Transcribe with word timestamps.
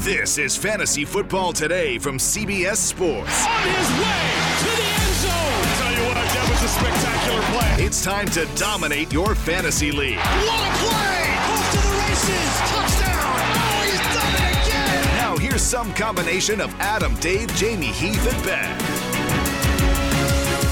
This 0.00 0.38
is 0.38 0.56
Fantasy 0.56 1.04
Football 1.04 1.52
Today 1.52 1.98
from 1.98 2.18
CBS 2.18 2.76
Sports. 2.76 3.44
On 3.44 3.62
his 3.62 3.90
way 3.98 4.30
to 4.60 4.70
the 4.76 4.88
end 4.94 5.14
zone. 5.18 5.64
Tell 5.74 5.92
you 5.92 6.04
what, 6.06 6.14
that 6.14 6.46
was 6.48 6.62
a 6.62 6.68
spectacular 6.68 7.42
play. 7.50 7.84
It's 7.84 8.04
time 8.04 8.26
to 8.28 8.46
dominate 8.54 9.12
your 9.12 9.34
fantasy 9.34 9.90
league. 9.90 10.18
What 10.18 10.60
a 10.60 10.70
play! 10.78 11.18
Off 11.50 11.70
to 11.72 11.78
the 11.82 11.94
races. 11.98 12.50
Touchdown. 12.70 13.42
Oh, 13.58 13.82
he's 13.82 13.98
done 14.14 14.34
it 14.38 14.68
again. 14.68 15.16
Now 15.16 15.36
here's 15.36 15.62
some 15.62 15.92
combination 15.94 16.60
of 16.60 16.72
Adam, 16.78 17.16
Dave, 17.16 17.52
Jamie, 17.56 17.86
Heath, 17.86 18.32
and 18.32 18.44
Ben. 18.44 18.98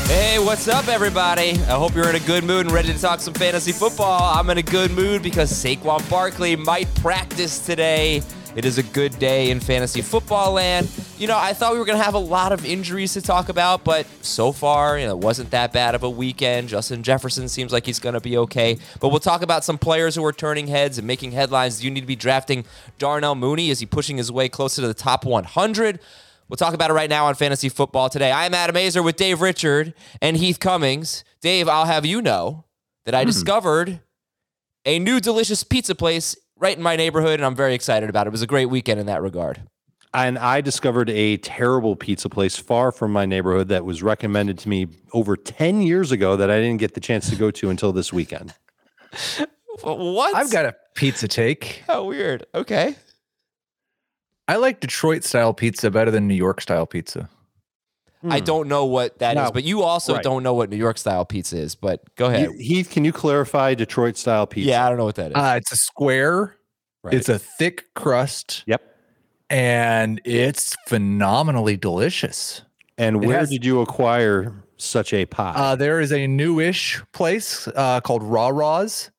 Hey, 0.06 0.38
what's 0.38 0.68
up, 0.68 0.86
everybody? 0.86 1.50
I 1.50 1.74
hope 1.74 1.96
you're 1.96 2.08
in 2.08 2.14
a 2.14 2.20
good 2.20 2.44
mood 2.44 2.66
and 2.66 2.72
ready 2.72 2.92
to 2.92 3.00
talk 3.00 3.18
some 3.18 3.34
fantasy 3.34 3.72
football. 3.72 4.38
I'm 4.38 4.48
in 4.50 4.58
a 4.58 4.62
good 4.62 4.92
mood 4.92 5.24
because 5.24 5.50
Saquon 5.50 6.08
Barkley 6.08 6.54
might 6.54 6.86
practice 6.94 7.58
today. 7.58 8.22
It 8.56 8.64
is 8.64 8.78
a 8.78 8.82
good 8.82 9.18
day 9.18 9.50
in 9.50 9.60
fantasy 9.60 10.00
football 10.00 10.52
land. 10.52 10.88
You 11.18 11.26
know, 11.26 11.36
I 11.36 11.52
thought 11.52 11.74
we 11.74 11.78
were 11.78 11.84
going 11.84 11.98
to 11.98 12.04
have 12.04 12.14
a 12.14 12.18
lot 12.18 12.52
of 12.52 12.64
injuries 12.64 13.12
to 13.12 13.20
talk 13.20 13.50
about, 13.50 13.84
but 13.84 14.06
so 14.22 14.50
far, 14.50 14.98
you 14.98 15.04
know, 15.04 15.12
it 15.12 15.22
wasn't 15.22 15.50
that 15.50 15.74
bad 15.74 15.94
of 15.94 16.02
a 16.02 16.08
weekend. 16.08 16.70
Justin 16.70 17.02
Jefferson 17.02 17.50
seems 17.50 17.70
like 17.70 17.84
he's 17.84 17.98
going 17.98 18.14
to 18.14 18.20
be 18.20 18.38
okay. 18.38 18.78
But 18.98 19.10
we'll 19.10 19.20
talk 19.20 19.42
about 19.42 19.62
some 19.62 19.76
players 19.76 20.14
who 20.14 20.24
are 20.24 20.32
turning 20.32 20.68
heads 20.68 20.96
and 20.96 21.06
making 21.06 21.32
headlines. 21.32 21.80
Do 21.80 21.84
you 21.84 21.90
need 21.90 22.00
to 22.00 22.06
be 22.06 22.16
drafting 22.16 22.64
Darnell 22.96 23.34
Mooney? 23.34 23.68
Is 23.68 23.80
he 23.80 23.84
pushing 23.84 24.16
his 24.16 24.32
way 24.32 24.48
closer 24.48 24.80
to 24.80 24.88
the 24.88 24.94
top 24.94 25.26
100? 25.26 26.00
We'll 26.48 26.56
talk 26.56 26.72
about 26.72 26.88
it 26.90 26.94
right 26.94 27.10
now 27.10 27.26
on 27.26 27.34
Fantasy 27.34 27.68
Football 27.68 28.08
today. 28.08 28.32
I'm 28.32 28.54
Adam 28.54 28.76
Aizer 28.76 29.04
with 29.04 29.16
Dave 29.16 29.42
Richard 29.42 29.92
and 30.22 30.34
Heath 30.34 30.60
Cummings. 30.60 31.24
Dave, 31.42 31.68
I'll 31.68 31.84
have 31.84 32.06
you 32.06 32.22
know 32.22 32.64
that 33.04 33.14
I 33.14 33.20
hmm. 33.20 33.26
discovered 33.26 34.00
a 34.86 34.98
new 34.98 35.20
delicious 35.20 35.62
pizza 35.62 35.94
place 35.94 36.36
right 36.58 36.76
in 36.76 36.82
my 36.82 36.96
neighborhood, 36.96 37.34
and 37.34 37.44
I'm 37.44 37.54
very 37.54 37.74
excited 37.74 38.08
about 38.10 38.26
it. 38.26 38.28
It 38.28 38.32
was 38.32 38.42
a 38.42 38.46
great 38.46 38.66
weekend 38.66 39.00
in 39.00 39.06
that 39.06 39.22
regard. 39.22 39.62
And 40.14 40.38
I 40.38 40.62
discovered 40.62 41.10
a 41.10 41.36
terrible 41.38 41.94
pizza 41.94 42.28
place 42.28 42.56
far 42.56 42.90
from 42.90 43.12
my 43.12 43.26
neighborhood 43.26 43.68
that 43.68 43.84
was 43.84 44.02
recommended 44.02 44.58
to 44.60 44.68
me 44.68 44.88
over 45.12 45.36
10 45.36 45.82
years 45.82 46.10
ago 46.10 46.36
that 46.36 46.50
I 46.50 46.58
didn't 46.58 46.78
get 46.78 46.94
the 46.94 47.00
chance 47.00 47.28
to 47.30 47.36
go 47.36 47.50
to 47.50 47.70
until 47.70 47.92
this 47.92 48.12
weekend. 48.12 48.54
What? 49.82 50.34
I've 50.34 50.50
got 50.50 50.64
a 50.64 50.74
pizza 50.94 51.28
take. 51.28 51.82
How 51.86 52.04
weird. 52.04 52.46
Okay. 52.54 52.96
I 54.48 54.56
like 54.56 54.80
Detroit 54.80 55.24
style 55.24 55.52
pizza 55.52 55.90
better 55.90 56.10
than 56.10 56.26
New 56.26 56.34
York 56.34 56.60
style 56.60 56.86
pizza. 56.86 57.28
I 58.28 58.40
don't 58.40 58.68
know 58.68 58.86
what 58.86 59.18
that 59.20 59.36
is, 59.36 59.42
No. 59.44 59.50
but 59.52 59.62
you 59.64 59.82
also 59.82 60.14
Right. 60.14 60.22
don't 60.22 60.42
know 60.42 60.54
what 60.54 60.68
New 60.70 60.76
York 60.76 60.98
style 60.98 61.24
pizza 61.24 61.56
is. 61.58 61.74
But 61.74 62.02
go 62.16 62.26
ahead. 62.26 62.50
Heath, 62.58 62.90
can 62.90 63.04
you 63.04 63.12
clarify 63.12 63.74
Detroit 63.74 64.16
style 64.16 64.46
pizza? 64.46 64.70
yeah, 64.70 64.84
I 64.84 64.88
don't 64.88 64.98
know 64.98 65.04
what 65.04 65.14
that 65.16 65.30
is. 65.30 65.36
Uh, 65.36 65.54
it's 65.56 65.70
a 65.72 65.76
square. 65.76 66.56
Right. 67.04 67.14
It's 67.14 67.28
a 67.28 67.38
thick 67.38 67.94
crust, 67.94 68.64
Yep. 68.66 68.82
and 69.48 70.20
it's 70.24 70.74
phenomenally 70.88 71.76
delicious. 71.76 72.62
And 72.98 73.24
where 73.24 73.38
has- 73.40 73.50
did 73.50 73.64
you 73.64 73.80
acquire 73.80 74.54
such 74.76 75.12
a 75.12 75.24
pie? 75.26 75.52
Uh, 75.54 75.76
there 75.76 76.00
is 76.00 76.12
a 76.12 76.26
newish 76.26 77.00
place 77.12 77.68
uh, 77.76 78.00
called 78.00 78.22
Raw 78.24 78.48
Raws 78.48 79.10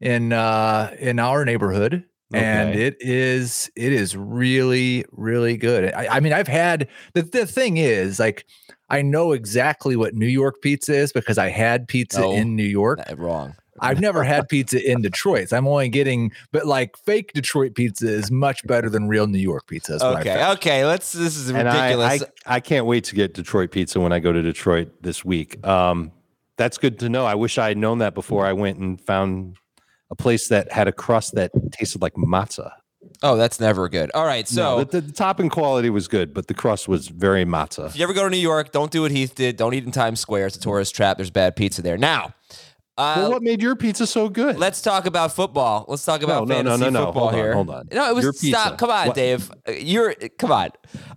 in 0.00 0.32
uh, 0.32 0.94
in 0.98 1.18
our 1.18 1.44
neighborhood, 1.44 2.04
and 2.32 2.78
it 2.78 2.96
is 3.00 3.70
it 3.76 3.92
is 3.92 4.16
really 4.16 5.04
really 5.12 5.56
good. 5.56 5.92
I, 5.94 6.16
I 6.16 6.20
mean, 6.20 6.32
I've 6.32 6.48
had 6.48 6.88
the 7.14 7.22
the 7.22 7.46
thing 7.46 7.76
is 7.76 8.18
like 8.18 8.46
I 8.88 9.02
know 9.02 9.32
exactly 9.32 9.96
what 9.96 10.14
New 10.14 10.26
York 10.26 10.56
pizza 10.62 10.94
is 10.94 11.12
because 11.12 11.38
I 11.38 11.48
had 11.48 11.86
pizza 11.88 12.20
No. 12.20 12.32
in 12.32 12.56
New 12.56 12.64
York. 12.64 13.00
Wrong. 13.16 13.54
I've 13.82 14.00
never 14.00 14.22
had 14.22 14.48
pizza 14.48 14.78
in 14.90 15.00
Detroit. 15.00 15.48
So 15.48 15.56
I'm 15.56 15.66
only 15.66 15.88
getting, 15.88 16.32
but 16.52 16.66
like 16.66 16.96
fake 16.98 17.32
Detroit 17.32 17.74
pizza 17.74 18.08
is 18.08 18.30
much 18.30 18.66
better 18.66 18.90
than 18.90 19.08
real 19.08 19.26
New 19.26 19.38
York 19.38 19.66
pizza. 19.68 19.94
is 19.94 20.02
what 20.02 20.16
I 20.16 20.20
Okay. 20.20 20.46
Okay. 20.52 20.84
Let's. 20.84 21.12
This 21.12 21.36
is 21.36 21.48
and 21.48 21.66
I, 21.68 21.84
ridiculous. 21.94 22.22
I, 22.46 22.56
I 22.56 22.60
can't 22.60 22.84
wait 22.84 23.04
to 23.04 23.14
get 23.14 23.32
Detroit 23.32 23.70
pizza 23.70 23.98
when 24.00 24.12
I 24.12 24.18
go 24.18 24.32
to 24.32 24.42
Detroit 24.42 24.90
this 25.00 25.24
week. 25.24 25.64
Um, 25.66 26.12
that's 26.58 26.76
good 26.76 26.98
to 26.98 27.08
know. 27.08 27.24
I 27.24 27.36
wish 27.36 27.56
I 27.56 27.68
had 27.68 27.78
known 27.78 27.98
that 27.98 28.14
before 28.14 28.44
I 28.44 28.52
went 28.52 28.78
and 28.78 29.00
found 29.00 29.56
a 30.10 30.16
place 30.16 30.48
that 30.48 30.72
had 30.72 30.88
a 30.88 30.92
crust 30.92 31.34
that 31.34 31.52
tasted 31.72 32.02
like 32.02 32.14
matzah. 32.14 32.72
oh, 33.22 33.36
that's 33.36 33.60
never 33.60 33.88
good. 33.88 34.10
All 34.14 34.24
right. 34.26 34.46
So. 34.48 34.78
No, 34.78 34.84
the, 34.84 35.00
the 35.00 35.12
topping 35.12 35.48
quality 35.48 35.90
was 35.90 36.08
good, 36.08 36.34
but 36.34 36.46
the 36.48 36.54
crust 36.54 36.88
was 36.88 37.08
very 37.08 37.44
matzah. 37.44 37.86
If 37.86 37.96
you 37.96 38.02
ever 38.02 38.12
go 38.12 38.24
to 38.24 38.30
New 38.30 38.36
York, 38.36 38.72
don't 38.72 38.90
do 38.90 39.02
what 39.02 39.10
Heath 39.10 39.34
did. 39.34 39.56
Don't 39.56 39.74
eat 39.74 39.84
in 39.84 39.92
Times 39.92 40.20
Square. 40.20 40.48
It's 40.48 40.56
a 40.56 40.60
tourist 40.60 40.94
trap. 40.94 41.16
There's 41.18 41.30
bad 41.30 41.56
pizza 41.56 41.82
there. 41.82 41.96
Now, 41.98 42.34
uh, 42.98 43.14
well, 43.18 43.30
what 43.30 43.42
made 43.42 43.62
your 43.62 43.76
pizza 43.76 44.06
so 44.06 44.28
good? 44.28 44.58
let's 44.58 44.82
talk 44.82 45.06
about 45.06 45.32
football. 45.32 45.86
Let's 45.88 46.04
talk 46.04 46.22
about 46.22 46.46
no, 46.46 46.60
no, 46.60 46.70
fantasy 46.70 46.84
no, 46.84 46.90
no. 47.00 47.06
football 47.06 47.22
Hold 47.28 47.32
on, 47.34 47.38
here. 47.38 47.54
hold 47.54 47.70
on. 47.70 47.88
No, 47.92 48.10
it 48.10 48.14
was 48.14 48.24
Your 48.24 48.32
pizza. 48.32 48.48
stop. 48.48 48.78
Come 48.78 48.90
on, 48.90 49.06
What- 49.06 49.16
Dave. 49.16 49.50
You're 49.78 50.14
come 50.38 50.52
on. 50.52 50.70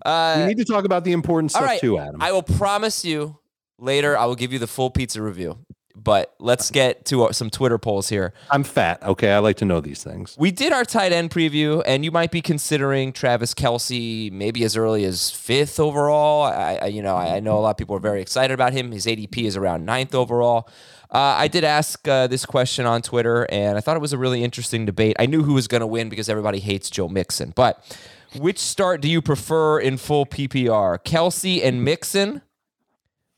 Uh, 0.05 0.35
we 0.39 0.45
need 0.53 0.57
to 0.57 0.65
talk 0.65 0.85
about 0.85 1.03
the 1.03 1.11
important 1.11 1.51
stuff 1.51 1.63
right. 1.63 1.81
too, 1.81 1.97
Adam. 1.97 2.21
I 2.21 2.31
will 2.31 2.43
promise 2.43 3.03
you 3.03 3.37
later. 3.79 4.17
I 4.17 4.25
will 4.25 4.35
give 4.35 4.53
you 4.53 4.59
the 4.59 4.67
full 4.67 4.91
pizza 4.91 5.21
review. 5.21 5.57
But 5.95 6.33
let's 6.39 6.71
get 6.71 7.05
to 7.05 7.25
uh, 7.25 7.31
some 7.31 7.49
Twitter 7.49 7.77
polls 7.77 8.09
here. 8.09 8.33
I'm 8.49 8.63
fat. 8.63 9.03
Okay, 9.03 9.31
I 9.31 9.37
like 9.39 9.57
to 9.57 9.65
know 9.65 9.79
these 9.79 10.03
things. 10.03 10.35
We 10.39 10.49
did 10.49 10.73
our 10.73 10.83
tight 10.83 11.11
end 11.11 11.29
preview, 11.29 11.83
and 11.85 12.03
you 12.03 12.11
might 12.11 12.31
be 12.31 12.41
considering 12.41 13.13
Travis 13.13 13.53
Kelce 13.53 14.31
maybe 14.31 14.63
as 14.63 14.75
early 14.75 15.05
as 15.05 15.29
fifth 15.29 15.79
overall. 15.79 16.43
I, 16.43 16.79
I 16.81 16.85
you 16.87 17.03
know, 17.03 17.15
I, 17.15 17.35
I 17.35 17.39
know 17.39 17.57
a 17.57 17.61
lot 17.61 17.71
of 17.71 17.77
people 17.77 17.95
are 17.95 17.99
very 17.99 18.21
excited 18.21 18.53
about 18.53 18.73
him. 18.73 18.91
His 18.91 19.05
ADP 19.05 19.45
is 19.45 19.55
around 19.55 19.85
ninth 19.85 20.15
overall. 20.15 20.67
Uh, 21.11 21.35
I 21.37 21.47
did 21.47 21.63
ask 21.63 22.07
uh, 22.07 22.25
this 22.25 22.43
question 22.43 22.87
on 22.87 23.03
Twitter, 23.03 23.45
and 23.51 23.77
I 23.77 23.81
thought 23.81 23.95
it 23.95 24.01
was 24.01 24.13
a 24.13 24.17
really 24.17 24.43
interesting 24.43 24.87
debate. 24.87 25.15
I 25.19 25.27
knew 25.27 25.43
who 25.43 25.53
was 25.53 25.67
going 25.67 25.81
to 25.81 25.87
win 25.87 26.09
because 26.09 26.27
everybody 26.27 26.59
hates 26.59 26.89
Joe 26.89 27.07
Mixon. 27.07 27.53
But 27.55 27.97
which 28.35 28.57
start 28.57 28.99
do 28.99 29.07
you 29.07 29.21
prefer 29.21 29.79
in 29.79 29.97
full 29.97 30.25
PPR? 30.25 30.97
Kelce 31.03 31.63
and 31.63 31.83
Mixon, 31.83 32.41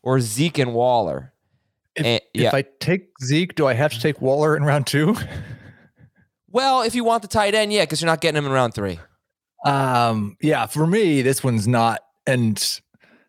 or 0.01 0.21
Zeke 0.21 0.57
and 0.57 0.73
Waller? 0.73 1.33
If, 1.95 2.05
Eh, 2.05 2.19
yeah. 2.33 2.47
if 2.49 2.53
I 2.53 2.63
take 2.79 3.07
Zeke, 3.23 3.55
do 3.55 3.67
I 3.67 3.73
have 3.73 3.93
to 3.93 3.99
take 3.99 4.21
Waller 4.21 4.55
in 4.57 4.63
round 4.63 4.87
two? 4.87 5.15
Well, 6.49 6.81
if 6.83 6.95
you 6.95 7.03
want 7.03 7.21
the 7.21 7.27
tight 7.27 7.53
end, 7.53 7.73
yeah, 7.73 7.83
because 7.83 8.01
you're 8.01 8.07
not 8.07 8.21
getting 8.21 8.37
him 8.37 8.45
in 8.45 8.51
round 8.51 8.73
three. 8.73 8.99
Um, 9.65 10.37
yeah, 10.41 10.65
for 10.67 10.85
me, 10.87 11.21
this 11.21 11.43
one's 11.43 11.67
not, 11.67 12.01
and 12.27 12.79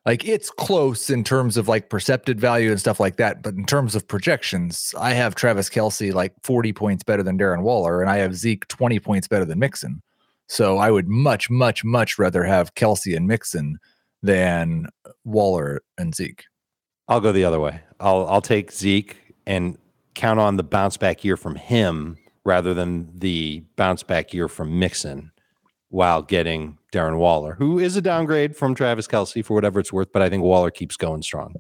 like 0.05 0.25
it's 0.29 0.51
close 0.51 1.11
in 1.11 1.25
terms 1.25 1.57
of 1.57 1.67
like 1.67 1.89
percepted 1.91 2.39
value 2.39 2.71
and 2.71 2.79
stuff 2.79 3.01
like 3.01 3.17
that. 3.17 3.43
But 3.43 3.55
in 3.55 3.65
terms 3.65 3.95
of 3.95 4.07
projections, 4.07 4.95
I 4.99 5.13
have 5.15 5.35
Travis 5.35 5.69
Kelce 5.69 6.13
like 6.13 6.35
40 6.45 6.73
points 6.73 7.03
better 7.05 7.23
than 7.23 7.39
Darren 7.39 7.63
Waller, 7.63 8.01
and 8.01 8.11
I 8.11 8.19
have 8.19 8.37
Zeke 8.37 8.69
20 8.69 9.01
points 9.01 9.27
better 9.27 9.45
than 9.45 9.59
Mixon. 9.59 10.03
So 10.49 10.79
I 10.79 10.93
would 10.93 11.09
much, 11.09 11.51
much, 11.51 11.85
much 11.85 12.19
rather 12.19 12.45
have 12.45 12.75
Kelce 12.75 13.17
and 13.17 13.27
Mixon 13.27 13.79
than 14.23 14.87
Waller 15.25 15.83
and 15.99 16.15
Zeke. 16.15 16.45
I'll 17.09 17.21
go 17.21 17.33
the 17.33 17.45
other 17.45 17.59
way. 17.59 17.81
I'll 18.01 18.27
I'll 18.27 18.41
take 18.41 18.73
Zeke 18.73 19.35
and 19.47 19.79
count 20.15 20.41
on 20.41 20.57
the 20.57 20.63
bounce 20.63 20.97
back 20.97 21.25
year 21.25 21.37
from 21.37 21.57
him 21.57 22.19
rather 22.45 22.75
than 22.75 23.11
the 23.19 23.63
bounce 23.77 24.03
back 24.03 24.33
year 24.33 24.49
from 24.49 24.79
Mixon 24.79 25.33
while 25.89 26.23
getting 26.23 26.79
Darren 26.93 27.19
Waller, 27.19 27.55
who 27.55 27.79
is 27.79 27.97
a 27.97 28.03
downgrade 28.03 28.57
from 28.57 28.75
Travis 28.75 29.07
Kelce 29.07 29.45
for 29.45 29.55
whatever 29.55 29.81
it's 29.81 29.93
worth, 29.93 30.13
but 30.13 30.23
I 30.23 30.29
think 30.29 30.43
Waller 30.43 30.71
keeps 30.71 30.97
going 30.97 31.23
strong. 31.23 31.55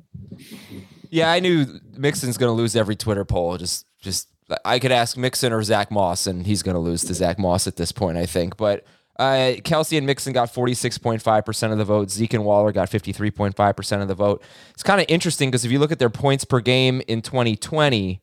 Yeah, 1.10 1.30
I 1.30 1.40
knew 1.40 1.66
Mixon's 1.92 2.36
going 2.36 2.50
to 2.50 2.54
lose 2.54 2.74
every 2.74 2.96
Twitter 2.96 3.24
poll. 3.24 3.56
Just, 3.56 3.86
just 4.00 4.28
I 4.64 4.78
could 4.78 4.92
ask 4.92 5.16
Mixon 5.16 5.52
or 5.52 5.62
Zach 5.62 5.90
Moss, 5.90 6.26
and 6.26 6.46
he's 6.46 6.62
going 6.62 6.74
to 6.74 6.80
lose 6.80 7.02
to 7.04 7.14
Zach 7.14 7.38
Moss 7.38 7.66
at 7.66 7.76
this 7.76 7.92
point, 7.92 8.18
I 8.18 8.26
think. 8.26 8.56
But 8.56 8.84
uh, 9.18 9.56
Kelce 9.62 9.96
and 9.96 10.06
Mixon 10.06 10.32
got 10.32 10.52
46.5% 10.52 11.72
of 11.72 11.78
the 11.78 11.84
vote. 11.84 12.10
Zeke 12.10 12.34
and 12.34 12.44
Waller 12.44 12.72
got 12.72 12.90
53.5% 12.90 14.02
of 14.02 14.08
the 14.08 14.14
vote. 14.14 14.42
It's 14.70 14.82
kind 14.82 15.00
of 15.00 15.06
interesting 15.08 15.50
because 15.50 15.64
if 15.64 15.72
you 15.72 15.78
look 15.78 15.92
at 15.92 15.98
their 15.98 16.10
points 16.10 16.44
per 16.44 16.60
game 16.60 17.02
in 17.08 17.22
2020, 17.22 18.20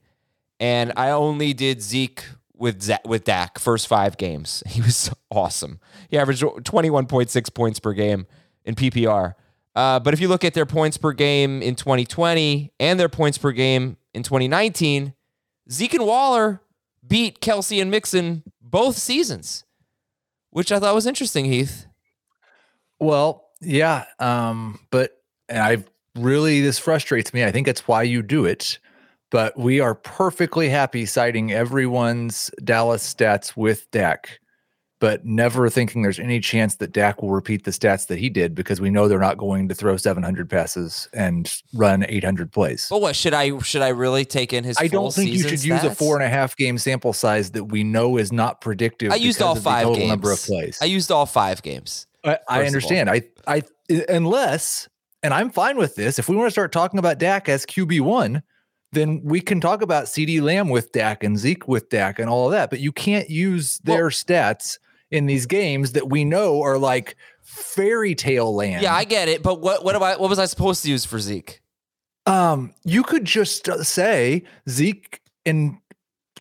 and 0.60 0.94
I 0.96 1.10
only 1.10 1.54
did 1.54 1.82
Zeke 1.82 2.26
with 2.56 2.82
Zach, 2.82 3.08
with 3.08 3.24
Dak 3.26 3.60
first 3.60 3.88
five 3.88 4.18
games. 4.18 4.64
He 4.74 4.82
was 4.82 5.12
awesome. 5.30 5.80
He 6.10 6.18
averaged 6.18 6.44
21.6 6.44 7.54
points 7.54 7.80
per 7.80 7.94
game 7.94 8.28
in 8.64 8.76
PPR. 8.76 9.34
Uh, 9.76 10.00
but 10.00 10.14
if 10.14 10.20
you 10.20 10.28
look 10.28 10.44
at 10.44 10.54
their 10.54 10.66
points 10.66 10.98
per 10.98 11.12
game 11.14 11.62
in 11.62 11.76
2020 11.76 12.72
and 12.80 13.00
their 13.00 13.10
points 13.10 13.38
per 13.38 13.52
game 13.52 13.98
in 14.14 14.22
2019, 14.22 15.14
Zeke 15.72 15.94
and 15.96 16.06
Waller 16.06 16.62
beat 17.06 17.42
Kelce 17.42 17.82
and 17.82 17.90
Mixon 17.90 18.44
both 18.62 18.98
seasons, 18.98 19.66
which 20.54 20.72
I 20.72 20.80
thought 20.80 20.96
was 20.96 21.08
interesting, 21.08 21.46
Heath. 21.46 21.88
Well, 23.00 23.50
yeah. 23.60 24.06
Um, 24.20 24.80
but 24.92 25.12
and 25.50 25.60
I 25.60 25.84
really 26.16 26.62
this 26.62 26.80
frustrates 26.80 27.34
me. 27.34 27.44
I 27.44 27.52
think 27.52 27.66
that's 27.66 27.88
why 27.88 28.04
you 28.04 28.22
do 28.22 28.46
it. 28.46 28.80
But 29.32 29.58
we 29.58 29.80
are 29.80 29.96
perfectly 29.96 30.70
happy 30.70 31.08
citing 31.08 31.52
everyone's 31.52 32.52
Dallas 32.64 33.14
stats 33.14 33.58
with 33.58 33.90
Dak, 33.90 34.40
but 35.04 35.26
never 35.26 35.70
thinking 35.70 36.02
there's 36.02 36.18
any 36.18 36.40
chance 36.40 36.78
that 36.78 36.94
Dak 36.94 37.22
will 37.22 37.32
repeat 37.32 37.66
the 37.66 37.72
stats 37.72 38.08
that 38.08 38.20
he 38.20 38.30
did 38.30 38.56
because 38.56 38.80
we 38.80 38.90
know 38.90 39.10
they're 39.10 39.20
not 39.20 39.38
going 39.38 39.68
to 39.68 39.76
throw 39.76 39.98
700 39.98 40.50
passes 40.50 41.10
and 41.12 41.54
run 41.74 42.06
800 42.08 42.54
plays. 42.54 42.88
But 42.90 43.02
what 43.02 43.14
should 43.14 43.34
I 43.34 43.60
should 43.60 43.82
I 43.82 43.90
really 43.90 44.24
take 44.24 44.54
in 44.54 44.64
his? 44.64 44.78
I 44.80 44.88
don't 44.88 45.14
think 45.14 45.32
you 45.32 45.40
should 45.40 45.62
use 45.62 45.84
a 45.84 45.94
four 45.94 46.16
and 46.16 46.24
a 46.24 46.30
half 46.30 46.56
game 46.56 46.78
sample 46.78 47.12
size 47.12 47.52
that 47.52 47.66
we 47.66 47.84
know 47.84 48.16
is 48.16 48.32
not 48.32 48.62
predictive. 48.62 49.12
I 49.12 49.16
used 49.16 49.42
all 49.42 49.58
of 49.58 49.62
five 49.62 49.84
total 49.84 49.98
games. 49.98 50.08
number 50.08 50.32
of 50.32 50.40
plays. 50.42 50.80
I 50.82 50.86
used 50.86 51.12
all 51.12 51.26
five 51.26 51.62
games. 51.62 52.08
I, 52.24 52.30
I 52.30 52.36
first 52.36 52.48
of 52.48 52.56
all. 52.56 52.66
understand. 52.66 53.10
I, 53.10 53.24
I, 53.46 53.64
unless, 54.08 54.88
and 55.22 55.34
I'm 55.34 55.50
fine 55.50 55.76
with 55.76 55.96
this. 55.96 56.18
If 56.18 56.30
we 56.30 56.38
want 56.38 56.48
to 56.48 56.52
start 56.52 56.72
talking 56.72 56.98
about 56.98 57.18
Dak 57.18 57.50
as 57.50 57.66
QB 57.66 58.00
one, 58.00 58.42
then 58.94 59.20
we 59.22 59.42
can 59.42 59.60
talk 59.60 59.82
about 59.82 60.06
CeeDee 60.06 60.42
Lamb 60.42 60.70
with 60.70 60.94
Dak 60.94 61.26
and 61.26 61.38
Zeke 61.38 61.68
with 61.68 61.90
Dak 61.90 62.20
and 62.20 62.30
all 62.30 62.46
of 62.46 62.52
that. 62.54 62.70
But 62.70 62.80
you 62.80 62.94
can't 62.94 63.30
use 63.30 63.80
their 63.80 64.08
stats 64.08 64.78
in 65.14 65.28
these 65.28 65.46
games 65.46 65.94
that 65.94 66.10
we 66.10 66.26
know 66.26 66.62
are 66.62 66.78
like 66.78 67.16
fairy 67.42 68.16
tale 68.16 68.54
land. 68.54 68.82
Yeah, 68.82 68.94
I 68.94 69.06
get 69.06 69.30
it. 69.30 69.44
But 69.44 69.62
what 69.62 69.86
what 69.86 69.96
am 69.96 70.04
I? 70.04 70.18
What 70.18 70.30
was 70.30 70.40
I 70.40 70.46
supposed 70.46 70.84
to 70.84 70.90
use 70.90 71.06
for 71.06 71.20
Zeke? 71.20 71.62
um, 72.26 72.74
you 72.84 73.04
could 73.04 73.26
just 73.26 73.68
uh, 73.68 73.84
say 73.84 74.44
Zeke 74.70 75.22
in 75.46 75.80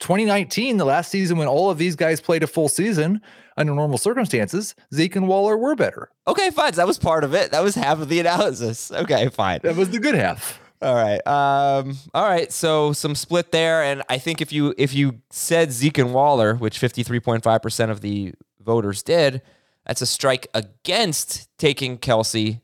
2019, 0.01 0.77
the 0.77 0.85
last 0.85 1.11
season 1.11 1.39
when 1.39 1.49
all 1.49 1.71
of 1.71 1.79
these 1.79 1.97
guys 1.97 2.21
played 2.21 2.43
a 2.43 2.47
full 2.47 2.69
season 2.69 3.21
under 3.57 3.75
normal 3.75 3.99
circumstances, 3.99 4.75
Zeke 4.95 5.17
and 5.17 5.29
Waller 5.29 5.57
were 5.57 5.75
better. 5.75 6.11
Okay, 6.27 6.51
fine. 6.51 6.73
That 6.73 6.87
was 6.87 6.99
part 6.99 7.25
of 7.25 7.35
it. 7.35 7.51
That 7.51 7.63
was 7.63 7.75
half 7.75 8.01
of 8.01 8.09
the 8.09 8.21
analysis. 8.21 8.91
Okay, 8.93 9.29
fine. 9.29 9.61
That 9.63 9.77
was 9.77 9.91
the 9.91 9.99
good 9.99 10.15
half. 10.15 10.61
All 10.81 10.95
right. 10.95 11.25
Um, 11.27 11.97
all 12.13 12.29
right. 12.29 12.51
So 12.51 12.93
some 12.93 13.15
split 13.15 13.53
there, 13.53 13.85
and 13.85 14.03
I 14.09 14.19
think 14.19 14.41
if 14.41 14.53
you 14.53 14.75
if 14.77 14.95
you 14.95 15.21
said 15.31 15.71
Zeke 15.71 15.99
and 15.99 16.13
Waller, 16.13 16.55
which 16.55 16.79
fifty 16.79 17.05
three 17.05 17.21
point 17.21 17.45
five 17.45 17.63
percent 17.63 17.93
of 17.93 18.01
the 18.01 18.35
voters 18.65 19.03
did, 19.03 19.43
that's 19.87 20.03
a 20.03 20.07
strike 20.07 20.47
against 20.55 21.49
taking 21.59 21.99
Kelce 21.99 22.61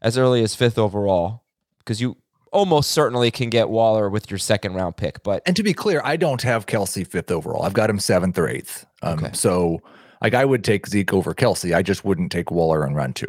as 0.00 0.16
early 0.16 0.42
as 0.42 0.54
fifth 0.54 0.78
overall 0.78 1.44
because 1.78 2.00
you 2.00 2.16
almost 2.52 2.90
certainly 2.90 3.30
can 3.30 3.50
get 3.50 3.68
Waller 3.68 4.08
with 4.08 4.30
your 4.30 4.38
second 4.38 4.74
round 4.74 4.96
pick. 4.96 5.22
But 5.22 5.42
And 5.46 5.54
to 5.56 5.62
be 5.62 5.74
clear, 5.74 6.00
I 6.04 6.16
don't 6.16 6.42
have 6.42 6.66
Kelce 6.66 7.06
fifth 7.06 7.30
overall. 7.30 7.62
I've 7.64 7.72
got 7.72 7.90
him 7.90 7.98
seventh 8.00 8.38
or 8.38 8.48
eighth. 8.48 8.86
Um, 9.02 9.18
Okay. 9.18 9.30
So, 9.34 9.80
like, 10.22 10.34
I 10.34 10.44
would 10.44 10.64
take 10.64 10.86
Zeke 10.86 11.12
over 11.12 11.34
Kelce. 11.34 11.74
I 11.74 11.82
just 11.82 12.04
wouldn't 12.04 12.32
take 12.32 12.50
Waller 12.50 12.84
and 12.84 12.96
run 12.96 13.12
two 13.12 13.28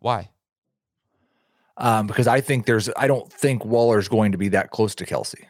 why? 0.00 0.30
um, 1.76 2.06
because 2.06 2.26
I 2.26 2.40
think 2.40 2.66
there's, 2.66 2.90
I 2.96 3.06
don't 3.06 3.32
think 3.32 3.64
Waller's 3.64 4.08
going 4.08 4.32
to 4.32 4.38
be 4.38 4.48
that 4.48 4.70
close 4.70 4.94
to 4.96 5.06
Kelce. 5.06 5.44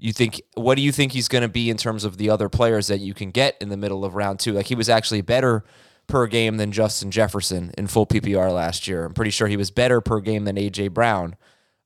You 0.00 0.12
think 0.12 0.40
what 0.54 0.76
do 0.76 0.82
you 0.82 0.92
think 0.92 1.12
he's 1.12 1.28
going 1.28 1.42
to 1.42 1.48
be 1.48 1.68
in 1.68 1.76
terms 1.76 2.04
of 2.04 2.16
the 2.16 2.30
other 2.30 2.48
players 2.48 2.86
that 2.86 3.00
you 3.00 3.12
can 3.12 3.30
get 3.30 3.56
in 3.60 3.68
the 3.68 3.76
middle 3.76 4.04
of 4.04 4.14
round 4.14 4.40
two? 4.40 4.52
Like 4.52 4.66
he 4.66 4.74
was 4.74 4.88
actually 4.88 5.20
better 5.20 5.62
per 6.06 6.26
game 6.26 6.56
than 6.56 6.72
Justin 6.72 7.10
Jefferson 7.10 7.72
in 7.76 7.86
full 7.86 8.06
PPR 8.06 8.52
last 8.52 8.88
year. 8.88 9.04
I'm 9.04 9.12
pretty 9.12 9.30
sure 9.30 9.46
he 9.46 9.56
was 9.58 9.70
better 9.70 10.00
per 10.00 10.20
game 10.20 10.44
than 10.44 10.56
AJ 10.56 10.92
Brown. 10.92 11.36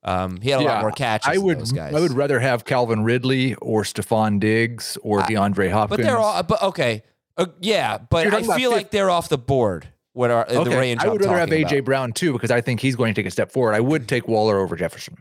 Um, 0.04 0.40
he 0.40 0.50
had 0.50 0.60
a 0.60 0.64
lot 0.64 0.82
more 0.82 0.92
catches. 0.92 1.26
I 1.28 1.34
than 1.34 1.42
would, 1.44 1.58
those 1.60 1.72
guys. 1.72 1.94
I 1.94 2.00
would 2.00 2.12
rather 2.12 2.38
have 2.38 2.64
Calvin 2.64 3.04
Ridley 3.04 3.54
or 3.56 3.82
Stefon 3.82 4.38
Diggs 4.38 4.96
or 5.02 5.20
DeAndre 5.20 5.70
Hopkins. 5.70 5.96
but 5.98 6.02
they're 6.04 6.18
all. 6.18 6.42
But 6.42 6.62
okay, 6.62 7.02
uh, 7.36 7.46
yeah. 7.60 7.98
But 7.98 8.32
I 8.32 8.42
feel 8.42 8.70
like 8.70 8.90
they're 8.90 9.10
off 9.10 9.28
the 9.28 9.38
board. 9.38 9.88
What 10.12 10.30
are 10.30 10.44
in 10.46 10.54
the 10.54 10.60
Okay, 10.60 10.78
range? 10.78 11.02
I 11.02 11.08
would 11.08 11.24
I'm 11.24 11.30
rather 11.32 11.40
have 11.40 11.48
AJ 11.48 11.78
about. 11.78 11.84
Brown 11.84 12.12
too 12.12 12.32
because 12.34 12.50
I 12.52 12.60
think 12.60 12.80
he's 12.80 12.94
going 12.94 13.12
to 13.12 13.20
take 13.20 13.26
a 13.26 13.30
step 13.32 13.50
forward. 13.50 13.74
I 13.74 13.80
would 13.80 14.06
take 14.06 14.28
Waller 14.28 14.60
over 14.60 14.76
Jefferson. 14.76 15.16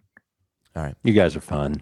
All 0.75 0.84
right. 0.84 0.95
You 1.04 1.13
guys 1.13 1.36
are 1.36 1.42
fun. 1.42 1.81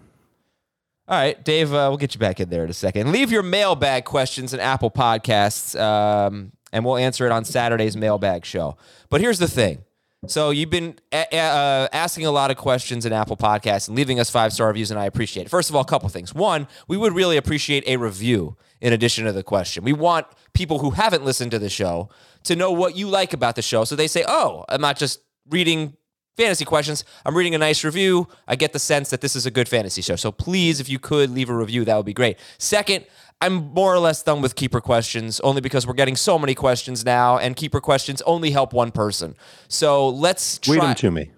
All 1.08 1.18
right, 1.18 1.42
Dave, 1.44 1.72
uh, 1.72 1.86
we'll 1.90 1.96
get 1.96 2.14
you 2.14 2.20
back 2.20 2.38
in 2.40 2.48
there 2.48 2.64
in 2.64 2.70
a 2.70 2.74
second. 2.74 3.10
Leave 3.10 3.32
your 3.32 3.42
mailbag 3.42 4.04
questions 4.04 4.54
in 4.54 4.60
Apple 4.60 4.90
Podcasts, 4.90 5.78
um, 5.78 6.52
and 6.72 6.84
we'll 6.84 6.96
answer 6.96 7.26
it 7.26 7.32
on 7.32 7.44
Saturday's 7.44 7.96
mailbag 7.96 8.44
show. 8.44 8.76
But 9.10 9.20
here's 9.20 9.38
the 9.40 9.48
thing. 9.48 9.82
So 10.28 10.50
you've 10.50 10.70
been 10.70 10.94
a- 11.10 11.26
a- 11.32 11.38
uh, 11.38 11.88
asking 11.92 12.26
a 12.26 12.30
lot 12.30 12.52
of 12.52 12.56
questions 12.56 13.04
in 13.04 13.12
Apple 13.12 13.36
Podcasts 13.36 13.88
and 13.88 13.96
leaving 13.96 14.20
us 14.20 14.30
five 14.30 14.52
star 14.52 14.68
reviews, 14.68 14.92
and 14.92 15.00
I 15.00 15.06
appreciate 15.06 15.46
it. 15.46 15.48
First 15.48 15.68
of 15.68 15.74
all, 15.74 15.82
a 15.82 15.84
couple 15.84 16.08
things. 16.08 16.32
One, 16.32 16.68
we 16.86 16.96
would 16.96 17.12
really 17.12 17.36
appreciate 17.36 17.82
a 17.88 17.96
review 17.96 18.56
in 18.80 18.92
addition 18.92 19.24
to 19.24 19.32
the 19.32 19.42
question. 19.42 19.82
We 19.82 19.92
want 19.92 20.28
people 20.54 20.78
who 20.78 20.90
haven't 20.92 21.24
listened 21.24 21.50
to 21.50 21.58
the 21.58 21.68
show 21.68 22.08
to 22.44 22.54
know 22.54 22.70
what 22.70 22.94
you 22.96 23.08
like 23.08 23.32
about 23.32 23.56
the 23.56 23.62
show, 23.62 23.82
so 23.84 23.96
they 23.96 24.06
say, 24.06 24.24
"Oh, 24.28 24.64
I'm 24.68 24.80
not 24.80 24.96
just 24.96 25.18
reading 25.50 25.94
fantasy 26.36 26.64
questions. 26.64 27.04
I'm 27.24 27.36
reading 27.36 27.54
a 27.54 27.58
nice 27.58 27.84
review. 27.84 28.28
I 28.48 28.56
get 28.56 28.72
the 28.72 28.78
sense 28.78 29.10
that 29.10 29.20
this 29.20 29.36
is 29.36 29.46
a 29.46 29.50
good 29.50 29.68
fantasy 29.68 30.02
show. 30.02 30.16
So 30.16 30.32
please, 30.32 30.80
if 30.80 30.88
you 30.88 30.98
could 30.98 31.30
leave 31.30 31.50
a 31.50 31.54
review, 31.54 31.84
that 31.84 31.96
would 31.96 32.06
be 32.06 32.14
great. 32.14 32.38
Second, 32.58 33.06
I'm 33.40 33.72
more 33.72 33.92
or 33.92 33.98
less 33.98 34.22
done 34.22 34.40
with 34.40 34.54
keeper 34.54 34.80
questions 34.80 35.40
only 35.40 35.60
because 35.60 35.86
we're 35.86 35.94
getting 35.94 36.16
so 36.16 36.38
many 36.38 36.54
questions 36.54 37.04
now, 37.04 37.38
and 37.38 37.56
keeper 37.56 37.80
questions 37.80 38.22
only 38.22 38.52
help 38.52 38.72
one 38.72 38.92
person. 38.92 39.34
So 39.68 40.08
let's 40.08 40.58
try. 40.58 40.76
Tweet 40.76 40.82
them 40.82 40.94
to 40.94 41.10
me. 41.10 41.30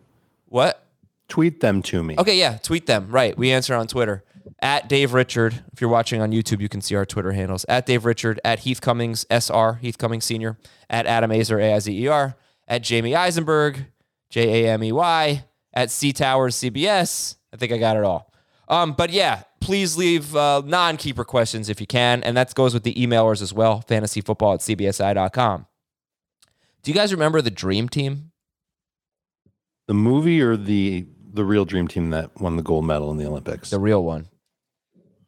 What? 0.46 0.86
Tweet 1.28 1.60
them 1.60 1.80
to 1.82 2.02
me. 2.02 2.16
Okay, 2.18 2.38
yeah, 2.38 2.58
tweet 2.58 2.86
them. 2.86 3.08
Right. 3.10 3.36
We 3.36 3.50
answer 3.52 3.74
on 3.74 3.86
Twitter. 3.86 4.22
At 4.60 4.88
Dave 4.88 5.14
Richard. 5.14 5.64
If 5.72 5.80
you're 5.80 5.90
watching 5.90 6.20
on 6.20 6.30
YouTube, 6.30 6.60
you 6.60 6.68
can 6.68 6.82
see 6.82 6.94
our 6.94 7.06
Twitter 7.06 7.32
handles. 7.32 7.64
At 7.68 7.86
Dave 7.86 8.04
Richard, 8.04 8.38
at 8.44 8.60
Heath 8.60 8.80
Cummings, 8.80 9.24
SR, 9.30 9.74
Heath 9.80 9.96
Cummings 9.96 10.24
Sr., 10.24 10.58
at 10.88 11.06
Adam 11.06 11.30
Aizer, 11.30 11.60
A-I-Z-E-R, 11.60 12.36
at 12.68 12.82
Jamey 12.82 13.16
Eisenberg, 13.16 13.86
J-A-M-E-Y, 14.34 15.44
at 15.72 15.90
C 15.92 16.12
Towers, 16.12 16.56
CBS. 16.56 17.36
I 17.52 17.56
think 17.56 17.70
I 17.70 17.78
got 17.78 17.96
it 17.96 18.02
all. 18.02 18.32
Um, 18.66 18.92
but 18.92 19.10
yeah, 19.10 19.44
please 19.60 19.96
leave 19.96 20.34
uh, 20.34 20.60
non-keeper 20.66 21.24
questions 21.24 21.68
if 21.68 21.80
you 21.80 21.86
can. 21.86 22.20
And 22.24 22.36
that 22.36 22.52
goes 22.52 22.74
with 22.74 22.82
the 22.82 22.94
emailers 22.94 23.40
as 23.42 23.52
well, 23.52 23.84
fantasyfootball 23.86 24.54
at 24.54 24.60
cbsi.com. 24.60 25.66
Do 26.82 26.90
you 26.90 26.94
guys 26.96 27.12
remember 27.12 27.42
the 27.42 27.52
Dream 27.52 27.88
Team? 27.88 28.32
The 29.86 29.94
movie 29.94 30.42
or 30.42 30.56
the 30.56 31.06
the 31.32 31.44
real 31.44 31.64
dream 31.64 31.86
team 31.86 32.10
that 32.10 32.40
won 32.40 32.56
the 32.56 32.62
gold 32.62 32.86
medal 32.86 33.12
in 33.12 33.18
the 33.18 33.26
Olympics? 33.26 33.70
The 33.70 33.78
real 33.78 34.02
one. 34.02 34.28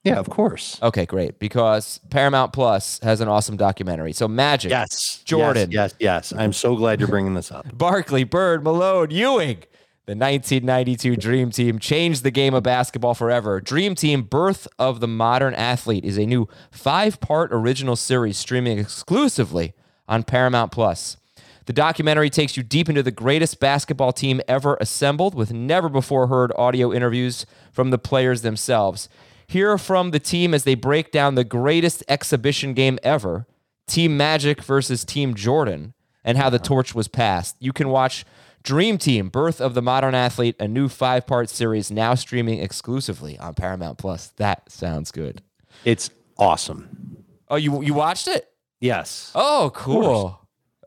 Yeah, 0.06 0.18
of 0.18 0.30
course. 0.30 0.78
Okay, 0.82 1.04
great. 1.06 1.38
Because 1.38 2.00
Paramount 2.10 2.52
Plus 2.52 2.98
has 3.02 3.20
an 3.20 3.28
awesome 3.28 3.56
documentary. 3.56 4.12
So 4.12 4.28
Magic, 4.28 4.70
Yes. 4.70 5.20
Jordan. 5.24 5.70
Yes, 5.70 5.94
yes, 5.98 6.30
yes. 6.32 6.40
I'm 6.40 6.52
so 6.52 6.76
glad 6.76 7.00
you're 7.00 7.08
bringing 7.08 7.34
this 7.34 7.50
up. 7.50 7.66
Barkley, 7.76 8.24
Bird, 8.24 8.62
Malone, 8.64 9.10
Ewing. 9.10 9.58
The 10.06 10.14
1992 10.14 11.16
Dream 11.16 11.50
Team 11.50 11.80
changed 11.80 12.22
the 12.22 12.30
game 12.30 12.54
of 12.54 12.62
basketball 12.62 13.14
forever. 13.14 13.60
Dream 13.60 13.96
Team 13.96 14.22
Birth 14.22 14.68
of 14.78 15.00
the 15.00 15.08
Modern 15.08 15.52
Athlete 15.54 16.04
is 16.04 16.16
a 16.16 16.24
new 16.26 16.46
five 16.70 17.18
part 17.20 17.50
original 17.52 17.96
series 17.96 18.38
streaming 18.38 18.78
exclusively 18.78 19.74
on 20.08 20.22
Paramount 20.22 20.70
Plus. 20.70 21.16
The 21.64 21.72
documentary 21.72 22.30
takes 22.30 22.56
you 22.56 22.62
deep 22.62 22.88
into 22.88 23.02
the 23.02 23.10
greatest 23.10 23.58
basketball 23.58 24.12
team 24.12 24.40
ever 24.46 24.76
assembled 24.80 25.34
with 25.34 25.52
never 25.52 25.88
before 25.88 26.28
heard 26.28 26.52
audio 26.56 26.92
interviews 26.92 27.44
from 27.72 27.90
the 27.90 27.98
players 27.98 28.42
themselves. 28.42 29.08
Hear 29.48 29.78
from 29.78 30.10
the 30.10 30.18
team 30.18 30.52
as 30.54 30.64
they 30.64 30.74
break 30.74 31.12
down 31.12 31.34
the 31.34 31.44
greatest 31.44 32.02
exhibition 32.08 32.74
game 32.74 32.98
ever 33.02 33.46
Team 33.86 34.16
Magic 34.16 34.62
versus 34.62 35.04
Team 35.04 35.34
Jordan 35.34 35.94
and 36.24 36.36
how 36.36 36.50
the 36.50 36.56
uh-huh. 36.56 36.64
torch 36.64 36.94
was 36.94 37.08
passed. 37.08 37.56
You 37.60 37.72
can 37.72 37.88
watch 37.88 38.24
Dream 38.62 38.98
Team 38.98 39.28
Birth 39.28 39.60
of 39.60 39.74
the 39.74 39.82
Modern 39.82 40.14
Athlete, 40.14 40.56
a 40.58 40.66
new 40.66 40.88
five 40.88 41.26
part 41.26 41.48
series 41.48 41.90
now 41.90 42.14
streaming 42.14 42.58
exclusively 42.58 43.38
on 43.38 43.54
Paramount 43.54 43.98
Plus. 43.98 44.28
That 44.36 44.70
sounds 44.70 45.12
good. 45.12 45.42
It's 45.84 46.10
awesome. 46.36 47.24
Oh, 47.48 47.56
you, 47.56 47.80
you 47.82 47.94
watched 47.94 48.26
it? 48.26 48.48
Yes. 48.80 49.30
Oh, 49.36 49.70
cool. 49.72 50.40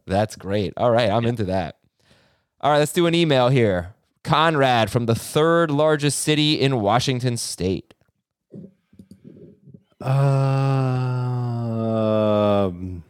That's 0.05 0.35
great. 0.35 0.73
All 0.75 0.91
right, 0.91 1.09
I'm 1.09 1.25
into 1.25 1.45
that. 1.45 1.77
All 2.59 2.71
right, 2.71 2.79
let's 2.79 2.91
do 2.91 3.05
an 3.05 3.15
email 3.15 3.47
here. 3.47 3.95
Conrad 4.23 4.91
from 4.91 5.05
the 5.05 5.15
third 5.15 5.71
largest 5.71 6.19
city 6.19 6.59
in 6.59 6.81
Washington 6.81 7.37
state. 7.37 7.93
Um, 12.59 13.03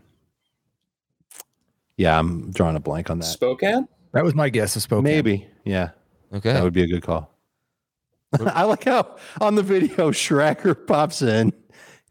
yeah, 1.97 2.17
I'm 2.17 2.51
drawing 2.51 2.75
a 2.75 2.79
blank 2.79 3.09
on 3.09 3.19
that. 3.19 3.25
Spokane? 3.25 3.87
That 4.13 4.23
was 4.23 4.33
my 4.35 4.49
guess 4.49 4.75
of 4.75 4.81
Spokane. 4.81 5.03
Maybe, 5.03 5.47
yeah, 5.65 5.89
Okay. 6.33 6.53
that 6.53 6.63
would 6.63 6.73
be 6.73 6.83
a 6.83 6.87
good 6.87 7.03
call. 7.03 7.29
I 8.39 8.63
like 8.63 8.83
how 8.85 9.15
on 9.41 9.55
the 9.55 9.63
video 9.63 10.11
Schrager 10.11 10.75
pops 10.87 11.21
in, 11.21 11.51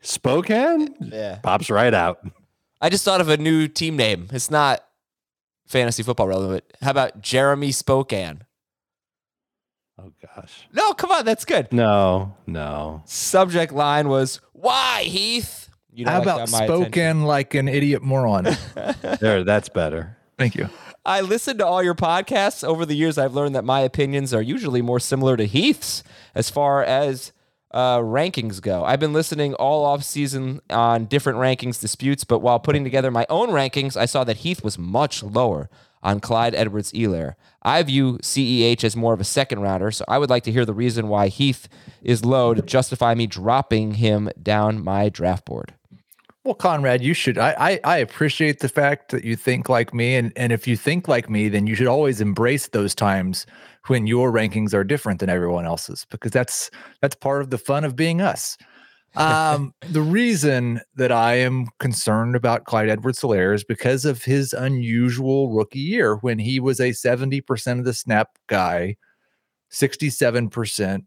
Spokane 0.00 0.94
yeah. 1.00 1.38
pops 1.42 1.70
right 1.70 1.94
out. 1.94 2.18
I 2.80 2.88
just 2.88 3.04
thought 3.04 3.20
of 3.20 3.28
a 3.28 3.36
new 3.36 3.66
team 3.68 3.96
name. 3.96 4.28
It's 4.32 4.50
not 4.50 4.84
fantasy 5.66 6.02
football 6.04 6.28
relevant. 6.28 6.64
How 6.80 6.90
about 6.92 7.20
Jeremy 7.20 7.72
Spokane? 7.72 8.42
Oh 10.00 10.12
gosh, 10.34 10.68
No, 10.72 10.92
come 10.94 11.10
on, 11.10 11.24
that's 11.24 11.44
good. 11.44 11.72
no, 11.72 12.34
no. 12.46 13.02
Subject 13.04 13.72
line 13.72 14.08
was 14.08 14.40
why 14.52 15.02
Heath. 15.02 15.70
You 15.92 16.04
know, 16.04 16.12
How 16.12 16.22
about 16.22 16.38
got 16.38 16.50
my 16.52 16.64
attention. 16.64 16.82
spoken 16.92 17.22
like 17.24 17.54
an 17.54 17.66
idiot 17.68 18.02
moron? 18.02 18.44
There, 19.20 19.42
that's 19.42 19.68
better. 19.68 20.16
Thank 20.38 20.54
you. 20.54 20.68
I 21.04 21.22
listened 21.22 21.58
to 21.58 21.66
all 21.66 21.82
your 21.82 21.94
podcasts. 21.96 22.62
Over 22.62 22.86
the 22.86 22.94
years, 22.94 23.18
I've 23.18 23.34
learned 23.34 23.54
that 23.56 23.64
my 23.64 23.80
opinions 23.80 24.32
are 24.32 24.42
usually 24.42 24.82
more 24.82 25.00
similar 25.00 25.36
to 25.36 25.46
Heath's 25.46 26.04
as 26.36 26.50
far 26.50 26.84
as 26.84 27.32
uh, 27.72 27.98
rankings 27.98 28.60
go. 28.62 28.84
I've 28.84 29.00
been 29.00 29.12
listening 29.12 29.54
all 29.54 29.84
off 29.84 30.04
season 30.04 30.60
on 30.70 31.06
different 31.06 31.38
rankings 31.38 31.80
disputes, 31.80 32.22
but 32.22 32.38
while 32.40 32.60
putting 32.60 32.84
together 32.84 33.10
my 33.10 33.26
own 33.28 33.48
rankings, 33.48 33.96
I 33.96 34.04
saw 34.04 34.22
that 34.24 34.38
Heath 34.38 34.62
was 34.62 34.78
much 34.78 35.22
lower 35.24 35.68
on 36.02 36.20
Clyde 36.20 36.54
Edwards 36.54 36.92
Helaire. 36.92 37.34
I 37.62 37.82
view 37.82 38.18
CEH 38.22 38.84
as 38.84 38.96
more 38.96 39.14
of 39.14 39.20
a 39.20 39.24
second 39.24 39.60
rounder, 39.60 39.90
so 39.90 40.04
I 40.08 40.18
would 40.18 40.30
like 40.30 40.44
to 40.44 40.52
hear 40.52 40.64
the 40.64 40.74
reason 40.74 41.08
why 41.08 41.28
Heath 41.28 41.68
is 42.02 42.24
low 42.24 42.54
to 42.54 42.62
justify 42.62 43.14
me 43.14 43.26
dropping 43.26 43.94
him 43.94 44.30
down 44.42 44.82
my 44.82 45.08
draft 45.08 45.44
board. 45.44 45.74
Well, 46.44 46.54
Conrad, 46.54 47.02
you 47.02 47.12
should. 47.12 47.36
I, 47.36 47.54
I 47.58 47.80
I 47.84 47.96
appreciate 47.98 48.60
the 48.60 48.70
fact 48.70 49.10
that 49.10 49.22
you 49.22 49.36
think 49.36 49.68
like 49.68 49.92
me, 49.92 50.16
and 50.16 50.32
and 50.34 50.50
if 50.50 50.66
you 50.66 50.76
think 50.76 51.06
like 51.06 51.28
me, 51.28 51.50
then 51.50 51.66
you 51.66 51.74
should 51.74 51.86
always 51.88 52.22
embrace 52.22 52.68
those 52.68 52.94
times 52.94 53.44
when 53.88 54.06
your 54.06 54.32
rankings 54.32 54.72
are 54.72 54.84
different 54.84 55.20
than 55.20 55.28
everyone 55.28 55.66
else's, 55.66 56.06
because 56.10 56.30
that's 56.30 56.70
that's 57.02 57.16
part 57.16 57.42
of 57.42 57.50
the 57.50 57.58
fun 57.58 57.84
of 57.84 57.96
being 57.96 58.22
us. 58.22 58.56
Um, 59.18 59.74
the 59.90 60.00
reason 60.00 60.80
that 60.94 61.10
I 61.10 61.34
am 61.34 61.66
concerned 61.80 62.36
about 62.36 62.64
Clyde 62.64 62.88
Edwards 62.88 63.20
Helaire 63.20 63.52
is 63.52 63.64
because 63.64 64.04
of 64.04 64.22
his 64.22 64.52
unusual 64.52 65.50
rookie 65.50 65.80
year 65.80 66.16
when 66.16 66.38
he 66.38 66.60
was 66.60 66.78
a 66.78 66.90
70% 66.90 67.78
of 67.80 67.84
the 67.84 67.92
snap 67.92 68.38
guy, 68.46 68.96
67% 69.72 71.04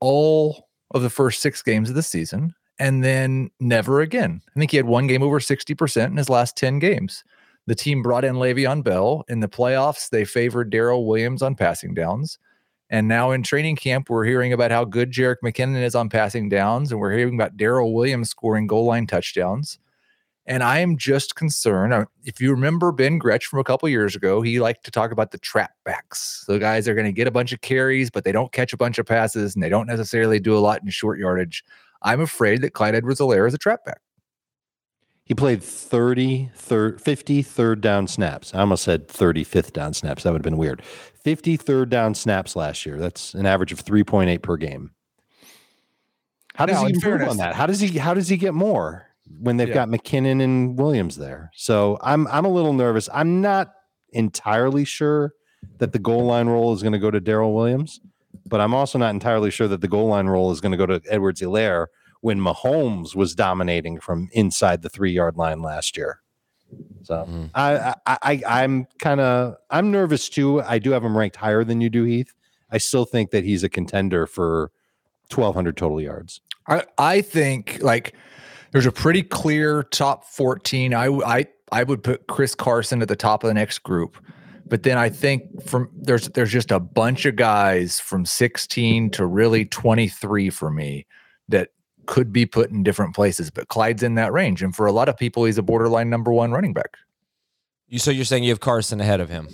all 0.00 0.68
of 0.92 1.02
the 1.02 1.10
first 1.10 1.40
six 1.40 1.62
games 1.62 1.88
of 1.88 1.94
the 1.94 2.02
season, 2.02 2.54
and 2.78 3.02
then 3.02 3.50
never 3.60 4.02
again. 4.02 4.42
I 4.54 4.58
think 4.58 4.70
he 4.70 4.76
had 4.76 4.86
one 4.86 5.06
game 5.06 5.22
over 5.22 5.40
60% 5.40 6.06
in 6.06 6.16
his 6.16 6.28
last 6.28 6.56
10 6.56 6.78
games. 6.78 7.24
The 7.66 7.74
team 7.74 8.02
brought 8.02 8.24
in 8.24 8.36
Le'Veon 8.36 8.84
Bell. 8.84 9.24
In 9.28 9.40
the 9.40 9.48
playoffs, 9.48 10.10
they 10.10 10.24
favored 10.24 10.70
Darrel 10.70 11.06
Williams 11.06 11.42
on 11.42 11.54
passing 11.54 11.94
downs. 11.94 12.38
And 12.90 13.06
now 13.06 13.32
in 13.32 13.42
training 13.42 13.76
camp, 13.76 14.08
we're 14.08 14.24
hearing 14.24 14.52
about 14.52 14.70
how 14.70 14.84
good 14.84 15.12
Jerick 15.12 15.36
McKinnon 15.44 15.82
is 15.82 15.94
on 15.94 16.08
passing 16.08 16.48
downs, 16.48 16.90
and 16.90 17.00
we're 17.00 17.16
hearing 17.16 17.34
about 17.34 17.56
Darrel 17.56 17.92
Williams 17.92 18.30
scoring 18.30 18.66
goal 18.66 18.86
line 18.86 19.06
touchdowns. 19.06 19.78
And 20.46 20.62
I 20.62 20.78
am 20.78 20.96
just 20.96 21.34
concerned. 21.34 21.92
uh, 21.92 22.06
If 22.24 22.40
you 22.40 22.50
remember 22.50 22.90
Ben 22.90 23.18
Gretch 23.18 23.44
from 23.44 23.58
a 23.58 23.64
couple 23.64 23.86
years 23.90 24.16
ago, 24.16 24.40
he 24.40 24.60
liked 24.60 24.84
to 24.86 24.90
talk 24.90 25.12
about 25.12 25.30
the 25.30 25.38
trap 25.38 25.72
backs. 25.84 26.44
The 26.48 26.58
guys 26.58 26.88
are 26.88 26.94
going 26.94 27.06
to 27.06 27.12
get 27.12 27.26
a 27.26 27.30
bunch 27.30 27.52
of 27.52 27.60
carries, 27.60 28.08
but 28.08 28.24
they 28.24 28.32
don't 28.32 28.50
catch 28.50 28.72
a 28.72 28.78
bunch 28.78 28.98
of 28.98 29.04
passes, 29.04 29.54
and 29.54 29.62
they 29.62 29.68
don't 29.68 29.86
necessarily 29.86 30.40
do 30.40 30.56
a 30.56 30.60
lot 30.60 30.82
in 30.82 30.88
short 30.88 31.18
yardage. 31.18 31.62
I'm 32.00 32.22
afraid 32.22 32.62
that 32.62 32.72
Clyde 32.72 32.94
Edwards 32.94 33.20
Helaire 33.20 33.46
is 33.46 33.52
a 33.52 33.58
trap 33.58 33.84
back. 33.84 34.00
He 35.24 35.34
played 35.34 35.62
30, 35.62 36.50
third, 36.54 37.02
50 37.02 37.42
third 37.42 37.82
down 37.82 38.06
snaps. 38.06 38.54
I 38.54 38.60
almost 38.60 38.84
said 38.84 39.08
35th 39.08 39.74
down 39.74 39.92
snaps. 39.92 40.22
That 40.22 40.32
would 40.32 40.38
have 40.38 40.42
been 40.44 40.56
weird. 40.56 40.80
50 41.24 41.56
third 41.56 41.90
down 41.90 42.14
snaps 42.14 42.54
last 42.56 42.84
year. 42.86 42.98
That's 42.98 43.34
an 43.34 43.46
average 43.46 43.72
of 43.72 43.84
3.8 43.84 44.42
per 44.42 44.56
game. 44.56 44.92
How 46.54 46.66
does 46.66 46.76
Now, 46.76 46.86
he 46.86 46.94
improve 46.94 47.02
fairness- 47.20 47.30
on 47.30 47.36
that? 47.38 47.54
How 47.54 47.66
does 47.66 47.80
he 47.80 47.98
how 47.98 48.14
does 48.14 48.28
he 48.28 48.36
get 48.36 48.54
more 48.54 49.06
when 49.40 49.56
they've 49.56 49.68
Yeah. 49.68 49.74
got 49.74 49.88
McKinnon 49.88 50.42
and 50.42 50.78
Williams 50.78 51.16
there? 51.16 51.50
So 51.54 51.98
I'm 52.02 52.26
I'm 52.28 52.44
a 52.44 52.48
little 52.48 52.72
nervous. 52.72 53.08
I'm 53.12 53.40
not 53.40 53.72
entirely 54.12 54.84
sure 54.84 55.34
that 55.78 55.92
the 55.92 55.98
goal 55.98 56.24
line 56.24 56.48
role 56.48 56.72
is 56.72 56.82
going 56.82 56.92
to 56.94 56.98
go 56.98 57.10
to 57.10 57.20
Darrel 57.20 57.52
Williams, 57.54 58.00
but 58.46 58.60
I'm 58.60 58.74
also 58.74 58.98
not 58.98 59.10
entirely 59.10 59.50
sure 59.50 59.68
that 59.68 59.80
the 59.80 59.88
goal 59.88 60.08
line 60.08 60.26
role 60.26 60.50
is 60.50 60.60
going 60.60 60.72
to 60.72 60.78
go 60.78 60.86
to 60.86 61.00
Edwards 61.08 61.40
Helaire 61.40 61.86
when 62.20 62.40
Mahomes 62.40 63.14
was 63.14 63.34
dominating 63.34 64.00
from 64.00 64.28
inside 64.32 64.82
the 64.82 64.88
three 64.88 65.12
yard 65.12 65.36
line 65.36 65.62
last 65.62 65.96
year. 65.96 66.20
So 67.02 67.14
mm-hmm. 67.14 67.46
I, 67.54 67.94
I, 68.06 68.18
I 68.22 68.42
I'm 68.46 68.86
kind 68.98 69.20
of 69.20 69.56
I'm 69.70 69.90
nervous 69.90 70.28
too. 70.28 70.62
I 70.62 70.78
do 70.78 70.90
have 70.90 71.04
him 71.04 71.16
ranked 71.16 71.36
higher 71.36 71.64
than 71.64 71.80
you 71.80 71.90
do, 71.90 72.04
Heath. 72.04 72.34
I 72.70 72.78
still 72.78 73.04
think 73.04 73.30
that 73.30 73.44
he's 73.44 73.64
a 73.64 73.68
contender 73.68 74.26
for 74.26 74.70
1,200 75.34 75.76
total 75.76 76.00
yards. 76.00 76.40
I, 76.66 76.84
I 76.98 77.20
think 77.22 77.78
like 77.80 78.14
there's 78.72 78.86
a 78.86 78.92
pretty 78.92 79.22
clear 79.22 79.82
top 79.84 80.24
14. 80.24 80.94
I 80.94 81.06
I 81.06 81.46
I 81.72 81.82
would 81.82 82.02
put 82.02 82.26
Chris 82.26 82.54
Carson 82.54 83.02
at 83.02 83.08
the 83.08 83.16
top 83.16 83.42
of 83.42 83.48
the 83.48 83.54
next 83.54 83.78
group. 83.80 84.16
But 84.66 84.82
then 84.82 84.98
I 84.98 85.08
think 85.08 85.62
from 85.64 85.88
there's 85.94 86.28
there's 86.30 86.52
just 86.52 86.70
a 86.70 86.80
bunch 86.80 87.24
of 87.24 87.36
guys 87.36 88.00
from 88.00 88.26
16 88.26 89.10
to 89.12 89.24
really 89.24 89.64
23 89.64 90.50
for 90.50 90.70
me 90.70 91.06
that 91.48 91.70
could 92.08 92.32
be 92.32 92.44
put 92.44 92.70
in 92.70 92.82
different 92.82 93.14
places. 93.14 93.50
But 93.50 93.68
Clyde's 93.68 94.02
in 94.02 94.16
that 94.16 94.32
range. 94.32 94.62
And 94.62 94.74
for 94.74 94.86
a 94.86 94.92
lot 94.92 95.08
of 95.08 95.16
people, 95.16 95.44
he's 95.44 95.58
a 95.58 95.62
borderline 95.62 96.10
number 96.10 96.32
one 96.32 96.50
running 96.50 96.72
back. 96.72 96.96
You 97.86 97.98
so 98.00 98.10
you're 98.10 98.24
saying 98.24 98.42
you 98.42 98.50
have 98.50 98.60
Carson 98.60 99.00
ahead 99.00 99.20
of 99.20 99.28
him? 99.28 99.48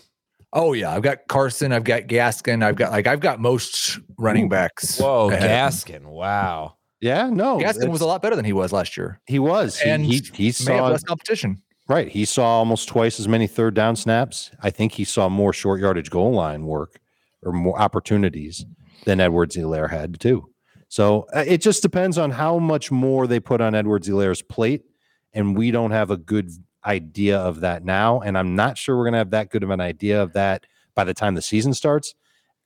Oh 0.52 0.72
yeah. 0.72 0.90
I've 0.92 1.02
got 1.02 1.26
Carson, 1.28 1.72
I've 1.72 1.84
got 1.84 2.02
Gaskin, 2.04 2.62
I've 2.64 2.76
got 2.76 2.92
like 2.92 3.06
I've 3.06 3.20
got 3.20 3.40
most 3.40 3.98
running 4.18 4.48
backs. 4.48 4.98
Whoa, 4.98 5.28
ahead. 5.30 5.50
Gaskin! 5.50 6.04
Wow. 6.06 6.76
Yeah, 7.00 7.28
no, 7.28 7.58
Gaskin 7.58 7.90
was 7.90 8.00
a 8.00 8.06
lot 8.06 8.22
better 8.22 8.34
than 8.34 8.46
he 8.46 8.54
was 8.54 8.72
last 8.72 8.96
year. 8.96 9.20
He 9.26 9.38
was, 9.38 9.78
And 9.84 10.02
he, 10.06 10.22
he 10.32 10.44
May 10.44 10.46
have 10.46 10.54
saw 10.54 10.88
less 10.88 11.02
competition. 11.02 11.60
right. 11.86 12.08
He 12.08 12.24
saw 12.24 12.44
almost 12.46 12.88
twice 12.88 13.20
as 13.20 13.28
many 13.28 13.46
third 13.46 13.74
down 13.74 13.94
snaps. 13.96 14.50
I 14.62 14.70
think 14.70 14.92
he 14.92 15.04
saw 15.04 15.28
more 15.28 15.52
short 15.52 15.80
yardage 15.80 16.08
goal 16.08 16.32
line 16.32 16.64
work 16.66 16.98
or 17.42 17.52
more 17.52 17.78
opportunities 17.78 18.64
than 19.04 19.20
Edwards 19.20 19.54
Helaire 19.54 19.90
had 19.90 20.18
too. 20.18 20.48
So 20.88 21.26
uh, 21.34 21.44
it 21.46 21.60
just 21.60 21.82
depends 21.82 22.18
on 22.18 22.30
how 22.30 22.58
much 22.58 22.90
more 22.90 23.26
they 23.26 23.40
put 23.40 23.60
on 23.60 23.74
Edwards 23.74 24.08
Helaire's 24.08 24.42
plate, 24.42 24.84
and 25.32 25.56
we 25.56 25.70
don't 25.70 25.90
have 25.90 26.10
a 26.10 26.16
good 26.16 26.50
idea 26.84 27.38
of 27.38 27.60
that 27.60 27.84
now. 27.84 28.20
And 28.20 28.36
I'm 28.38 28.54
not 28.54 28.76
sure 28.78 28.96
we're 28.96 29.04
going 29.04 29.12
to 29.14 29.18
have 29.18 29.30
that 29.30 29.50
good 29.50 29.62
of 29.62 29.70
an 29.70 29.80
idea 29.80 30.22
of 30.22 30.34
that 30.34 30.66
by 30.94 31.04
the 31.04 31.14
time 31.14 31.34
the 31.34 31.42
season 31.42 31.72
starts. 31.74 32.14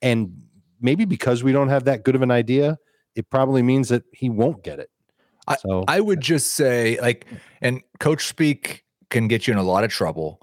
And 0.01 0.43
maybe 0.81 1.05
because 1.05 1.43
we 1.43 1.51
don't 1.51 1.69
have 1.69 1.85
that 1.85 2.03
good 2.03 2.15
of 2.15 2.21
an 2.21 2.31
idea, 2.31 2.77
it 3.15 3.29
probably 3.29 3.61
means 3.63 3.89
that 3.89 4.03
he 4.13 4.29
won't 4.29 4.63
get 4.63 4.79
it. 4.79 4.89
I- 5.47 5.55
so 5.57 5.83
I 5.87 5.99
would 5.99 6.21
just 6.21 6.53
say, 6.53 6.99
like, 7.01 7.25
and 7.61 7.81
coach 7.99 8.27
speak 8.27 8.83
can 9.09 9.27
get 9.27 9.47
you 9.47 9.53
in 9.53 9.57
a 9.57 9.63
lot 9.63 9.83
of 9.83 9.89
trouble, 9.89 10.39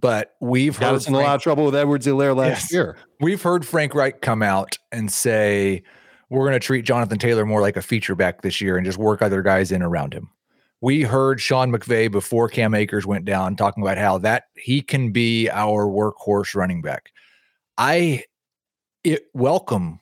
but 0.00 0.34
we've 0.40 0.78
got 0.78 0.90
heard 0.90 0.96
us 0.96 1.08
in 1.08 1.14
a 1.14 1.18
lot 1.18 1.34
of 1.36 1.42
trouble 1.42 1.66
with 1.66 1.74
Edwards 1.74 2.06
Helaire 2.06 2.34
last 2.34 2.48
Yes. 2.64 2.72
year. 2.72 2.96
we've 3.20 3.42
heard 3.42 3.66
Frank 3.66 3.94
Reich 3.94 4.22
come 4.22 4.42
out 4.42 4.78
and 4.92 5.12
say 5.12 5.82
we're 6.30 6.46
going 6.46 6.52
to 6.52 6.60
treat 6.60 6.84
Jonathan 6.84 7.18
Taylor 7.18 7.46
more 7.46 7.60
like 7.60 7.76
a 7.76 7.82
feature 7.82 8.14
back 8.14 8.42
this 8.42 8.60
year 8.60 8.76
and 8.76 8.84
just 8.84 8.98
work 8.98 9.22
other 9.22 9.42
guys 9.42 9.72
in 9.72 9.82
around 9.82 10.12
him. 10.12 10.30
We 10.80 11.02
heard 11.02 11.40
Sean 11.40 11.72
McVay 11.72 12.10
before 12.10 12.48
Cam 12.48 12.74
Akers 12.74 13.06
went 13.06 13.24
down 13.24 13.56
talking 13.56 13.82
about 13.82 13.98
how 13.98 14.18
that 14.18 14.44
he 14.54 14.82
can 14.82 15.10
be 15.10 15.48
our 15.50 15.86
workhorse 15.86 16.54
running 16.54 16.82
back. 16.82 17.12
I 17.78 18.24
it 19.04 19.26
welcome 19.34 20.00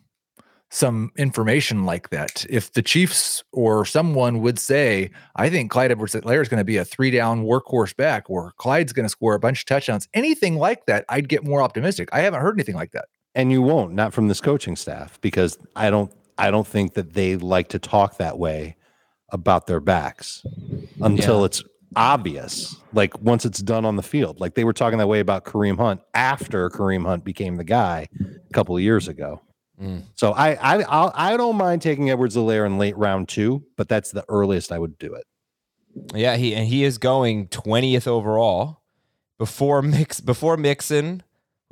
some 0.71 1.13
information 1.17 1.85
like 1.85 2.11
that. 2.11 2.45
If 2.51 2.73
the 2.73 2.83
Chiefs 2.83 3.45
or 3.53 3.85
someone 3.85 4.41
would 4.41 4.59
say, 4.59 5.11
I 5.37 5.49
think 5.49 5.71
Clyde 5.71 5.93
Edwards 5.93 6.15
Helaire 6.15 6.43
is 6.43 6.49
going 6.49 6.59
to 6.59 6.65
be 6.65 6.79
a 6.79 6.85
three 6.85 7.13
down 7.13 7.45
workhorse 7.45 7.95
back, 7.95 8.29
or 8.29 8.53
Clyde's 8.57 8.93
going 8.93 9.05
to 9.05 9.11
score 9.11 9.35
a 9.35 9.39
bunch 9.39 9.61
of 9.61 9.67
touchdowns, 9.67 10.09
anything 10.15 10.57
like 10.57 10.87
that, 10.87 11.05
I'd 11.09 11.29
get 11.29 11.45
more 11.45 11.63
optimistic. 11.63 12.09
I 12.13 12.21
haven't 12.21 12.41
heard 12.41 12.57
anything 12.57 12.75
like 12.75 12.91
that. 12.91 13.05
And 13.35 13.51
you 13.51 13.63
won't 13.63 13.93
not 13.95 14.13
from 14.15 14.29
this 14.29 14.41
coaching 14.41 14.77
staff 14.77 15.21
because 15.21 15.59
i 15.75 15.91
don't 15.91 16.13
i 16.39 16.51
don't 16.51 16.67
think 16.67 16.95
that 16.95 17.15
they 17.15 17.37
like 17.37 17.69
to 17.71 17.79
talk 17.79 18.19
that 18.19 18.39
way 18.39 18.77
about 19.31 19.67
their 19.67 19.81
backs 19.81 20.45
until 21.01 21.41
Yeah. 21.41 21.47
it's 21.47 21.63
obvious 21.97 22.77
like 22.93 23.21
once 23.21 23.45
it's 23.45 23.61
done 23.61 23.85
on 23.85 23.97
the 23.97 24.03
field 24.03 24.41
like 24.41 24.55
they 24.55 24.65
were 24.65 24.73
talking 24.73 24.99
that 24.99 25.07
way 25.09 25.21
about 25.21 25.45
kareem 25.45 25.77
hunt 25.77 26.01
after 26.15 26.69
kareem 26.71 27.05
hunt 27.07 27.25
became 27.25 27.57
the 27.57 27.65
guy 27.65 28.09
a 28.21 28.53
couple 28.53 28.77
of 28.77 28.83
years 28.83 29.09
ago 29.09 29.41
Mm. 29.83 30.03
so 30.15 30.31
i 30.35 30.51
i 30.55 30.83
I'll, 30.85 31.11
i 31.17 31.37
don't 31.37 31.57
mind 31.57 31.83
taking 31.83 32.09
edwards 32.09 32.37
Helaire 32.37 32.65
in 32.65 32.79
late 32.79 32.97
round 32.97 33.29
two 33.29 33.65
but 33.77 33.89
that's 33.89 34.13
the 34.13 34.25
earliest 34.29 34.71
i 34.71 34.79
would 34.79 34.97
do 34.99 35.15
it 35.15 35.25
Yeah, 36.15 36.37
he 36.37 36.55
and 36.55 36.69
he 36.69 36.85
is 36.85 36.99
going 36.99 37.49
twentieth 37.49 38.07
overall 38.07 38.83
before 39.37 39.83
mix 39.83 40.21
before 40.21 40.57
Mixon 40.57 41.25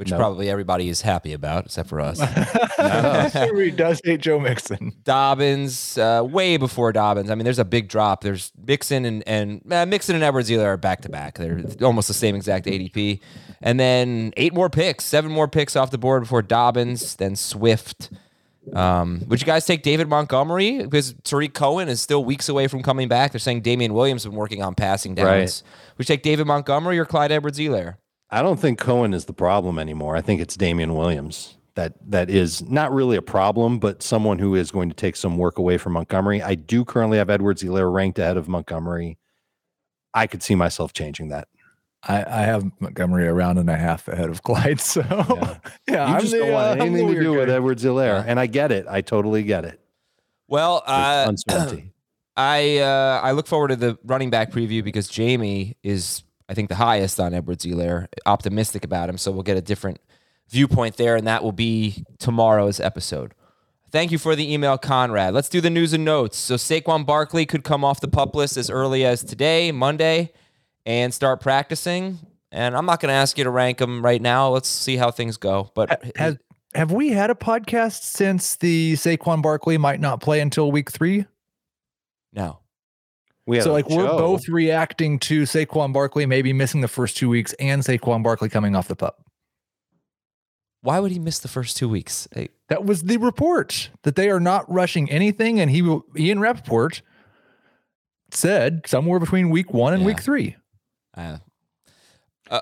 which 0.03 0.11
No. 0.11 0.17
probably 0.19 0.51
everybody 0.51 0.89
is 0.89 1.03
happy 1.03 1.33
about, 1.33 1.67
except 1.67 1.89
for 1.89 2.01
us. 2.01 2.19
he 3.57 3.71
does 3.71 4.01
hate 4.05 4.21
Joe 4.21 4.41
Mixon. 4.41 4.93
Dobbins, 5.05 5.97
uh, 5.97 6.27
way 6.29 6.57
before 6.57 6.93
Dobbins. 6.93 7.31
I 7.31 7.37
mean, 7.37 7.45
there's 7.45 7.61
a 7.61 7.65
big 7.65 7.89
drop. 7.89 8.23
There's 8.23 8.51
Mixon 8.67 9.05
and 9.05 9.23
and 9.29 9.63
uh, 9.73 9.87
Mixon 9.87 10.17
and 10.17 10.25
Edwards 10.25 10.51
Helaire 10.51 10.65
are 10.65 10.77
back 10.77 11.03
to 11.03 11.09
back. 11.09 11.39
They're 11.39 11.63
almost 11.83 12.09
the 12.09 12.15
same 12.15 12.35
exact 12.35 12.67
ADP, 12.67 13.21
and 13.61 13.79
then 13.79 14.33
eight 14.37 14.53
more 14.53 14.69
picks, 14.69 15.05
seven 15.05 15.31
more 15.31 15.47
picks 15.47 15.77
off 15.77 15.91
the 15.93 15.99
board 15.99 16.23
before 16.25 16.43
Dobbins, 16.43 17.17
then 17.17 17.37
Swift. 17.37 18.11
Um, 18.73 19.23
would 19.27 19.41
you 19.41 19.47
guys 19.47 19.67
take 19.67 19.83
David 19.83 20.09
Montgomery 20.09 20.83
because 20.83 21.15
Tarik 21.25 21.53
Cohen 21.53 21.89
is 21.89 22.01
still 22.01 22.25
weeks 22.25 22.49
away 22.49 22.69
from 22.69 22.83
coming 22.83 23.09
back? 23.09 23.33
They're 23.33 23.41
saying 23.41 23.63
Damien 23.63 23.93
Williams 23.93 24.23
has 24.23 24.31
been 24.31 24.39
working 24.39 24.63
on 24.63 24.75
passing 24.77 25.15
downs. 25.17 25.27
Right. 25.27 25.63
Would 25.99 26.09
you 26.09 26.15
take 26.15 26.23
David 26.23 26.47
Montgomery 26.47 26.99
or 26.99 27.05
Clyde 27.05 27.33
Edwards-Helaire? 27.33 27.97
I 28.33 28.41
don't 28.41 28.59
think 28.59 28.79
Cohen 28.79 29.13
is 29.13 29.27
the 29.27 29.35
problem 29.35 29.79
anymore. 29.79 30.17
I 30.17 30.23
think 30.23 30.41
it's 30.41 30.57
Damien 30.57 30.95
Williams 30.95 31.57
that 31.75 31.93
that 32.11 32.31
is 32.31 32.63
not 32.69 32.93
really 32.93 33.17
a 33.17 33.23
problem, 33.23 33.79
but 33.79 34.03
someone 34.03 34.39
who 34.39 34.55
is 34.55 34.71
going 34.71 34.89
to 34.89 34.95
take 34.95 35.17
some 35.17 35.37
work 35.37 35.59
away 35.59 35.79
from 35.79 35.93
Montgomery. 35.93 36.43
I 36.43 36.55
do 36.55 36.85
currently 36.85 37.19
have 37.19 37.31
Edwards 37.31 37.63
Helaire 37.63 37.93
ranked 37.93 38.19
ahead 38.19 38.37
of 38.37 38.49
Montgomery. 38.49 39.19
I 40.15 40.27
could 40.27 40.43
see 40.43 40.55
myself 40.55 40.93
changing 40.93 41.29
that. 41.29 41.49
I, 42.03 42.25
I 42.25 42.43
have 42.43 42.65
Montgomery 42.81 43.27
a 43.27 43.33
round 43.33 43.59
and 43.59 43.71
a 43.71 43.77
half 43.77 44.09
ahead 44.09 44.29
of 44.29 44.43
Clyde. 44.43 44.81
So 44.81 45.03
yeah, 45.03 45.59
You 45.89 45.97
I'm 45.97 46.21
just 46.21 46.33
the, 46.33 46.39
don't 46.39 46.51
uh, 46.51 46.53
want 46.53 46.81
I'm 46.81 46.89
anything 46.89 47.07
to 47.07 47.13
weird 47.13 47.23
do 47.23 47.33
with. 47.35 47.51
Edwards 47.51 47.85
Helaire, 47.85 48.25
and 48.27 48.41
I 48.41 48.47
get 48.47 48.73
it. 48.73 48.87
I 48.89 49.03
totally 49.03 49.43
get 49.43 49.65
it. 49.65 49.79
Well, 50.49 50.83
uh, 50.87 51.27
uncertainty. 51.29 51.93
I 52.37 52.79
uh, 52.79 53.21
I 53.23 53.33
look 53.33 53.47
forward 53.47 53.69
to 53.69 53.77
the 53.77 53.99
running 54.05 54.31
back 54.31 54.51
preview 54.53 54.83
because 54.83 55.07
Jamie 55.07 55.77
is 55.83 56.25
I 56.49 56.55
think 56.55 56.69
the 56.69 56.75
highest 56.77 57.19
on 57.21 57.35
Edwards 57.35 57.65
Helaire, 57.65 58.09
optimistic 58.27 58.85
about 58.85 59.09
him. 59.09 59.19
So 59.19 59.31
we'll 59.31 59.43
get 59.43 59.57
a 59.57 59.63
different 59.63 60.01
viewpoint 60.49 60.97
there, 60.97 61.17
and 61.17 61.27
that 61.27 61.43
will 61.43 61.53
be 61.53 62.05
tomorrow's 62.19 62.81
episode. 62.81 63.35
Thank 63.91 64.11
you 64.11 64.19
for 64.19 64.35
the 64.35 64.53
email, 64.53 64.79
Conrad. 64.79 65.35
Let's 65.35 65.51
do 65.51 65.61
the 65.61 65.71
news 65.71 65.93
and 65.93 66.05
notes. 66.05 66.39
So 66.39 66.55
Saquon 66.55 67.05
Barkley 67.05 67.45
could 67.45 67.63
come 67.63 67.85
off 67.85 68.01
the 68.01 68.09
pup 68.09 68.35
list 68.35 68.57
as 68.57 68.71
early 68.71 69.05
as 69.05 69.23
today, 69.23 69.71
Monday, 69.71 70.33
and 70.87 71.13
start 71.13 71.41
practicing. 71.41 72.19
And 72.51 72.77
I'm 72.77 72.87
not 72.87 73.01
going 73.01 73.09
to 73.11 73.15
ask 73.15 73.37
you 73.37 73.45
to 73.45 73.51
rank 73.51 73.81
him 73.81 74.03
right 74.03 74.21
now. 74.21 74.49
Let's 74.49 74.69
see 74.69 74.97
how 74.97 75.11
things 75.11 75.37
go. 75.37 75.71
But 75.75 76.03
Has, 76.17 76.39
have 76.75 76.91
we 76.91 77.11
had 77.11 77.31
a 77.31 77.35
podcast 77.35 78.03
since 78.03 78.57
the 78.57 78.95
Saquon 78.95 79.43
Barkley 79.43 79.77
might 79.77 80.01
not 80.01 80.21
play 80.23 80.41
until 80.41 80.73
week 80.73 80.91
three? 80.91 81.27
no. 82.33 82.59
We 83.47 83.57
had 83.57 83.65
So 83.65 83.73
like 83.73 83.89
we're 83.89 84.07
both 84.07 84.49
reacting 84.49 85.19
to 85.21 85.43
Saquon 85.43 85.93
Barkley 85.93 86.27
maybe 86.27 86.53
missing 86.53 86.81
the 86.81 86.89
first 86.89 87.17
two 87.17 87.29
weeks 87.29 87.53
and 87.55 87.83
Saquon 87.83 88.23
Barkley 88.23 88.49
coming 88.49 88.77
off 88.77 88.89
the 88.89 88.97
pup. 88.97 89.25
Why 90.83 90.99
would 91.01 91.13
he 91.13 91.19
miss 91.19 91.39
the 91.39 91.49
first 91.49 91.77
two 91.77 91.89
weeks? 91.89 92.29
Hey, 92.33 92.49
That 92.69 92.85
was 92.85 93.03
the 93.03 93.17
report 93.19 93.91
that 94.03 94.17
they 94.17 94.31
are 94.31 94.41
not 94.41 94.71
rushing 94.73 95.11
anything, 95.11 95.61
and 95.61 95.71
he 95.71 95.83
will- 95.83 96.05
Ian 96.17 96.41
Rapoport 96.41 97.03
said 98.33 98.83
somewhere 98.87 99.21
between 99.21 99.51
week 99.51 99.73
one 99.73 99.93
and 99.93 100.03
Yeah. 100.03 100.07
week 100.09 100.21
three. 100.21 100.57
uh, 101.17 101.39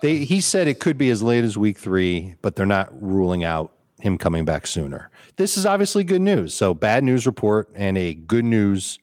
They, 0.02 0.18
he 0.24 0.40
said 0.40 0.68
it 0.68 0.80
could 0.80 0.98
be 0.98 1.10
as 1.10 1.22
late 1.22 1.44
as 1.44 1.56
week 1.56 1.78
three, 1.78 2.34
but 2.42 2.56
they're 2.56 2.66
not 2.66 2.90
ruling 3.02 3.42
out 3.44 3.72
him 4.00 4.18
coming 4.18 4.44
back 4.44 4.66
sooner. 4.66 5.10
This 5.36 5.56
is 5.56 5.64
obviously 5.66 6.04
good 6.04 6.20
news. 6.20 6.54
So 6.54 6.74
bad 6.74 7.02
news 7.04 7.26
report 7.26 7.68
and 7.74 7.96
a 7.98 8.14
good 8.14 8.44
news 8.44 8.98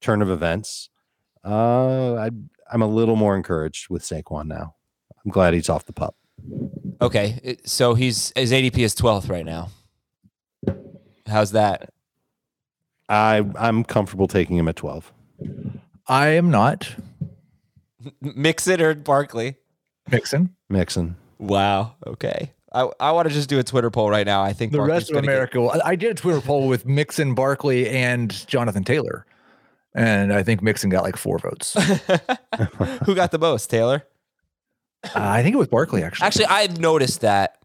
turn 0.00 0.22
of 0.22 0.30
events. 0.30 0.88
Uh, 1.44 2.14
I, 2.14 2.30
I'm 2.72 2.82
a 2.82 2.86
little 2.86 3.16
more 3.16 3.36
encouraged 3.36 3.90
with 3.90 4.02
Saquon 4.02 4.46
now. 4.46 4.74
I'm 5.24 5.30
glad 5.30 5.54
he's 5.54 5.68
off 5.68 5.84
the 5.86 5.92
pup. 5.92 6.16
Okay, 7.00 7.56
so 7.64 7.94
he's 7.94 8.32
his 8.36 8.52
ADP 8.52 8.78
is 8.78 8.94
12th 8.94 9.28
right 9.30 9.44
now. 9.44 9.68
How's 11.26 11.52
that? 11.52 11.90
I 13.08 13.44
I'm 13.58 13.84
comfortable 13.84 14.28
taking 14.28 14.56
him 14.56 14.68
at 14.68 14.76
12. 14.76 15.12
I 16.06 16.28
am 16.28 16.50
not 16.50 16.94
Mix 18.20 18.66
it 18.68 18.80
or 18.80 18.94
Barkley? 18.94 19.56
Mixon. 20.10 20.54
Mixon. 20.68 21.16
Wow. 21.38 21.94
Okay. 22.06 22.52
I, 22.72 22.88
I 23.00 23.12
want 23.12 23.28
to 23.28 23.34
just 23.34 23.48
do 23.48 23.58
a 23.58 23.62
Twitter 23.62 23.90
poll 23.90 24.10
right 24.10 24.26
now. 24.26 24.42
I 24.42 24.52
think 24.52 24.72
The 24.72 24.78
Barkley's 24.78 24.94
rest 24.96 25.10
of 25.10 25.14
gonna 25.14 25.26
get- 25.26 25.32
America. 25.32 25.60
will- 25.60 25.70
I 25.70 25.80
I 25.84 25.96
did 25.96 26.10
a 26.10 26.14
Twitter 26.14 26.40
poll 26.40 26.68
with 26.68 26.84
Mixon, 26.86 27.34
Barkley, 27.34 27.88
and 27.88 28.46
Jonathan 28.46 28.84
Taylor, 28.84 29.24
and 29.94 30.32
I 30.32 30.42
think 30.42 30.62
Mixon 30.62 30.90
got 30.90 31.02
like 31.04 31.16
four 31.16 31.38
votes. 31.38 31.76
uh, 31.76 32.18
Who 33.06 33.14
got 33.14 33.30
the 33.30 33.38
most? 33.38 33.68
Taylor. 33.70 34.04
I 35.14 35.42
think 35.42 35.54
it 35.54 35.58
was 35.58 35.68
Barkley 35.68 36.02
actually. 36.02 36.26
Actually, 36.26 36.46
I've 36.46 36.78
noticed 36.80 37.20
that 37.20 37.58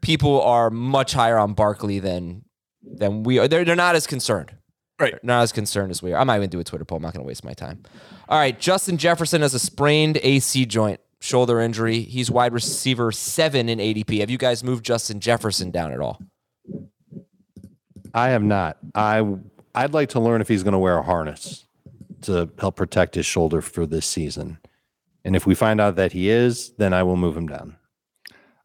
people 0.00 0.42
are 0.42 0.70
much 0.70 1.12
higher 1.12 1.38
on 1.38 1.54
Barkley 1.54 1.98
than 2.00 2.44
than 2.82 3.22
we 3.22 3.38
are. 3.38 3.48
They're 3.48 3.64
they're 3.64 3.76
not 3.76 3.94
as 3.94 4.06
concerned. 4.06 4.52
Right. 4.98 5.12
They're 5.12 5.20
not 5.22 5.42
as 5.42 5.52
concerned 5.52 5.90
as 5.90 6.02
we 6.02 6.12
are. 6.12 6.20
I 6.20 6.24
might 6.24 6.36
even 6.36 6.50
do 6.50 6.60
a 6.60 6.64
Twitter 6.64 6.84
poll. 6.84 6.96
I'm 6.96 7.02
not 7.02 7.12
going 7.14 7.24
to 7.24 7.26
waste 7.26 7.44
my 7.44 7.52
time. 7.52 7.82
All 8.28 8.38
right. 8.38 8.58
Justin 8.58 8.96
Jefferson 8.96 9.42
has 9.42 9.52
a 9.52 9.58
sprained 9.58 10.18
AC 10.22 10.66
joint 10.66 11.00
shoulder 11.20 11.60
injury. 11.60 12.00
He's 12.00 12.30
wide 12.30 12.52
receiver 12.52 13.10
seven 13.10 13.68
in 13.68 13.78
ADP. 13.80 14.20
Have 14.20 14.30
you 14.30 14.38
guys 14.38 14.62
moved 14.62 14.84
Justin 14.84 15.18
Jefferson 15.20 15.70
down 15.70 15.92
at 15.92 16.00
all? 16.00 16.20
I 18.12 18.28
have 18.28 18.42
not. 18.42 18.76
I 18.94 19.26
I'd 19.74 19.92
like 19.94 20.10
to 20.10 20.20
learn 20.20 20.40
if 20.40 20.48
he's 20.48 20.62
going 20.62 20.72
to 20.72 20.78
wear 20.78 20.98
a 20.98 21.02
harness 21.02 21.66
to 22.22 22.50
help 22.58 22.76
protect 22.76 23.14
his 23.14 23.26
shoulder 23.26 23.60
for 23.60 23.86
this 23.86 24.06
season. 24.06 24.58
And 25.24 25.34
if 25.34 25.46
we 25.46 25.54
find 25.54 25.80
out 25.80 25.96
that 25.96 26.12
he 26.12 26.28
is, 26.28 26.72
then 26.78 26.92
I 26.92 27.02
will 27.02 27.16
move 27.16 27.36
him 27.36 27.46
down. 27.48 27.76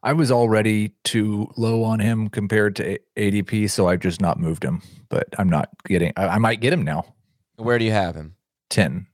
I 0.02 0.12
was 0.14 0.30
already 0.30 0.94
too 1.04 1.50
low 1.56 1.82
on 1.84 2.00
him 2.00 2.28
compared 2.28 2.74
to 2.76 2.98
ADP, 3.16 3.68
so 3.70 3.88
I've 3.88 4.00
just 4.00 4.20
not 4.20 4.38
moved 4.38 4.64
him. 4.64 4.82
But 5.10 5.28
I'm 5.38 5.48
not 5.50 5.68
getting. 5.86 6.12
I, 6.16 6.28
I 6.28 6.38
might 6.38 6.60
get 6.60 6.72
him 6.72 6.82
now. 6.82 7.14
Where 7.56 7.78
do 7.78 7.84
you 7.84 7.92
have 7.92 8.14
him? 8.14 8.36
Ten. 8.70 9.08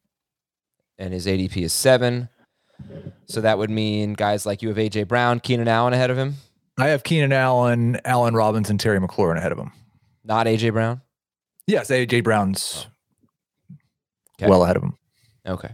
and 0.99 1.13
his 1.13 1.27
ADP 1.27 1.57
is 1.63 1.73
seven. 1.73 2.29
So 3.25 3.41
that 3.41 3.59
would 3.59 3.71
mean 3.71 4.13
guys 4.13 4.45
like 4.47 4.61
you 4.63 4.69
have 4.69 4.77
AJ 4.77 5.09
Brown, 5.09 5.41
Keenan 5.41 5.67
Allen 5.67 5.93
ahead 5.95 6.11
of 6.11 6.19
him, 6.19 6.35
I 6.79 6.89
have 6.89 7.03
Keenan 7.05 7.33
Allen, 7.33 7.99
Allen 8.05 8.35
Robinson, 8.35 8.75
and 8.75 8.81
Terry 8.81 9.01
McLaurin 9.01 9.39
ahead 9.39 9.51
of 9.51 9.59
him. 9.59 9.73
not 10.25 10.47
AJ 10.47 10.73
Brown. 10.73 11.01
Yes, 11.66 11.90
AJ 11.90 12.22
Brown's 12.22 12.87
Okay. 14.38 14.48
well 14.50 14.64
ahead 14.64 14.76
of 14.76 14.83
him. 14.83 14.96
Okay. 15.46 15.70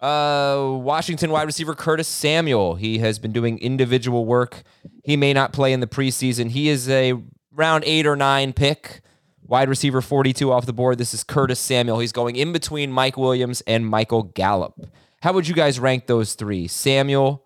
Uh, 0.00 0.76
Washington 0.80 1.30
wide 1.30 1.44
receiver 1.44 1.74
Curtis 1.74 2.06
Samuel. 2.08 2.74
He 2.76 2.98
has 2.98 3.18
been 3.18 3.32
doing 3.32 3.58
individual 3.58 4.24
work. 4.24 4.62
He 5.04 5.16
may 5.16 5.32
not 5.32 5.52
play 5.52 5.72
in 5.72 5.80
the 5.80 5.86
preseason. 5.86 6.50
He 6.50 6.68
is 6.68 6.88
a 6.88 7.14
round 7.52 7.84
eight 7.84 8.06
or 8.06 8.16
nine 8.16 8.52
pick. 8.52 9.00
Wide 9.42 9.68
receiver 9.68 10.00
42 10.02 10.50
off 10.52 10.66
the 10.66 10.72
board. 10.72 10.98
This 10.98 11.14
is 11.14 11.22
Curtis 11.22 11.60
Samuel. 11.60 12.00
He's 12.00 12.12
going 12.12 12.34
in 12.36 12.52
between 12.52 12.90
Mike 12.90 13.16
Williams 13.16 13.60
and 13.66 13.86
Michael 13.86 14.24
Gallup. 14.24 14.74
How 15.22 15.32
would 15.32 15.46
you 15.48 15.54
guys 15.54 15.78
rank 15.78 16.06
those 16.06 16.34
three? 16.34 16.66
Samuel, 16.66 17.44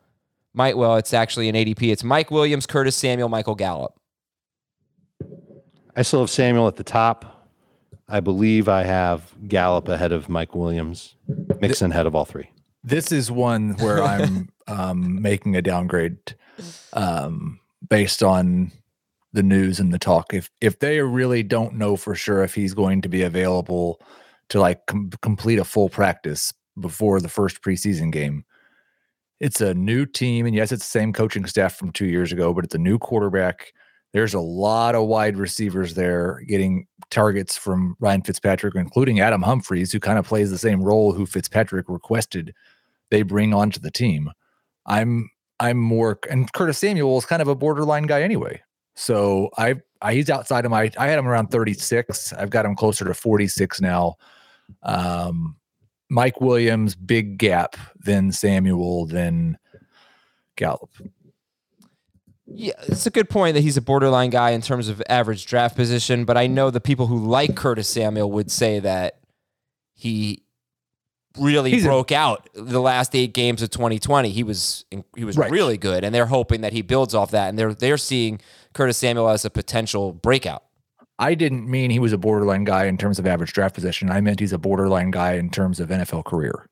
Mike. 0.54 0.76
Well, 0.76 0.96
it's 0.96 1.12
actually 1.12 1.48
an 1.50 1.54
ADP. 1.54 1.92
It's 1.92 2.02
Mike 2.02 2.30
Williams, 2.30 2.66
Curtis 2.66 2.96
Samuel, 2.96 3.28
Michael 3.28 3.54
Gallup. 3.54 3.94
I 5.94 6.02
still 6.02 6.20
have 6.20 6.30
Samuel 6.30 6.66
at 6.68 6.76
the 6.76 6.85
top. 6.85 7.39
I 8.11 8.20
believe 8.20 8.68
I 8.68 8.83
have 8.83 9.33
Gallup 9.46 9.88
ahead 9.88 10.12
of 10.12 10.29
Mike 10.29 10.55
Williams, 10.55 11.14
Mixon 11.61 11.92
ahead 11.92 12.07
of 12.07 12.14
all 12.14 12.25
three. 12.25 12.51
This 12.83 13.12
is 13.12 13.31
one 13.31 13.75
where 13.79 14.03
I'm 14.03 14.49
um, 14.66 15.23
making 15.23 15.55
a 15.55 15.62
downgrade 15.62 16.18
um, 16.92 17.61
based 17.88 18.23
on 18.23 18.73
the 19.33 19.42
news 19.42 19.79
and 19.79 19.92
the 19.92 19.99
talk. 19.99 20.35
If 20.35 20.51
if 20.61 20.81
they 20.81 21.01
really 21.01 21.42
don't 21.42 21.75
know 21.75 21.96
for 21.96 22.14
sure 22.14 22.42
if 22.42 22.55
he's 22.55 22.75
going 22.75 23.01
to 23.03 23.09
be 23.09 23.23
available 23.23 24.01
to 24.49 24.61
like 24.61 24.87
com- 24.87 25.11
complete 25.23 25.61
a 25.61 25.64
full 25.64 25.88
practice 25.88 26.53
before 26.79 27.20
the 27.20 27.29
first 27.29 27.62
preseason 27.62 28.11
game, 28.11 28.44
it's 29.38 29.61
a 29.61 29.73
new 29.75 30.05
team, 30.05 30.46
and 30.46 30.55
yes, 30.55 30.73
it's 30.73 30.85
the 30.85 30.99
same 30.99 31.12
coaching 31.12 31.46
staff 31.46 31.75
from 31.75 31.92
two 31.92 32.07
years 32.07 32.33
ago, 32.33 32.53
but 32.53 32.64
it's 32.64 32.75
a 32.75 32.79
new 32.79 32.99
quarterback. 32.99 33.73
There's 34.12 34.35
a 34.35 34.40
lot 34.40 34.94
of 34.94 35.07
wide 35.07 35.37
receivers 35.37 35.94
there 35.94 36.42
getting 36.46 36.87
targets 37.11 37.57
from 37.57 37.96
Ryan 38.01 38.23
Fitzpatrick, 38.23 38.75
including 38.75 39.20
Adam 39.20 39.42
Humphries, 39.42 39.92
who 39.92 40.01
kind 40.01 40.18
of 40.18 40.27
plays 40.27 40.51
the 40.51 40.59
same 40.59 40.83
role 40.83 41.12
who 41.12 41.27
Fitzpatrick 41.27 41.88
requested 41.88 42.55
they 43.11 43.23
bring 43.23 43.53
onto 43.53 43.81
the 43.81 43.90
team. 43.90 44.31
I'm 44.87 45.31
I'm 45.59 45.79
more 45.79 46.18
and 46.31 46.51
Curtis 46.53 46.79
Samuel 46.79 47.18
is 47.18 47.27
kind 47.27 47.42
of 47.42 47.49
a 47.49 47.55
borderline 47.55 48.05
guy 48.05 48.23
anyway. 48.23 48.62
So 48.94 49.51
I, 49.59 49.77
I 50.01 50.14
he's 50.14 50.31
outside 50.31 50.64
of 50.64 50.70
my 50.70 50.90
I 50.96 51.09
had 51.09 51.18
him 51.18 51.29
around 51.29 51.49
36. 51.49 52.33
I've 52.33 52.51
got 52.51 52.64
him 52.64 52.75
closer 52.75 53.05
to 53.05 53.14
46 53.14 53.81
now. 53.81 54.14
Um 54.83 55.57
Mike 56.12 56.40
Williams, 56.40 56.96
big 56.96 57.38
gap, 57.38 57.77
then 58.01 58.33
Samuel, 58.33 59.07
then 59.07 59.57
Gallup. 60.57 60.90
Yeah, 62.53 62.73
it's 62.89 63.07
a 63.07 63.11
good 63.11 63.31
point 63.31 63.55
that 63.55 63.61
he's 63.61 63.77
a 63.77 63.81
borderline 63.83 64.31
guy 64.31 64.51
in 64.51 64.61
terms 64.61 64.89
of 64.89 65.01
average 65.09 65.47
draft 65.47 65.77
position, 65.77 66.25
but 66.25 66.37
I 66.37 66.47
know 66.47 66.71
the 66.71 66.81
people 66.81 67.07
who 67.07 67.19
like 67.25 67.55
Curtis 67.55 67.89
Samuel 67.89 68.31
would 68.33 68.51
say 68.51 68.81
that 68.81 69.19
he 69.95 70.43
really 71.39 71.71
He's 71.71 71.85
a- 71.85 71.89
broke 71.89 72.11
out 72.11 72.49
the 72.55 72.81
last 72.81 73.15
eight 73.15 73.33
games 73.35 73.63
of 73.63 73.71
2020. 73.71 74.31
He 74.31 74.43
was 74.43 74.85
he 75.17 75.25
was 75.25 75.37
Right. 75.37 75.51
really 75.51 75.77
good, 75.79 76.03
and 76.05 76.13
they're 76.15 76.27
hoping 76.27 76.63
that 76.63 76.73
he 76.73 76.83
builds 76.83 77.15
off 77.15 77.31
that, 77.31 77.49
and 77.51 77.59
they're 77.59 77.73
they're 77.75 77.97
seeing 77.99 78.41
Curtis 78.73 78.97
Samuel 78.99 79.29
as 79.29 79.45
a 79.45 79.51
potential 79.51 80.13
breakout. 80.13 80.65
I 81.21 81.35
didn't 81.35 81.71
mean 81.71 81.91
he 81.91 81.99
was 81.99 82.13
a 82.13 82.19
borderline 82.19 82.65
guy 82.65 82.87
in 82.87 82.97
terms 82.97 83.19
of 83.19 83.27
average 83.27 83.53
draft 83.53 83.75
position. 83.75 84.11
I 84.11 84.21
meant 84.23 84.41
he's 84.41 84.53
a 84.55 84.59
borderline 84.59 85.11
guy 85.11 85.35
in 85.35 85.51
terms 85.51 85.79
of 85.79 85.91
NFL 85.91 86.25
career. 86.25 86.67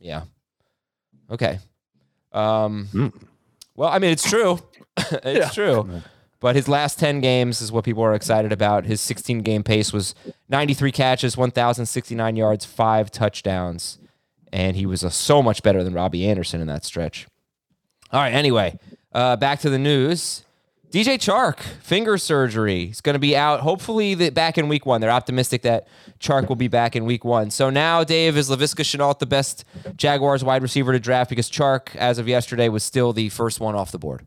Yeah. 0.00 0.22
Okay. 1.30 1.58
Um, 2.32 2.86
Hmm. 2.86 3.08
Well, 3.74 3.90
I 3.90 3.98
mean, 4.00 4.10
it's 4.10 4.28
true. 4.28 4.58
it's 5.24 5.38
Yeah. 5.38 5.48
true. 5.50 6.02
But 6.40 6.54
his 6.54 6.68
last 6.68 7.00
10 7.00 7.20
games 7.20 7.60
is 7.60 7.72
what 7.72 7.84
people 7.84 8.02
are 8.04 8.14
excited 8.14 8.52
about. 8.52 8.84
His 8.84 9.00
16 9.00 9.40
game 9.40 9.64
pace 9.64 9.92
was 9.92 10.14
93 10.48 10.92
catches, 10.92 11.36
1,069 11.36 12.36
yards, 12.36 12.64
five 12.64 13.10
touchdowns. 13.10 13.98
And 14.52 14.76
he 14.76 14.86
was 14.86 15.02
uh 15.04 15.10
so 15.10 15.42
much 15.42 15.62
better 15.64 15.82
than 15.82 15.94
Robbie 15.94 16.28
Anderson 16.28 16.60
in 16.60 16.68
that 16.68 16.84
stretch. 16.84 17.26
All 18.12 18.20
right. 18.20 18.32
Anyway, 18.32 18.78
uh, 19.12 19.36
back 19.36 19.58
to 19.60 19.70
the 19.70 19.78
news. 19.78 20.44
DJ 20.90 21.18
Chark, 21.18 21.58
finger 21.82 22.16
surgery. 22.16 22.86
He's 22.86 23.02
going 23.02 23.12
to 23.14 23.18
be 23.18 23.36
out 23.36 23.60
hopefully 23.60 24.14
the, 24.14 24.30
back 24.30 24.56
in 24.56 24.68
week 24.68 24.86
one. 24.86 25.02
They're 25.02 25.10
optimistic 25.10 25.60
that 25.62 25.86
Chark 26.18 26.48
will 26.48 26.56
be 26.56 26.68
back 26.68 26.96
in 26.96 27.04
week 27.04 27.26
one. 27.26 27.50
So 27.50 27.68
now, 27.68 28.04
Dave, 28.04 28.38
is 28.38 28.48
Laviska 28.48 28.84
Shenault 28.84 29.18
the 29.18 29.26
best 29.26 29.66
Jaguars 29.96 30.42
wide 30.42 30.62
receiver 30.62 30.92
to 30.92 30.98
draft 31.00 31.28
because 31.28 31.50
Chark, 31.50 31.94
as 31.96 32.16
of 32.18 32.26
yesterday, 32.26 32.70
was 32.70 32.84
still 32.84 33.12
the 33.12 33.28
first 33.28 33.60
one 33.60 33.74
off 33.74 33.90
the 33.92 33.98
board? 33.98 34.26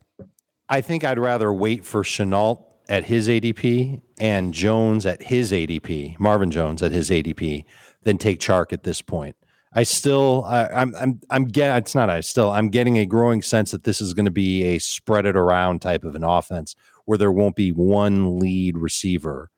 I 0.72 0.80
think 0.80 1.04
I'd 1.04 1.20
rather 1.20 1.52
wait 1.52 1.86
for 1.86 2.02
Shenault 2.02 2.64
at 2.88 3.04
his 3.04 3.28
ADP 3.28 4.02
and 4.20 4.54
Jones 4.54 5.06
at 5.06 5.22
his 5.22 5.52
ADP, 5.52 6.18
Marvin 6.18 6.50
Jones 6.50 6.82
at 6.82 6.94
his 6.94 7.10
ADP, 7.10 7.66
than 8.04 8.18
take 8.18 8.40
Chark 8.40 8.72
at 8.72 8.84
this 8.84 9.02
point. 9.02 9.36
I 9.74 9.84
still, 9.84 10.46
I, 10.46 10.68
I'm, 10.68 10.96
I'm, 10.96 11.20
I'm 11.30 11.46
getting. 11.46 11.76
It's 11.76 11.94
not. 11.94 12.10
I 12.10 12.22
still, 12.22 12.52
I'm 12.52 12.70
getting 12.70 12.98
a 12.98 13.06
growing 13.06 13.42
sense 13.42 13.72
that 13.72 13.84
this 13.84 14.00
is 14.00 14.14
going 14.14 14.26
to 14.26 14.32
be 14.32 14.64
a 14.64 14.80
spread 14.80 15.26
it 15.26 15.36
around 15.36 15.82
type 15.82 16.06
of 16.06 16.16
an 16.16 16.24
offense 16.24 16.76
where 17.04 17.18
there 17.18 17.32
won't 17.34 17.58
be 17.58 17.74
one 17.74 18.40
lead 18.40 18.78
receiver. 18.78 19.52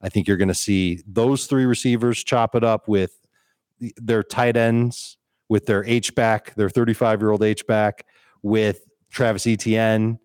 I 0.00 0.08
think 0.08 0.28
you're 0.28 0.36
going 0.36 0.48
to 0.48 0.54
see 0.54 1.02
those 1.04 1.46
three 1.46 1.66
receivers 1.66 2.22
chop 2.22 2.54
it 2.54 2.62
up 2.62 2.86
with 2.86 3.18
their 3.96 4.22
tight 4.22 4.56
ends, 4.56 5.16
with 5.48 5.66
their 5.66 5.84
H 5.84 6.14
back, 6.14 6.54
their 6.54 6.70
35 6.70 7.20
year 7.20 7.30
old 7.30 7.42
H 7.42 7.66
back, 7.66 8.06
with 8.42 8.86
Travis 9.10 9.48
Etienne. 9.48 10.20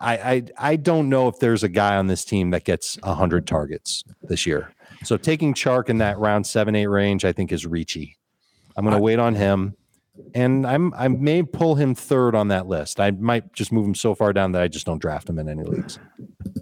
I, 0.00 0.16
I 0.16 0.42
I 0.58 0.76
don't 0.76 1.08
know 1.08 1.28
if 1.28 1.38
there's 1.38 1.62
a 1.62 1.68
guy 1.68 1.96
on 1.96 2.06
this 2.06 2.24
team 2.24 2.50
that 2.50 2.64
gets 2.64 2.98
hundred 3.04 3.46
targets 3.46 4.02
this 4.22 4.46
year. 4.46 4.72
So 5.04 5.16
taking 5.16 5.54
Chark 5.54 5.88
in 5.88 5.98
that 5.98 6.18
round 6.18 6.46
seven 6.46 6.74
eight 6.74 6.86
range, 6.86 7.24
I 7.24 7.32
think 7.32 7.52
is 7.52 7.66
reachy. 7.66 8.16
I'm 8.76 8.84
going 8.84 8.96
to 8.96 9.02
wait 9.02 9.18
on 9.18 9.34
him, 9.34 9.74
and 10.34 10.66
I'm 10.66 10.94
I 10.94 11.08
may 11.08 11.42
pull 11.42 11.74
him 11.74 11.94
third 11.94 12.34
on 12.34 12.48
that 12.48 12.66
list. 12.66 12.98
I 12.98 13.10
might 13.10 13.52
just 13.52 13.72
move 13.72 13.86
him 13.86 13.94
so 13.94 14.14
far 14.14 14.32
down 14.32 14.52
that 14.52 14.62
I 14.62 14.68
just 14.68 14.86
don't 14.86 15.00
draft 15.00 15.28
him 15.28 15.38
in 15.38 15.48
any 15.48 15.64
leagues. 15.64 15.98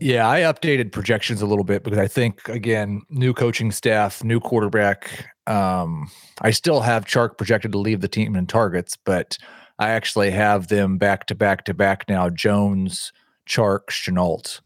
Yeah, 0.01 0.29
I 0.29 0.40
updated 0.40 0.92
projections 0.92 1.42
a 1.42 1.46
little 1.46 1.64
bit 1.64 1.85
because 1.85 1.98
I 1.98 2.09
think 2.09 2.48
again, 2.48 3.03
new 3.09 3.33
coaching 3.35 3.70
staff, 3.70 4.24
new 4.24 4.40
quarterback. 4.40 5.33
Um, 5.46 6.11
I 6.40 6.51
still 6.51 6.81
have 6.81 7.05
Chark 7.05 7.37
projected 7.38 7.72
to 7.72 7.79
leave 7.79 8.01
the 8.01 8.09
team 8.09 8.37
in 8.37 8.46
targets, 8.46 8.96
but 8.96 9.38
I 9.79 9.90
actually 9.90 10.31
have 10.33 10.68
them 10.68 10.98
back 10.98 11.27
to 11.27 11.35
back 11.35 11.64
to 11.66 11.74
back 11.74 12.09
now. 12.09 12.29
Jones, 12.31 13.12
Chark, 13.48 13.87
Shenault. 13.90 14.61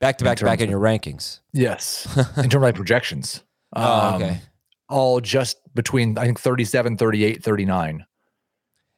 Back 0.00 0.18
to 0.18 0.24
back 0.24 0.36
to 0.38 0.44
back 0.44 0.60
in 0.60 0.68
your 0.68 0.80
rankings. 0.80 1.40
Yes, 1.52 2.06
in 2.36 2.50
terms 2.50 2.54
of 2.56 2.60
my 2.60 2.72
projections. 2.72 3.42
Oh, 3.74 4.08
Um, 4.08 4.22
okay. 4.22 4.40
All 4.88 5.20
just 5.20 5.58
between 5.74 6.18
I 6.18 6.24
think 6.26 6.38
37, 6.38 6.96
38, 6.96 7.42
39. 7.42 8.04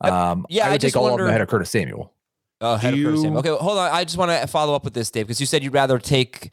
Um, 0.01 0.47
yeah, 0.49 0.65
I 0.65 0.69
I 0.69 0.73
would 0.73 0.81
just 0.81 0.95
take 0.95 1.01
all 1.01 1.13
of 1.13 1.19
them 1.19 1.29
ahead 1.29 1.41
of 1.41 1.49
Curtis 1.49 1.71
Samuel. 1.71 2.13
Oh, 2.61 2.77
head 2.77 2.95
of 2.95 3.01
Curtis 3.01 3.23
Samuel. 3.23 3.39
Okay, 3.41 3.51
well, 3.51 3.59
hold 3.59 3.79
on. 3.79 3.91
I 3.93 4.05
just 4.05 4.17
want 4.17 4.31
to 4.31 4.47
follow 4.49 4.75
up 4.75 4.85
with 4.85 4.95
this, 4.95 5.11
Dave, 5.11 5.27
because 5.27 5.41
you 5.41 5.47
said 5.47 5.63
you'd 5.63 5.73
rather 5.73 5.99
take 5.99 6.51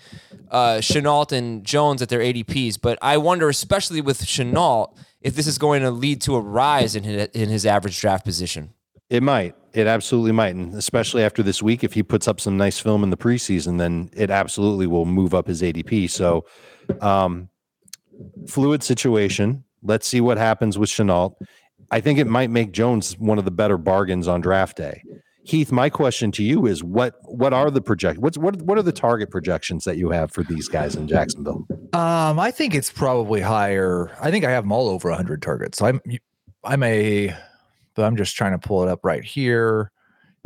uh, 0.51 0.75
Shenault 0.77 1.31
and 1.31 1.63
Jones 1.65 2.01
at 2.01 2.09
their 2.09 2.19
ADPs, 2.19 2.79
but 2.81 2.97
I 3.01 3.17
wonder, 3.17 3.49
especially 3.49 4.01
with 4.01 4.21
Shenault, 4.21 4.95
if 5.21 5.35
this 5.35 5.47
is 5.47 5.57
going 5.57 5.81
to 5.81 5.91
lead 5.91 6.21
to 6.21 6.35
a 6.35 6.39
rise 6.39 6.95
in 6.95 7.03
his, 7.03 7.27
in 7.33 7.49
his 7.49 7.65
average 7.65 7.99
draft 7.99 8.23
position. 8.25 8.73
It 9.09 9.21
might. 9.23 9.55
It 9.75 9.87
absolutely 9.87 10.31
might, 10.31 10.55
and 10.55 10.73
especially 10.73 11.21
after 11.21 11.43
this 11.43 11.61
week, 11.61 11.83
if 11.83 11.91
he 11.91 12.01
puts 12.01 12.29
up 12.29 12.39
some 12.39 12.55
nice 12.55 12.79
film 12.79 13.03
in 13.03 13.09
the 13.09 13.17
preseason, 13.17 13.77
then 13.77 14.09
it 14.15 14.31
absolutely 14.31 14.87
will 14.87 15.05
move 15.05 15.33
up 15.33 15.47
his 15.47 15.61
ADP. 15.61 16.09
So, 16.09 16.45
um, 17.01 17.49
fluid 18.47 18.83
situation. 18.83 19.65
Let's 19.83 20.07
see 20.07 20.21
what 20.21 20.37
happens 20.37 20.77
with 20.77 20.89
Shenault. 20.89 21.35
I 21.91 21.99
think 21.99 22.19
it 22.19 22.27
might 22.27 22.49
make 22.49 22.71
Jones 22.71 23.19
one 23.19 23.37
of 23.37 23.43
the 23.43 23.51
better 23.51 23.77
bargains 23.77 24.29
on 24.29 24.39
draft 24.39 24.77
day. 24.77 25.03
Heath, 25.43 25.73
my 25.73 25.89
question 25.89 26.31
to 26.31 26.43
you 26.43 26.65
is 26.65 26.81
what 26.81 27.15
what 27.25 27.53
are 27.53 27.69
the 27.69 27.81
project 27.81 28.19
what's 28.19 28.37
what 28.37 28.59
what 28.63 28.77
are 28.79 28.81
the 28.81 28.93
target 28.93 29.29
projections 29.29 29.83
that 29.83 29.97
you 29.97 30.09
have 30.09 30.31
for 30.31 30.41
these 30.43 30.67
guys 30.67 30.95
in 30.95 31.07
Jacksonville? 31.07 31.67
Um, 31.93 32.39
I 32.39 32.49
think 32.49 32.73
it's 32.73 32.91
probably 32.91 33.41
higher. 33.41 34.09
I 34.21 34.31
think 34.31 34.45
I 34.45 34.51
have 34.51 34.63
them 34.63 34.71
all 34.71 34.87
over 34.87 35.09
100 35.09 35.41
targets. 35.41 35.77
So 35.79 35.85
I'm 35.85 36.01
I'm 36.63 36.81
a 36.81 37.35
but 37.95 38.03
I'm 38.03 38.15
just 38.15 38.35
trying 38.35 38.51
to 38.51 38.59
pull 38.59 38.83
it 38.83 38.89
up 38.89 38.99
right 39.03 39.23
here. 39.23 39.91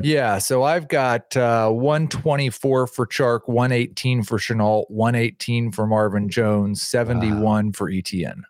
Yeah, 0.01 0.37
so 0.37 0.63
I've 0.63 0.87
got 0.87 1.35
uh 1.35 1.69
124 1.71 2.87
for 2.87 3.05
Chark, 3.05 3.41
118 3.47 4.23
for 4.23 4.37
Shenault, 4.37 4.85
118 4.89 5.71
for 5.71 5.85
Marvin 5.85 6.29
Jones, 6.29 6.81
71 6.81 7.73
for 7.73 7.89
E 7.89 7.99
Etienne. 7.99 8.43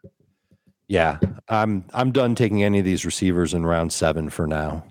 Yeah, 0.87 1.19
I'm 1.47 1.85
I'm 1.93 2.11
done 2.11 2.35
taking 2.35 2.63
any 2.63 2.79
of 2.79 2.85
these 2.85 3.05
receivers 3.05 3.53
in 3.53 3.65
round 3.65 3.93
seven 3.93 4.29
for 4.29 4.47
now. 4.47 4.83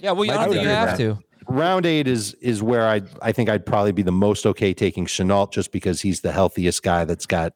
Yeah, 0.00 0.12
well, 0.12 0.24
you 0.24 0.32
I 0.32 0.36
don't 0.36 0.50
think 0.50 0.62
you 0.62 0.68
have 0.68 0.98
with 0.98 1.18
to. 1.18 1.18
round 1.48 1.84
eight 1.86 2.06
is 2.06 2.34
is 2.34 2.62
where 2.62 2.86
I 2.86 3.02
I 3.20 3.32
think 3.32 3.48
I'd 3.50 3.64
probably 3.66 3.92
be 3.92 4.02
the 4.02 4.12
most 4.12 4.46
okay 4.46 4.72
taking 4.74 5.06
Shenault 5.06 5.52
just 5.52 5.72
because 5.72 6.00
he's 6.00 6.20
the 6.20 6.32
healthiest 6.32 6.82
guy 6.82 7.04
that's 7.04 7.26
got 7.26 7.52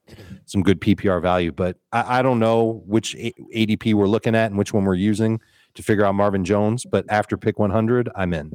some 0.46 0.62
good 0.62 0.80
PPR 0.80 1.20
value. 1.22 1.52
But 1.52 1.76
I, 1.92 2.18
I 2.18 2.22
don't 2.22 2.38
know 2.38 2.82
which 2.86 3.14
ADP 3.14 3.94
we're 3.94 4.08
looking 4.08 4.34
at 4.34 4.50
and 4.50 4.58
which 4.58 4.72
one 4.74 4.84
we're 4.84 4.94
using 4.94 5.40
to 5.74 5.82
figure 5.82 6.04
out 6.04 6.14
Marvin 6.14 6.44
Jones. 6.44 6.85
But 6.85 7.04
after 7.08 7.37
pick 7.37 7.58
100, 7.58 8.08
I'm 8.14 8.32
in. 8.35 8.52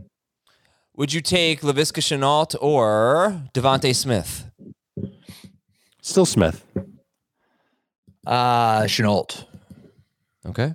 Would 0.96 1.14
you 1.14 1.22
take 1.22 1.62
Laviska 1.62 2.02
Shenault 2.02 2.56
or 2.62 3.44
DeVonta 3.54 3.96
Smith? 3.96 4.50
Still 6.02 6.26
Smith. 6.26 6.66
Uh 8.26 8.82
Shenault. 8.84 9.46
Okay. 10.46 10.74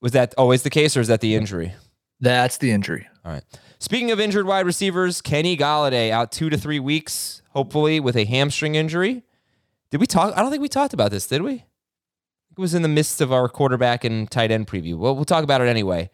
Was 0.00 0.12
that 0.12 0.34
always 0.38 0.62
the 0.62 0.70
case, 0.70 0.96
or 0.96 1.00
is 1.00 1.08
that 1.08 1.20
the 1.20 1.34
injury? 1.34 1.74
That's 2.20 2.58
the 2.58 2.70
injury. 2.70 3.08
All 3.24 3.32
right. 3.32 3.42
Speaking 3.80 4.10
of 4.10 4.20
injured 4.20 4.46
wide 4.46 4.66
receivers, 4.66 5.20
Kenny 5.20 5.56
Golladay 5.56 6.10
out 6.10 6.30
two 6.32 6.50
to 6.50 6.56
three 6.56 6.80
weeks, 6.80 7.42
hopefully 7.50 8.00
with 8.00 8.16
a 8.16 8.24
hamstring 8.24 8.74
injury. 8.74 9.24
Did 9.90 10.00
we 10.00 10.06
talk? 10.06 10.36
I 10.36 10.42
don't 10.42 10.50
think 10.50 10.62
we 10.62 10.68
talked 10.68 10.94
about 10.94 11.10
this, 11.10 11.26
did 11.26 11.42
we? 11.42 11.64
It 12.58 12.60
was 12.60 12.74
in 12.74 12.82
the 12.82 12.88
midst 12.88 13.20
of 13.20 13.32
our 13.32 13.48
quarterback 13.48 14.04
and 14.04 14.30
tight 14.30 14.50
end 14.50 14.66
preview. 14.66 14.96
Well, 14.96 15.14
we'll 15.14 15.24
talk 15.24 15.44
about 15.44 15.60
it 15.60 15.68
anyway. 15.68 16.10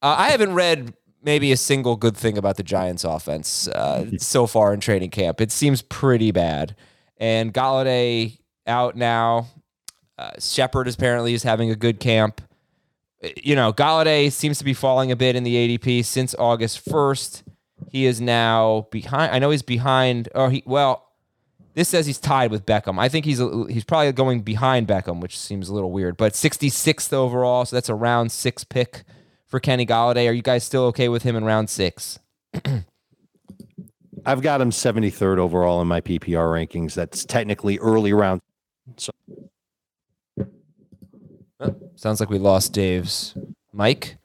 Uh, 0.00 0.16
I 0.18 0.30
haven't 0.30 0.54
read 0.54 0.94
maybe 1.22 1.52
a 1.52 1.56
single 1.56 1.96
good 1.96 2.16
thing 2.16 2.36
about 2.36 2.56
the 2.56 2.62
Giants' 2.62 3.04
offense 3.04 3.68
uh, 3.68 4.10
so 4.18 4.46
far 4.46 4.74
in 4.74 4.80
training 4.80 5.10
camp. 5.10 5.40
It 5.40 5.52
seems 5.52 5.82
pretty 5.82 6.32
bad. 6.32 6.74
And 7.18 7.54
Golladay 7.54 8.38
out 8.66 8.96
now. 8.96 9.46
Uh, 10.18 10.32
Shepard 10.40 10.88
apparently 10.88 11.34
is 11.34 11.42
having 11.42 11.70
a 11.70 11.76
good 11.76 12.00
camp 12.00 12.40
you 13.42 13.54
know, 13.54 13.72
Golladay 13.72 14.30
seems 14.32 14.58
to 14.58 14.64
be 14.64 14.74
falling 14.74 15.12
a 15.12 15.16
bit 15.16 15.36
in 15.36 15.44
the 15.44 15.54
ADP 15.54 16.04
since 16.04 16.34
August 16.38 16.84
1st. 16.84 17.42
He 17.88 18.06
is 18.06 18.20
now 18.20 18.88
behind. 18.90 19.34
I 19.34 19.38
know 19.38 19.50
he's 19.50 19.62
behind, 19.62 20.28
or 20.34 20.50
he, 20.50 20.62
well, 20.66 21.11
this 21.74 21.88
says 21.88 22.06
he's 22.06 22.18
tied 22.18 22.50
with 22.50 22.66
Beckham. 22.66 22.98
I 22.98 23.08
think 23.08 23.24
he's 23.24 23.38
he's 23.38 23.84
probably 23.84 24.12
going 24.12 24.42
behind 24.42 24.86
Beckham, 24.86 25.20
which 25.20 25.38
seems 25.38 25.68
a 25.68 25.74
little 25.74 25.90
weird, 25.90 26.16
but 26.16 26.34
66th 26.34 27.12
overall. 27.12 27.64
So 27.64 27.76
that's 27.76 27.88
a 27.88 27.94
round 27.94 28.30
six 28.30 28.64
pick 28.64 29.04
for 29.46 29.58
Kenny 29.58 29.86
Golladay. 29.86 30.28
Are 30.28 30.32
you 30.32 30.42
guys 30.42 30.64
still 30.64 30.84
okay 30.84 31.08
with 31.08 31.22
him 31.22 31.34
in 31.34 31.44
round 31.44 31.70
six? 31.70 32.18
I've 34.24 34.42
got 34.42 34.60
him 34.60 34.70
73rd 34.70 35.38
overall 35.38 35.80
in 35.82 35.88
my 35.88 36.00
PPR 36.00 36.68
rankings. 36.68 36.94
That's 36.94 37.24
technically 37.24 37.78
early 37.78 38.12
round. 38.12 38.40
So 38.96 39.10
Sounds 41.96 42.20
like 42.20 42.30
we 42.30 42.38
lost 42.38 42.72
Dave's 42.72 43.34
Mike. 43.72 44.16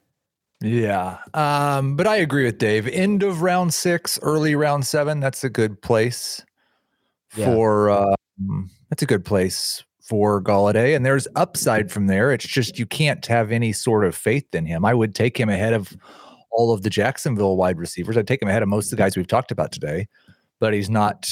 Yeah. 0.60 1.18
Um, 1.34 1.96
but 1.96 2.06
I 2.06 2.16
agree 2.16 2.44
with 2.44 2.58
Dave. 2.58 2.88
End 2.88 3.22
of 3.22 3.42
round 3.42 3.72
six, 3.72 4.18
early 4.22 4.54
round 4.56 4.86
seven, 4.86 5.20
that's 5.20 5.44
a 5.44 5.48
good 5.48 5.80
place 5.80 6.42
Yeah. 7.36 7.46
for 7.46 7.90
um, 7.90 8.70
that's 8.88 9.02
a 9.02 9.06
good 9.06 9.24
place 9.24 9.84
for 10.08 10.42
Golladay. 10.42 10.96
And 10.96 11.04
there's 11.04 11.28
upside 11.36 11.92
from 11.92 12.06
there. 12.06 12.32
It's 12.32 12.46
just 12.46 12.78
you 12.78 12.86
can't 12.86 13.24
have 13.26 13.52
any 13.52 13.72
sort 13.72 14.04
of 14.04 14.16
faith 14.16 14.54
in 14.54 14.64
him. 14.64 14.84
I 14.84 14.94
would 14.94 15.14
take 15.14 15.38
him 15.38 15.48
ahead 15.50 15.74
of 15.74 15.94
all 16.50 16.72
of 16.72 16.82
the 16.82 16.90
Jacksonville 16.90 17.56
wide 17.56 17.78
receivers. 17.78 18.16
I'd 18.16 18.26
take 18.26 18.40
him 18.40 18.48
ahead 18.48 18.62
of 18.62 18.68
most 18.68 18.86
of 18.86 18.90
the 18.90 18.96
guys 18.96 19.16
we've 19.16 19.26
talked 19.26 19.52
about 19.52 19.70
today, 19.70 20.08
but 20.60 20.72
he's 20.72 20.88
not. 20.88 21.28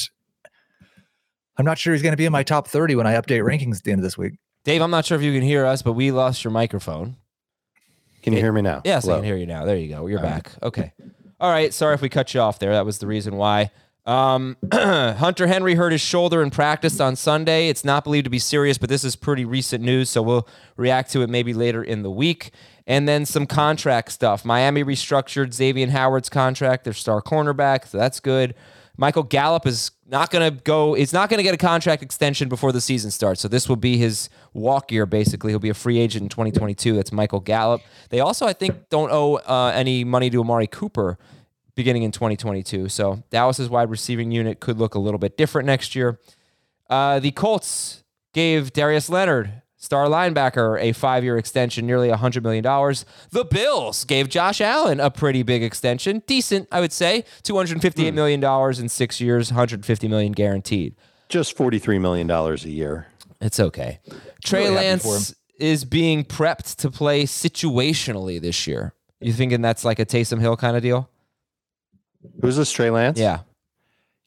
I'm 1.59 1.65
not 1.65 1.79
sure 1.79 1.95
he's 1.95 2.03
going 2.03 2.13
to 2.13 2.19
be 2.19 2.27
in 2.27 2.33
my 2.33 2.43
top 2.43 2.69
30 2.69 2.97
when 2.97 3.07
I 3.07 3.15
update 3.15 3.43
rankings 3.43 3.79
at 3.79 3.85
the 3.85 3.91
end 3.91 4.01
of 4.01 4.05
this 4.05 4.19
week. 4.19 4.35
Dave, 4.65 4.83
I'm 4.83 4.91
not 4.91 5.07
sure 5.07 5.17
if 5.17 5.23
you 5.23 5.33
can 5.33 5.43
hear 5.43 5.65
us, 5.65 5.81
but 5.81 5.93
we 5.93 6.11
lost 6.11 6.45
your 6.45 6.51
microphone. 6.51 7.17
Can 8.23 8.35
you 8.35 8.41
hear 8.41 8.53
me 8.53 8.61
now? 8.61 8.83
Yes, 8.85 9.09
I 9.09 9.15
can 9.15 9.25
hear 9.25 9.37
you 9.37 9.47
now. 9.47 9.65
There 9.65 9.77
you 9.77 9.89
go. 9.89 10.07
You're 10.07 10.21
back. 10.21 10.51
Okay. 10.63 10.93
All 11.41 11.51
right. 11.51 11.73
Sorry 11.73 11.95
if 11.95 12.03
we 12.03 12.09
cut 12.09 12.35
you 12.35 12.41
off 12.41 12.59
there. 12.59 12.73
That 12.73 12.85
was 12.85 12.99
the 12.99 13.07
reason 13.07 13.37
why. 13.37 13.71
Um, 14.07 14.57
Hunter 14.73 15.49
Henry 15.49 15.75
hurt 15.75 15.91
his 15.91 16.01
shoulder 16.01 16.43
in 16.43 16.51
practice 16.51 17.01
on 17.01 17.17
Sunday. 17.17 17.69
It's 17.69 17.85
not 17.85 18.05
believed 18.05 18.25
to 18.25 18.31
be 18.31 18.39
serious, 18.39 18.79
but 18.79 18.89
this 18.89 19.03
is 19.05 19.17
pretty 19.17 19.45
recent 19.45 19.83
news, 19.83 20.09
so 20.09 20.23
we'll 20.23 20.49
react 20.77 21.11
to 21.13 21.23
it 21.23 21.31
maybe 21.31 21.53
later 21.53 21.83
in 21.83 22.03
the 22.03 22.11
week. 22.11 22.53
And 22.87 23.09
then 23.09 23.27
some 23.27 23.47
contract 23.47 24.13
stuff. 24.13 24.45
Miami 24.45 24.85
restructured 24.85 25.53
Xavier 25.53 25.91
Howard's 25.91 26.29
contract, 26.29 26.85
their 26.85 26.93
star 26.93 27.21
cornerback, 27.21 27.89
so 27.89 27.99
that's 27.99 28.21
good. 28.21 28.55
Michael 28.97 29.25
Gallup 29.25 29.67
is 29.67 29.91
not 30.07 30.31
going 30.31 30.55
to 30.55 30.63
go. 30.63 30.95
Is 30.95 31.13
not 31.13 31.29
going 31.29 31.39
to 31.39 31.43
get 31.43 31.53
a 31.53 31.59
contract 31.59 32.03
extension 32.03 32.49
before 32.49 32.73
the 32.73 32.81
season 32.81 33.11
starts. 33.11 33.43
So 33.43 33.49
this 33.49 33.69
will 33.69 33.77
be 33.77 33.99
his 33.99 34.31
walk 34.55 34.91
year. 34.91 35.05
Basically, 35.05 35.53
he'll 35.53 35.59
be 35.59 35.69
a 35.69 35.75
free 35.75 35.99
agent 35.99 36.23
in 36.23 36.29
2022. 36.31 36.95
That's 36.95 37.13
Michael 37.13 37.41
Gallup. 37.41 37.83
They 38.09 38.21
also, 38.21 38.47
I 38.47 38.55
think, 38.55 38.89
don't 38.89 39.11
owe 39.13 39.35
uh, 39.35 39.73
any 39.75 40.05
money 40.05 40.31
to 40.31 40.41
Amari 40.41 40.67
Cooper 40.67 41.19
beginning 41.77 42.03
in 42.03 42.11
2022. 42.11 42.89
So 42.89 43.23
Dallas's 43.31 43.71
wide 43.71 43.91
receiving 43.91 44.33
unit 44.33 44.59
could 44.59 44.79
look 44.79 44.97
a 44.97 44.99
little 44.99 45.19
bit 45.19 45.37
different 45.37 45.67
next 45.67 45.95
year. 45.95 46.19
Uh, 46.91 47.21
the 47.21 47.31
Colts 47.31 48.03
gave 48.33 48.73
Darius 48.73 49.09
Leonard, 49.09 49.63
star 49.77 50.07
linebacker, 50.07 50.81
a 50.81 50.93
five 50.93 51.23
year 51.23 51.39
extension, 51.39 51.87
nearly 51.87 52.09
$100 52.09 52.43
million. 52.43 52.65
The 53.31 53.45
Bills 53.45 54.05
gave 54.05 54.29
Josh 54.29 54.61
Allen 54.61 54.99
a 54.99 55.11
pretty 55.11 55.43
big 55.43 55.63
extension, 55.63 56.23
decent, 56.27 56.67
I 56.73 56.81
would 56.81 56.93
say, 56.93 57.25
$258 57.45 58.13
million 58.15 58.43
in 58.81 58.89
six 58.89 59.21
years, 59.21 59.51
150 59.53 60.09
million 60.09 60.33
guaranteed. 60.33 60.97
Just 61.29 61.57
$43 61.57 62.01
million 62.01 62.31
a 62.31 62.55
year. 62.69 63.09
It's 63.41 63.61
okay. 63.61 64.01
Trey 64.45 64.65
Really 64.65 64.77
Lance 64.77 65.35
is 65.59 65.85
being 65.85 66.25
prepped 66.25 66.77
to 66.77 66.91
play 66.91 67.25
situationally 67.25 68.41
this 68.41 68.67
year. 68.67 68.95
You 69.21 69.33
thinking 69.33 69.61
that's 69.63 69.85
like 69.85 69.99
a 69.99 70.07
Taysom 70.07 70.41
Hill 70.41 70.57
kind 70.57 70.77
of 70.77 70.83
deal? 70.83 71.11
Who's 72.41 72.57
this, 72.57 72.71
Trey 72.73 72.91
Lance? 72.91 73.19
Yeah. 73.19 73.41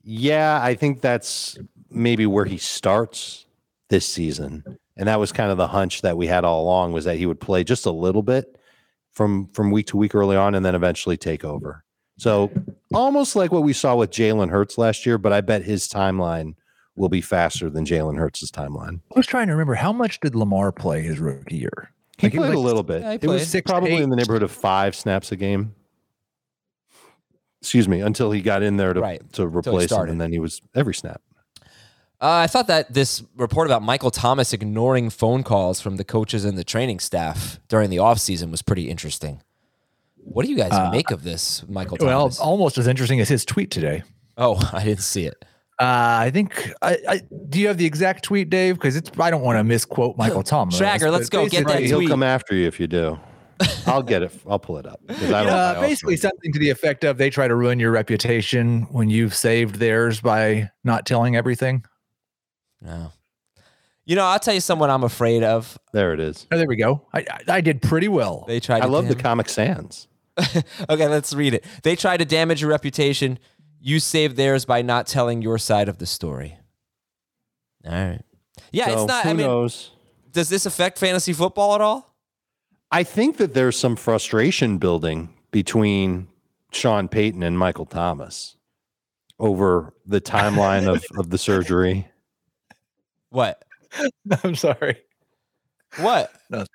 Yeah, 0.03 0.59
I 0.61 0.75
think 0.75 1.01
that's 1.01 1.57
maybe 1.89 2.25
where 2.25 2.45
he 2.45 2.57
starts 2.57 3.45
this 3.89 4.07
season. 4.07 4.63
And 4.97 5.07
that 5.07 5.19
was 5.19 5.31
kind 5.31 5.51
of 5.51 5.57
the 5.57 5.67
hunch 5.67 6.01
that 6.01 6.17
we 6.17 6.27
had 6.27 6.43
all 6.43 6.61
along 6.63 6.93
was 6.93 7.05
that 7.05 7.17
he 7.17 7.25
would 7.25 7.39
play 7.39 7.63
just 7.63 7.85
a 7.85 7.91
little 7.91 8.23
bit 8.23 8.57
from 9.11 9.47
from 9.53 9.71
week 9.71 9.87
to 9.87 9.97
week 9.97 10.13
early 10.13 10.35
on 10.35 10.55
and 10.55 10.65
then 10.65 10.75
eventually 10.75 11.17
take 11.17 11.43
over. 11.43 11.83
So 12.17 12.51
almost 12.93 13.35
like 13.35 13.51
what 13.51 13.63
we 13.63 13.73
saw 13.73 13.95
with 13.95 14.11
Jalen 14.11 14.49
Hurts 14.49 14.77
last 14.77 15.05
year, 15.05 15.17
but 15.17 15.31
I 15.31 15.41
bet 15.41 15.63
his 15.63 15.87
timeline 15.87 16.55
will 16.97 17.07
be 17.09 17.21
faster 17.21 17.69
than 17.69 17.85
Jalen 17.85 18.17
Hurts' 18.17 18.51
timeline. 18.51 18.99
I 19.15 19.19
was 19.19 19.25
trying 19.25 19.47
to 19.47 19.53
remember 19.53 19.75
how 19.75 19.93
much 19.93 20.19
did 20.19 20.35
Lamar 20.35 20.73
play 20.73 21.01
his 21.01 21.17
rookie 21.17 21.55
year? 21.55 21.91
He 22.17 22.27
Like, 22.27 22.33
it 22.33 22.39
was 22.39 22.47
played 22.47 22.57
a 22.57 22.59
little 22.59 22.83
bit. 22.83 23.01
Yeah, 23.01 23.11
it 23.13 23.25
was. 23.25 23.47
Six 23.47 23.65
to 23.65 23.71
probably 23.71 23.97
in 23.97 24.09
the 24.09 24.17
neighborhood 24.17 24.43
of 24.43 24.51
five 24.51 24.95
snaps 24.95 25.31
a 25.31 25.37
game. 25.37 25.73
Excuse 27.61 27.87
me, 27.87 27.99
until 28.01 28.31
he 28.31 28.41
got 28.41 28.63
in 28.63 28.77
there 28.77 28.93
to, 28.93 29.01
Right, 29.01 29.33
to 29.33 29.45
replace 29.47 29.91
him, 29.91 30.07
and 30.07 30.19
then 30.21 30.31
he 30.31 30.39
was 30.39 30.61
every 30.75 30.93
snap. 30.93 31.21
Uh, 32.21 32.43
I 32.43 32.47
thought 32.47 32.67
that 32.67 32.93
this 32.93 33.23
report 33.37 33.67
about 33.67 33.81
Michael 33.81 34.11
Thomas 34.11 34.51
ignoring 34.51 35.09
phone 35.09 35.41
calls 35.43 35.79
from 35.79 35.95
the 35.95 36.03
coaches 36.03 36.43
and 36.43 36.57
the 36.57 36.65
training 36.65 36.99
staff 36.99 37.59
during 37.69 37.89
the 37.89 37.97
offseason 37.97 38.51
was 38.51 38.61
pretty 38.61 38.89
interesting. 38.89 39.41
What 40.17 40.45
do 40.45 40.51
you 40.51 40.57
guys 40.57 40.91
make 40.91 41.11
of 41.11 41.23
this, 41.23 41.63
Michael 41.69 41.97
Well, 41.99 42.23
Thomas? 42.23 42.39
almost 42.39 42.77
as 42.77 42.87
interesting 42.87 43.19
as 43.21 43.29
his 43.29 43.45
tweet 43.45 43.71
today. 43.71 44.03
oh, 44.37 44.59
I 44.73 44.83
didn't 44.83 45.01
see 45.03 45.25
it. 45.25 45.43
Uh, 45.79 46.19
I 46.27 46.29
think. 46.33 46.71
I, 46.81 46.97
I 47.07 47.21
do 47.47 47.57
you 47.57 47.67
have 47.69 47.77
the 47.77 47.85
exact 47.85 48.25
tweet, 48.25 48.49
Dave? 48.49 48.75
Because 48.75 48.97
it's. 48.97 49.09
I 49.17 49.31
don't 49.31 49.41
want 49.43 49.57
to 49.59 49.63
misquote 49.63 50.17
Michael 50.17 50.43
Thomas. 50.43 50.77
Schrager, 50.77 51.03
but 51.03 51.11
let's 51.13 51.29
go 51.29 51.47
get 51.47 51.65
that 51.67 51.77
basically- 51.77 52.01
He'll 52.05 52.09
come 52.09 52.21
after 52.23 52.53
you 52.53 52.67
if 52.67 52.81
you 52.81 52.87
do. 52.87 53.17
I'll 53.85 54.03
get 54.03 54.21
it. 54.23 54.31
I'll 54.47 54.59
pull 54.59 54.77
it 54.77 54.85
up. 54.85 55.01
I 55.09 55.13
don't, 55.13 55.33
Uh, 55.33 55.73
also- 55.75 55.81
basically, 55.81 56.17
something 56.17 56.51
to 56.53 56.59
the 56.59 56.69
effect 56.69 57.03
of 57.03 57.17
they 57.17 57.29
try 57.29 57.47
to 57.47 57.55
ruin 57.55 57.79
your 57.79 57.91
reputation 57.91 58.83
when 58.91 59.09
you've 59.09 59.33
saved 59.35 59.75
theirs 59.75 60.21
by 60.21 60.69
not 60.83 61.05
telling 61.05 61.35
everything. 61.35 61.83
No. 62.81 63.11
You 64.05 64.15
know, 64.15 64.25
I'll 64.25 64.39
tell 64.39 64.53
you 64.53 64.61
someone 64.61 64.89
I'm 64.89 65.03
afraid 65.03 65.43
of. 65.43 65.77
there 65.93 66.13
it 66.13 66.19
is. 66.19 66.47
Oh, 66.51 66.57
there 66.57 66.67
we 66.67 66.75
go. 66.77 67.05
I 67.13 67.19
I, 67.19 67.39
I 67.55 67.61
did 67.61 67.81
pretty 67.81 68.07
well. 68.07 68.45
They 68.47 68.59
tried. 68.59 68.81
I 68.81 68.85
to 68.85 68.91
love 68.91 69.07
the 69.07 69.15
Comic 69.15 69.49
Sans. 69.49 70.07
okay, 70.89 71.07
let's 71.07 71.33
read 71.33 71.53
it. 71.53 71.65
They 71.83 71.95
tried 71.95 72.17
to 72.17 72.25
damage 72.25 72.61
your 72.61 72.69
reputation. 72.69 73.37
You 73.81 73.99
saved 73.99 74.35
theirs 74.37 74.65
by 74.65 74.81
not 74.81 75.05
telling 75.05 75.41
your 75.41 75.57
side 75.57 75.89
of 75.89 75.97
the 75.99 76.05
story. 76.05 76.57
All 77.85 77.91
right. 77.91 78.21
Yeah, 78.71 78.85
So, 78.87 78.93
it's 78.93 79.07
not. 79.07 79.23
Who 79.25 79.29
I 79.29 79.33
mean, 79.33 79.45
knows? 79.47 79.91
does 80.31 80.49
this 80.49 80.65
affect 80.65 80.97
fantasy 80.97 81.33
football 81.33 81.75
at 81.75 81.81
all? 81.81 82.08
I 82.91 83.03
think 83.03 83.37
that 83.37 83.53
there's 83.53 83.77
some 83.77 83.95
frustration 83.95 84.77
building 84.77 85.29
between 85.51 86.27
Sean 86.71 87.07
Payton 87.07 87.43
and 87.43 87.57
Michael 87.57 87.85
Thomas 87.85 88.55
over 89.39 89.93
the 90.05 90.19
timeline 90.19 90.87
of, 90.87 91.03
of 91.17 91.29
the 91.29 91.37
surgery. 91.37 92.07
What? 93.29 93.63
I'm 94.43 94.55
sorry. 94.55 94.97
What? 95.97 96.31
Nothing. 96.49 96.67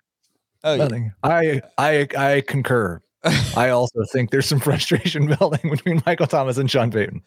Oh, 0.63 0.77
Nothing. 0.77 1.13
I 1.23 1.61
I 1.79 2.09
I 2.17 2.41
concur. 2.47 3.01
I 3.57 3.71
also 3.71 4.05
think 4.13 4.31
there's 4.31 4.47
some 4.47 4.61
frustration 4.61 5.27
building 5.39 5.71
between 5.71 6.03
Michael 6.07 6.27
Thomas 6.27 6.59
and 6.59 6.71
Sean 6.71 6.91
Payton. 6.91 7.23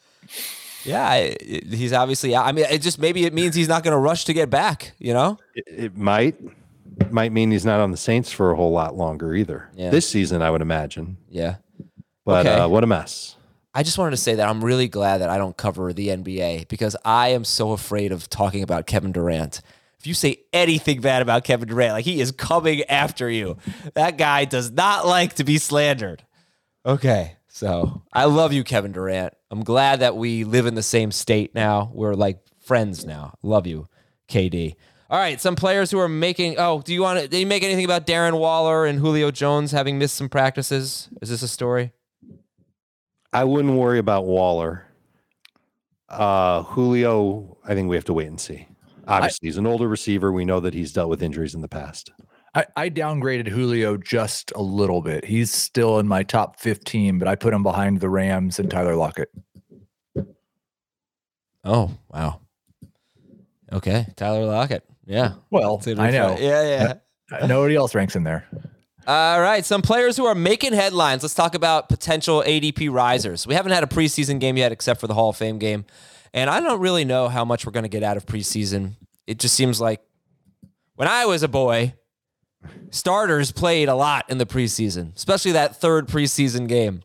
yeah. 0.83 1.07
I- 1.07 1.37
He's 1.41 1.93
obviously. 1.93 2.35
I 2.35 2.51
mean, 2.51 2.65
it 2.69 2.81
just 2.81 2.99
maybe 2.99 3.25
it 3.25 3.33
means 3.33 3.53
he's 3.55 3.67
not 3.67 3.83
going 3.83 3.93
to 3.93 3.97
rush 3.99 4.25
to 4.25 4.33
get 4.33 4.49
back. 4.49 4.93
You 4.99 5.13
know? 5.13 5.37
It, 5.55 5.65
it 5.67 5.97
might 5.97 6.35
might 7.11 7.31
mean 7.31 7.51
he's 7.51 7.65
not 7.65 7.79
on 7.79 7.91
the 7.91 7.97
Saints 7.97 8.31
for 8.31 8.51
a 8.51 8.55
whole 8.55 8.71
lot 8.71 8.95
longer 8.95 9.33
either. 9.35 9.69
Yeah. 9.75 9.89
This 9.89 10.07
season, 10.09 10.41
I 10.41 10.51
would 10.51 10.61
imagine. 10.61 11.17
Yeah. 11.29 11.57
But 12.25 12.45
Okay. 12.45 12.55
uh, 12.55 12.67
what 12.67 12.83
a 12.83 12.87
mess. 12.87 13.35
I 13.73 13.83
just 13.83 13.97
wanted 13.97 14.11
to 14.11 14.17
say 14.17 14.35
that 14.35 14.49
I'm 14.49 14.63
really 14.63 14.87
glad 14.87 15.19
that 15.19 15.29
I 15.29 15.37
don't 15.37 15.55
cover 15.55 15.93
the 15.93 16.07
NBA 16.09 16.67
because 16.67 16.95
I 17.05 17.29
am 17.29 17.43
so 17.45 17.71
afraid 17.73 18.11
of 18.11 18.27
talking 18.29 18.63
about 18.63 18.87
Kevin 18.87 19.11
Durant. 19.11 19.61
If 19.99 20.07
you 20.07 20.13
say 20.15 20.37
anything 20.51 20.99
bad 21.01 21.21
about 21.21 21.43
Kevin 21.43 21.67
Durant, 21.67 21.93
like 21.93 22.05
he 22.05 22.19
is 22.19 22.31
coming 22.31 22.83
after 22.85 23.29
you. 23.29 23.57
That 23.93 24.17
guy 24.17 24.45
does 24.45 24.71
not 24.71 25.05
like 25.05 25.33
to 25.35 25.43
be 25.43 25.57
slandered. 25.59 26.23
Okay. 26.85 27.33
So 27.49 28.03
I 28.13 28.25
love 28.25 28.53
you, 28.53 28.63
Kevin 28.63 28.91
Durant. 28.91 29.33
I'm 29.51 29.63
glad 29.63 29.99
that 30.01 30.15
we 30.15 30.43
live 30.43 30.65
in 30.65 30.75
the 30.75 30.83
same 30.83 31.11
state 31.11 31.53
now. 31.55 31.91
We're 31.93 32.13
like 32.13 32.39
friends 32.59 33.05
now. 33.05 33.33
Love 33.41 33.65
you, 33.67 33.87
KD. 34.29 34.75
All 35.09 35.19
right, 35.19 35.39
some 35.39 35.55
players 35.55 35.89
who 35.89 35.99
are 35.99 36.09
making. 36.09 36.55
Oh, 36.57 36.81
do 36.81 36.93
you 36.93 37.01
want 37.01 37.19
to? 37.19 37.27
Did 37.27 37.39
you 37.39 37.47
make 37.47 37.63
anything 37.63 37.85
about 37.85 38.05
Darren 38.05 38.39
Waller 38.39 38.85
and 38.85 38.99
Julio 38.99 39.31
Jones 39.31 39.71
having 39.71 39.97
missed 39.97 40.15
some 40.15 40.27
practices? 40.27 41.07
Is 41.21 41.29
this 41.29 41.41
a 41.41 41.47
story? 41.47 41.93
I 43.31 43.45
wouldn't 43.45 43.75
worry 43.75 43.99
about 43.99 44.25
Waller. 44.25 44.85
Uh, 46.09 46.63
Julio, 46.63 47.57
I 47.65 47.73
think 47.73 47.89
we 47.89 47.95
have 47.95 48.05
to 48.05 48.13
wait 48.13 48.27
and 48.27 48.39
see. 48.39 48.67
Obviously, 49.07 49.47
he's 49.47 49.57
an 49.57 49.65
older 49.65 49.87
receiver. 49.87 50.31
We 50.31 50.43
know 50.43 50.59
that 50.59 50.73
he's 50.73 50.91
dealt 50.91 51.09
with 51.09 51.23
injuries 51.23 51.55
in 51.55 51.61
the 51.61 51.69
past. 51.69 52.11
I, 52.53 52.65
I 52.75 52.89
downgraded 52.89 53.47
Julio 53.47 53.97
just 53.97 54.51
a 54.55 54.61
little 54.61 55.01
bit. 55.01 55.25
He's 55.25 55.51
still 55.51 55.99
in 55.99 56.07
my 56.07 56.23
top 56.23 56.59
15, 56.59 57.19
but 57.19 57.27
I 57.27 57.35
put 57.35 57.53
him 57.53 57.63
behind 57.63 57.99
the 57.99 58.09
Rams 58.09 58.59
and 58.59 58.69
Tyler 58.69 58.95
Lockett. 58.95 59.29
Oh, 61.63 61.91
wow. 62.09 62.41
Okay. 63.71 64.07
Tyler 64.15 64.45
Lockett. 64.45 64.83
Yeah. 65.07 65.33
Well, 65.49 65.77
That's 65.77 65.87
a 65.87 66.01
I 66.01 66.11
good 66.11 66.17
know. 66.17 66.29
fight. 66.35 66.41
Yeah, 66.41 66.93
yeah. 67.31 67.47
Nobody 67.47 67.75
else 67.75 67.95
ranks 67.95 68.15
in 68.15 68.23
there. 68.23 68.45
All 69.07 69.41
right. 69.41 69.65
Some 69.65 69.81
players 69.81 70.17
who 70.17 70.25
are 70.25 70.35
making 70.35 70.73
headlines. 70.73 71.23
Let's 71.23 71.33
talk 71.33 71.55
about 71.55 71.87
potential 71.89 72.43
ADP 72.45 72.91
risers. 72.91 73.47
We 73.47 73.53
haven't 73.53 73.71
had 73.71 73.83
a 73.83 73.87
preseason 73.87 74.39
game 74.39 74.57
yet, 74.57 74.71
except 74.71 74.99
for 74.99 75.07
the 75.07 75.13
Hall 75.13 75.29
of 75.29 75.37
Fame 75.37 75.57
game. 75.59 75.85
And 76.33 76.49
I 76.49 76.59
don't 76.59 76.81
really 76.81 77.05
know 77.05 77.29
how 77.29 77.45
much 77.45 77.65
we're 77.65 77.71
going 77.71 77.83
to 77.83 77.89
get 77.89 78.03
out 78.03 78.17
of 78.17 78.25
preseason. 78.25 78.95
It 79.25 79.39
just 79.39 79.55
seems 79.55 79.79
like 79.79 80.01
when 80.95 81.07
I 81.07 81.25
was 81.25 81.41
a 81.41 81.47
boy, 81.47 81.93
starters 82.89 83.51
played 83.51 83.87
a 83.89 83.95
lot 83.95 84.29
in 84.29 84.37
the 84.37 84.45
preseason, 84.45 85.15
especially 85.15 85.53
that 85.53 85.75
third 85.77 86.07
preseason 86.07 86.67
game. 86.67 87.03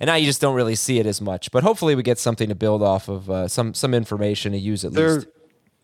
And 0.00 0.06
now 0.08 0.14
you 0.14 0.26
just 0.26 0.40
don't 0.40 0.54
really 0.54 0.76
see 0.76 0.98
it 1.00 1.06
as 1.06 1.20
much. 1.20 1.50
But 1.50 1.62
hopefully, 1.64 1.94
we 1.96 2.02
get 2.04 2.18
something 2.18 2.48
to 2.50 2.54
build 2.54 2.82
off 2.82 3.08
of, 3.08 3.28
uh, 3.30 3.48
some 3.48 3.74
some 3.74 3.94
information 3.94 4.52
to 4.52 4.58
use 4.58 4.84
at 4.84 4.92
There, 4.92 5.14
least. 5.16 5.26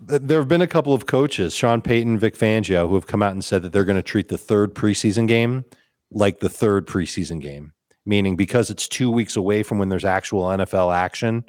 Th- 0.08 0.22
there 0.24 0.38
have 0.38 0.48
been 0.48 0.62
a 0.62 0.66
couple 0.66 0.94
of 0.94 1.06
coaches, 1.06 1.54
Sean 1.54 1.82
Payton, 1.82 2.18
Vic 2.18 2.36
Fangio, 2.36 2.88
who 2.88 2.94
have 2.94 3.06
come 3.06 3.22
out 3.22 3.32
and 3.32 3.44
said 3.44 3.62
that 3.62 3.72
they're 3.72 3.84
going 3.84 3.96
to 3.96 4.02
treat 4.02 4.28
the 4.28 4.38
third 4.38 4.74
preseason 4.74 5.26
game 5.28 5.64
like 6.10 6.40
the 6.40 6.48
third 6.48 6.86
preseason 6.86 7.40
game, 7.40 7.72
meaning 8.06 8.36
because 8.36 8.70
it's 8.70 8.88
two 8.88 9.10
weeks 9.10 9.36
away 9.36 9.62
from 9.62 9.78
when 9.78 9.88
there's 9.88 10.04
actual 10.04 10.44
NFL 10.44 10.94
action, 10.94 11.44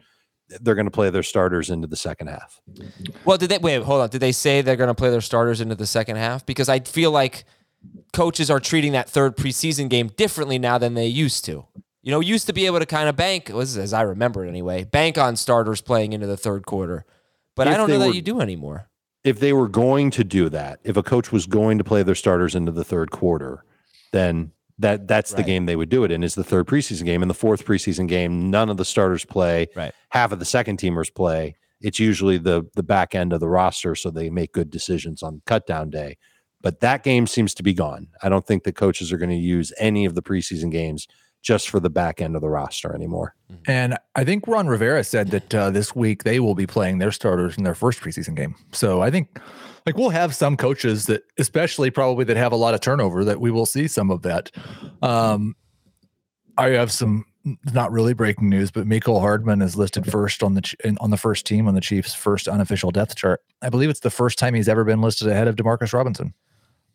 they're 0.61 0.75
going 0.75 0.85
to 0.85 0.91
play 0.91 1.09
their 1.09 1.23
starters 1.23 1.69
into 1.69 1.87
the 1.87 1.95
second 1.95 2.27
half. 2.27 2.59
Well, 3.23 3.37
did 3.37 3.49
they 3.49 3.57
wait? 3.57 3.81
Hold 3.83 4.01
on. 4.01 4.09
Did 4.09 4.21
they 4.21 4.31
say 4.31 4.61
they're 4.61 4.75
going 4.75 4.89
to 4.89 4.95
play 4.95 5.09
their 5.09 5.21
starters 5.21 5.61
into 5.61 5.75
the 5.75 5.87
second 5.87 6.17
half? 6.17 6.45
Because 6.45 6.69
I 6.69 6.79
feel 6.79 7.11
like 7.11 7.45
coaches 8.13 8.49
are 8.49 8.59
treating 8.59 8.91
that 8.93 9.09
third 9.09 9.35
preseason 9.37 9.89
game 9.89 10.07
differently 10.15 10.59
now 10.59 10.77
than 10.77 10.93
they 10.93 11.07
used 11.07 11.45
to. 11.45 11.65
You 12.01 12.11
know, 12.11 12.19
used 12.19 12.45
to 12.47 12.53
be 12.53 12.67
able 12.67 12.79
to 12.79 12.85
kind 12.85 13.09
of 13.09 13.15
bank, 13.15 13.49
as 13.49 13.91
I 13.91 14.03
remember 14.03 14.45
it 14.45 14.49
anyway, 14.49 14.83
bank 14.83 15.17
on 15.17 15.35
starters 15.35 15.81
playing 15.81 16.13
into 16.13 16.27
the 16.27 16.37
third 16.37 16.65
quarter. 16.65 17.05
But 17.55 17.67
I 17.67 17.77
don't 17.77 17.89
know 17.89 17.99
that 17.99 18.15
you 18.15 18.21
do 18.21 18.41
anymore. 18.41 18.89
if 19.23 19.39
they 19.39 19.53
were 19.53 19.67
going 19.67 20.11
to 20.11 20.23
do 20.23 20.49
that, 20.49 20.79
if 20.83 20.97
a 20.97 21.03
coach 21.03 21.31
was 21.31 21.45
going 21.47 21.77
to 21.77 21.83
play 21.83 22.03
their 22.03 22.15
starters 22.15 22.53
into 22.55 22.71
the 22.71 22.83
third 22.83 23.11
quarter, 23.11 23.63
then 24.11 24.51
that 24.77 25.07
that's 25.07 25.33
the 25.33 25.43
game 25.43 25.65
they 25.65 25.75
would 25.77 25.89
do 25.89 26.03
it 26.03 26.11
in 26.11 26.21
is 26.21 26.35
the 26.35 26.43
third 26.43 26.67
preseason 26.67 27.05
game. 27.05 27.21
In 27.21 27.27
the 27.29 27.33
fourth 27.33 27.65
preseason 27.65 28.07
game, 28.07 28.49
none 28.51 28.69
of 28.69 28.77
the 28.77 28.85
starters 28.85 29.23
play. 29.25 29.67
Right. 29.75 29.93
Half 30.09 30.31
of 30.33 30.39
the 30.39 30.45
second 30.45 30.79
teamers 30.79 31.13
play. 31.13 31.55
It's 31.81 31.99
usually 31.99 32.37
the 32.37 32.65
the 32.75 32.83
back 32.83 33.15
end 33.15 33.31
of 33.31 33.39
the 33.39 33.47
roster, 33.47 33.95
so 33.95 34.09
they 34.09 34.29
make 34.29 34.51
good 34.51 34.69
decisions 34.69 35.23
on 35.23 35.41
cut 35.45 35.65
down 35.65 35.89
day. 35.89 36.17
But 36.61 36.79
that 36.81 37.03
game 37.03 37.27
seems 37.27 37.53
to 37.55 37.63
be 37.63 37.73
gone. 37.73 38.07
I 38.23 38.27
don't 38.29 38.45
think 38.45 38.63
the 38.63 38.73
coaches 38.73 39.11
are 39.13 39.17
going 39.17 39.29
to 39.29 39.35
use 39.35 39.71
any 39.77 40.03
of 40.05 40.15
the 40.15 40.23
preseason 40.23 40.71
games 40.71 41.07
just 41.45 41.69
for 41.69 41.79
the 41.79 41.91
back 41.91 42.21
end 42.21 42.35
of 42.35 42.41
the 42.41 42.49
roster 42.49 42.93
anymore. 42.95 43.35
And 43.67 43.95
I 44.15 44.23
think 44.23 44.47
Ron 44.47 44.67
Rivera 44.67 45.03
said 45.03 45.29
that 45.29 45.53
uh, 45.53 45.69
this 45.69 45.95
week 45.95 46.23
they 46.23 46.39
will 46.39 46.55
be 46.55 46.65
playing 46.65 46.97
their 46.97 47.11
starters 47.11 47.55
in 47.55 47.63
their 47.63 47.75
first 47.75 48.01
preseason 48.01 48.35
game. 48.35 48.55
So 48.71 49.03
I 49.03 49.11
think 49.11 49.39
like 49.85 49.95
we'll 49.95 50.09
have 50.09 50.33
some 50.33 50.57
coaches 50.57 51.05
that, 51.05 51.21
especially 51.37 51.91
probably 51.91 52.25
that 52.25 52.35
have 52.35 52.51
a 52.51 52.55
lot 52.55 52.73
of 52.73 52.81
turnover, 52.81 53.23
that 53.23 53.39
we 53.39 53.51
will 53.51 53.67
see 53.67 53.87
some 53.87 54.09
of 54.09 54.23
that. 54.23 54.49
Um, 55.03 55.55
I 56.57 56.69
have 56.69 56.91
some 56.91 57.25
not 57.73 57.91
really 57.91 58.15
breaking 58.15 58.49
news, 58.49 58.71
but 58.71 58.87
Mecole 58.87 59.19
Hardman 59.19 59.61
is 59.61 59.75
listed 59.75 60.11
first 60.11 60.41
on 60.41 60.55
the 60.55 60.61
Ch- 60.61 60.75
on 60.99 61.11
the 61.11 61.17
first 61.17 61.45
team 61.45 61.67
on 61.67 61.75
the 61.75 61.81
Chiefs' 61.81 62.15
first 62.15 62.47
unofficial 62.47 62.89
depth 62.89 63.15
chart. 63.15 63.41
I 63.61 63.69
believe 63.69 63.91
it's 63.91 63.99
the 63.99 64.09
first 64.09 64.39
time 64.39 64.55
he's 64.55 64.67
ever 64.67 64.83
been 64.83 65.01
listed 65.01 65.27
ahead 65.27 65.47
of 65.47 65.55
Demarcus 65.55 65.93
Robinson. 65.93 66.33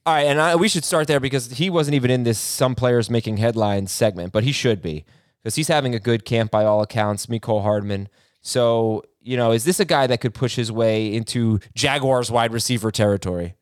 All 0.06 0.14
right, 0.14 0.26
and 0.26 0.40
I, 0.40 0.56
we 0.56 0.68
should 0.68 0.84
start 0.84 1.08
there 1.08 1.20
because 1.20 1.52
he 1.52 1.68
wasn't 1.68 1.94
even 1.94 2.10
in 2.10 2.24
this 2.24 2.38
"some 2.38 2.74
players 2.74 3.10
making 3.10 3.36
headlines" 3.36 3.92
segment, 3.92 4.32
but 4.32 4.44
he 4.44 4.52
should 4.52 4.80
be 4.80 5.04
because 5.42 5.56
he's 5.56 5.68
having 5.68 5.94
a 5.94 6.00
good 6.00 6.24
camp 6.24 6.50
by 6.50 6.64
all 6.64 6.82
accounts. 6.82 7.26
Mecole 7.26 7.62
Hardman. 7.62 8.08
So 8.40 9.04
you 9.22 9.36
know, 9.36 9.52
is 9.52 9.64
this 9.64 9.80
a 9.80 9.84
guy 9.84 10.06
that 10.06 10.20
could 10.20 10.34
push 10.34 10.56
his 10.56 10.72
way 10.72 11.12
into 11.12 11.60
Jaguars 11.74 12.30
wide 12.30 12.52
receiver 12.52 12.90
territory? 12.90 13.54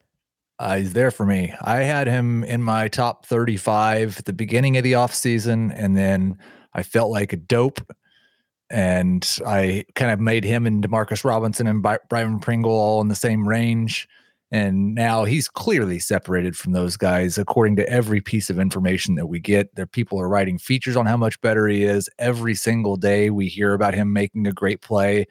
Uh, 0.59 0.77
he's 0.79 0.93
there 0.93 1.11
for 1.11 1.25
me. 1.25 1.53
I 1.61 1.79
had 1.79 2.07
him 2.07 2.43
in 2.45 2.63
my 2.63 2.89
top 2.89 3.27
35 3.27 4.19
at 4.19 4.25
the 4.25 4.33
beginning 4.33 4.77
of 4.77 4.85
the 4.85 4.93
offseason, 4.93 5.73
and 5.75 5.97
then 5.97 6.39
I 6.73 6.83
felt 6.83 7.11
like 7.11 7.33
a 7.33 7.37
dope. 7.37 7.81
And 8.71 9.27
I 9.47 9.85
kind 9.95 10.11
of 10.11 10.21
made 10.21 10.45
him 10.45 10.67
and 10.67 10.85
Demarcus 10.85 11.25
Robinson 11.25 11.67
and 11.67 11.83
Byron 11.83 12.39
Pringle 12.39 12.73
all 12.73 13.01
in 13.01 13.09
the 13.09 13.15
same 13.15 13.49
range. 13.49 14.09
And 14.51 14.95
now 14.95 15.25
he's 15.25 15.47
clearly 15.47 15.99
separated 15.99 16.57
from 16.57 16.73
those 16.73 16.97
guys, 16.97 17.37
according 17.37 17.77
to 17.77 17.89
every 17.89 18.23
piece 18.23 18.49
of 18.49 18.59
information 18.59 19.15
that 19.17 19.27
we 19.27 19.41
get. 19.41 19.75
There, 19.75 19.87
people 19.87 20.19
are 20.19 20.29
writing 20.29 20.59
features 20.59 20.97
on 20.97 21.05
how 21.05 21.19
much 21.19 21.39
better 21.43 21.69
he 21.69 21.85
is 21.85 22.09
every 22.19 22.55
single 22.55 22.97
day. 22.97 23.29
We 23.29 23.49
hear 23.49 23.75
about 23.75 23.93
him 23.93 24.13
making 24.13 24.47
a 24.47 24.53
great 24.53 24.81
play. 24.81 25.27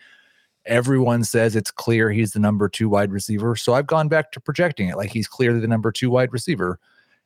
Everyone 0.66 1.24
says 1.24 1.56
it's 1.56 1.72
clear 1.72 2.12
he's 2.12 2.34
the 2.34 2.40
number 2.40 2.70
two 2.70 2.90
wide 2.90 3.12
receiver. 3.12 3.56
So 3.56 3.74
I've 3.74 3.88
gone 3.88 4.08
back 4.08 4.32
to 4.34 4.40
projecting 4.40 4.90
it 4.90 4.98
like 4.98 5.10
he's 5.10 5.28
clearly 5.28 5.62
the 5.62 5.68
number 5.68 5.92
two 5.92 6.12
wide 6.12 6.32
receiver. 6.32 6.78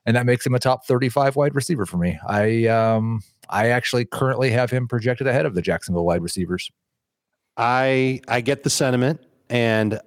And 0.06 0.16
that 0.16 0.24
makes 0.24 0.46
him 0.46 0.54
a 0.54 0.58
top 0.58 0.86
35 0.86 1.36
wide 1.36 1.54
receiver 1.54 1.84
for 1.84 1.98
me. 1.98 2.18
I 2.26 2.66
um 2.66 3.22
I 3.50 3.68
actually 3.68 4.06
currently 4.06 4.50
have 4.50 4.70
him 4.70 4.88
projected 4.88 5.26
ahead 5.26 5.44
of 5.44 5.54
the 5.54 5.62
Jacksonville 5.62 6.06
wide 6.06 6.22
receivers. 6.22 6.70
I 7.56 8.20
I 8.28 8.40
get 8.40 8.62
the 8.62 8.70
sentiment, 8.70 9.20
and 9.50 10.00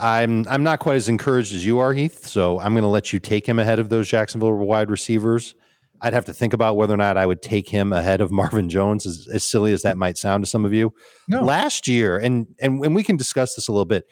I'm 0.00 0.46
I'm 0.48 0.62
not 0.62 0.80
quite 0.80 0.96
as 0.96 1.08
encouraged 1.08 1.54
as 1.54 1.64
you 1.64 1.78
are, 1.78 1.92
Heath. 1.92 2.26
So 2.26 2.58
I'm 2.60 2.72
going 2.72 2.82
to 2.82 2.88
let 2.88 3.12
you 3.12 3.18
take 3.18 3.46
him 3.46 3.58
ahead 3.58 3.78
of 3.78 3.88
those 3.88 4.08
Jacksonville 4.08 4.54
wide 4.54 4.90
receivers. 4.90 5.54
I'd 6.00 6.14
have 6.14 6.24
to 6.24 6.34
think 6.34 6.52
about 6.52 6.76
whether 6.76 6.94
or 6.94 6.96
not 6.96 7.16
I 7.16 7.26
would 7.26 7.42
take 7.42 7.68
him 7.68 7.92
ahead 7.92 8.20
of 8.20 8.30
Marvin 8.32 8.68
Jones, 8.68 9.06
as, 9.06 9.28
as 9.32 9.44
silly 9.44 9.72
as 9.72 9.82
that 9.82 9.96
might 9.96 10.18
sound 10.18 10.44
to 10.44 10.50
some 10.50 10.64
of 10.64 10.72
you. 10.72 10.92
No. 11.28 11.42
Last 11.42 11.86
year, 11.86 12.18
and 12.18 12.46
and 12.60 12.84
and 12.84 12.94
we 12.94 13.02
can 13.04 13.16
discuss 13.16 13.54
this 13.54 13.68
a 13.68 13.72
little 13.72 13.84
bit. 13.84 14.06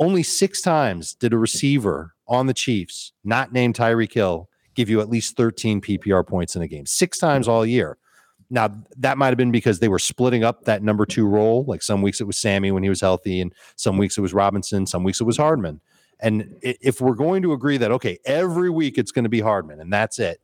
Only 0.00 0.22
six 0.22 0.60
times 0.60 1.14
did 1.14 1.32
a 1.32 1.38
receiver 1.38 2.14
on 2.26 2.46
the 2.46 2.54
Chiefs, 2.54 3.12
not 3.22 3.52
named 3.52 3.76
Tyreek 3.76 4.12
Hill, 4.12 4.48
give 4.74 4.90
you 4.90 5.00
at 5.00 5.08
least 5.08 5.36
13 5.36 5.80
PPR 5.80 6.26
points 6.26 6.56
in 6.56 6.62
a 6.62 6.68
game. 6.68 6.86
Six 6.86 7.18
times 7.18 7.46
all 7.46 7.64
year. 7.64 7.96
Now 8.50 8.68
that 8.96 9.18
might 9.18 9.28
have 9.28 9.36
been 9.36 9.50
because 9.50 9.78
they 9.78 9.88
were 9.88 9.98
splitting 9.98 10.44
up 10.44 10.64
that 10.64 10.82
number 10.82 11.06
two 11.06 11.26
role. 11.26 11.64
Like 11.66 11.82
some 11.82 12.02
weeks 12.02 12.20
it 12.20 12.26
was 12.26 12.36
Sammy 12.36 12.70
when 12.70 12.82
he 12.82 12.88
was 12.88 13.00
healthy, 13.00 13.40
and 13.40 13.52
some 13.76 13.98
weeks 13.98 14.18
it 14.18 14.20
was 14.20 14.34
Robinson, 14.34 14.86
some 14.86 15.04
weeks 15.04 15.20
it 15.20 15.24
was 15.24 15.36
Hardman. 15.36 15.80
And 16.20 16.56
if 16.62 17.00
we're 17.00 17.14
going 17.14 17.42
to 17.42 17.52
agree 17.52 17.76
that 17.78 17.90
okay, 17.92 18.18
every 18.24 18.70
week 18.70 18.98
it's 18.98 19.12
going 19.12 19.24
to 19.24 19.28
be 19.28 19.40
Hardman, 19.40 19.80
and 19.80 19.92
that's 19.92 20.18
it, 20.18 20.40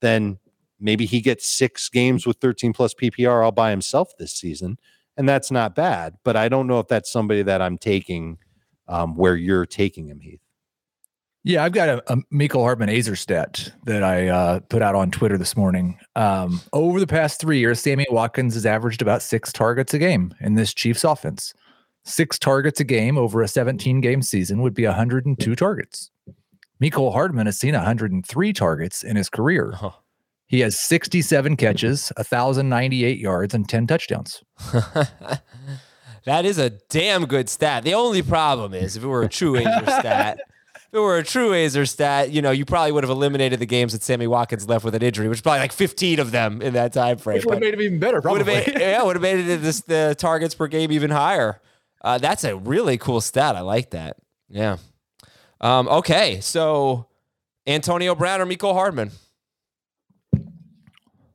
then 0.00 0.38
maybe 0.78 1.06
he 1.06 1.20
gets 1.20 1.46
six 1.46 1.88
games 1.88 2.26
with 2.26 2.38
13 2.38 2.72
plus 2.72 2.94
PPR 2.94 3.44
all 3.44 3.52
by 3.52 3.70
himself 3.70 4.12
this 4.18 4.32
season, 4.32 4.78
and 5.16 5.28
that's 5.28 5.50
not 5.50 5.74
bad. 5.74 6.16
But 6.24 6.36
I 6.36 6.48
don't 6.48 6.66
know 6.66 6.80
if 6.80 6.88
that's 6.88 7.12
somebody 7.12 7.42
that 7.42 7.60
I'm 7.60 7.78
taking 7.78 8.38
um, 8.88 9.16
where 9.16 9.36
you're 9.36 9.66
taking 9.66 10.08
him, 10.08 10.20
Heath. 10.20 10.40
Yeah, 11.42 11.64
I've 11.64 11.72
got 11.72 11.88
a, 11.88 12.12
a 12.12 12.16
Mecole 12.32 12.62
Hardman 12.62 12.90
Aizer 12.90 13.16
stat 13.16 13.72
that 13.84 14.02
I 14.02 14.28
uh, 14.28 14.60
put 14.60 14.82
out 14.82 14.94
on 14.94 15.10
Twitter 15.10 15.38
this 15.38 15.56
morning. 15.56 15.98
Um, 16.14 16.60
over 16.72 17.00
the 17.00 17.06
past 17.06 17.40
three 17.40 17.58
years, 17.58 17.80
Sammy 17.80 18.06
Watkins 18.10 18.54
has 18.54 18.66
averaged 18.66 19.00
about 19.00 19.22
six 19.22 19.50
targets 19.52 19.94
a 19.94 19.98
game 19.98 20.34
in 20.40 20.54
this 20.54 20.74
Chiefs 20.74 21.02
offense. 21.02 21.54
Six 22.04 22.38
targets 22.38 22.80
a 22.80 22.84
game 22.84 23.16
over 23.16 23.42
a 23.42 23.48
17 23.48 24.00
game 24.00 24.20
season 24.20 24.60
would 24.60 24.74
be 24.74 24.84
102 24.84 25.56
targets. 25.56 26.10
Michael 26.78 27.12
Hardman 27.12 27.46
has 27.46 27.58
seen 27.58 27.74
103 27.74 28.52
targets 28.52 29.02
in 29.02 29.16
his 29.16 29.30
career. 29.30 29.72
Huh. 29.72 29.90
He 30.46 30.60
has 30.60 30.80
67 30.80 31.56
catches, 31.56 32.10
1,098 32.16 33.18
yards, 33.18 33.54
and 33.54 33.68
10 33.68 33.86
touchdowns. 33.86 34.42
that 36.24 36.44
is 36.44 36.58
a 36.58 36.70
damn 36.88 37.26
good 37.26 37.48
stat. 37.48 37.84
The 37.84 37.94
only 37.94 38.22
problem 38.22 38.74
is 38.74 38.96
if 38.96 39.04
it 39.04 39.06
were 39.06 39.22
a 39.22 39.28
true 39.28 39.52
Aizer 39.52 39.84
stat, 40.00 40.40
if 40.90 40.96
it 40.96 41.00
were 41.00 41.18
a 41.18 41.24
true 41.24 41.50
Aizer 41.50 41.88
stat, 41.88 42.32
you 42.32 42.42
know, 42.42 42.50
you 42.50 42.64
probably 42.64 42.90
would 42.90 43.04
have 43.04 43.12
eliminated 43.12 43.60
the 43.60 43.66
games 43.66 43.92
that 43.92 44.02
Sammy 44.02 44.26
Watkins 44.26 44.68
left 44.68 44.84
with 44.84 44.96
an 44.96 45.02
injury, 45.02 45.28
which 45.28 45.38
is 45.38 45.42
probably 45.42 45.60
like 45.60 45.70
15 45.70 46.18
of 46.18 46.32
them 46.32 46.60
in 46.60 46.72
that 46.72 46.92
time 46.92 47.16
frame. 47.16 47.36
Which 47.36 47.46
would 47.46 47.54
have 47.54 47.60
made 47.60 47.74
him 47.74 47.80
even 47.80 48.00
better, 48.00 48.16
would 48.16 48.22
probably. 48.22 48.54
have 48.54 48.66
made 48.66 48.80
yeah 48.80 49.00
would 49.04 49.14
have 49.14 49.22
made 49.22 49.38
it 49.38 49.62
this, 49.62 49.82
the 49.82 50.16
targets 50.18 50.56
per 50.56 50.66
game 50.66 50.90
even 50.90 51.10
higher. 51.10 51.60
Uh, 52.02 52.18
that's 52.18 52.42
a 52.42 52.56
really 52.56 52.98
cool 52.98 53.20
stat. 53.20 53.54
I 53.54 53.60
like 53.60 53.90
that. 53.90 54.16
Yeah. 54.48 54.78
Um, 55.60 55.86
okay, 55.86 56.40
so 56.40 57.06
Antonio 57.68 58.16
Brown 58.16 58.40
or 58.40 58.46
Mecole 58.46 58.72
Hardman? 58.72 59.12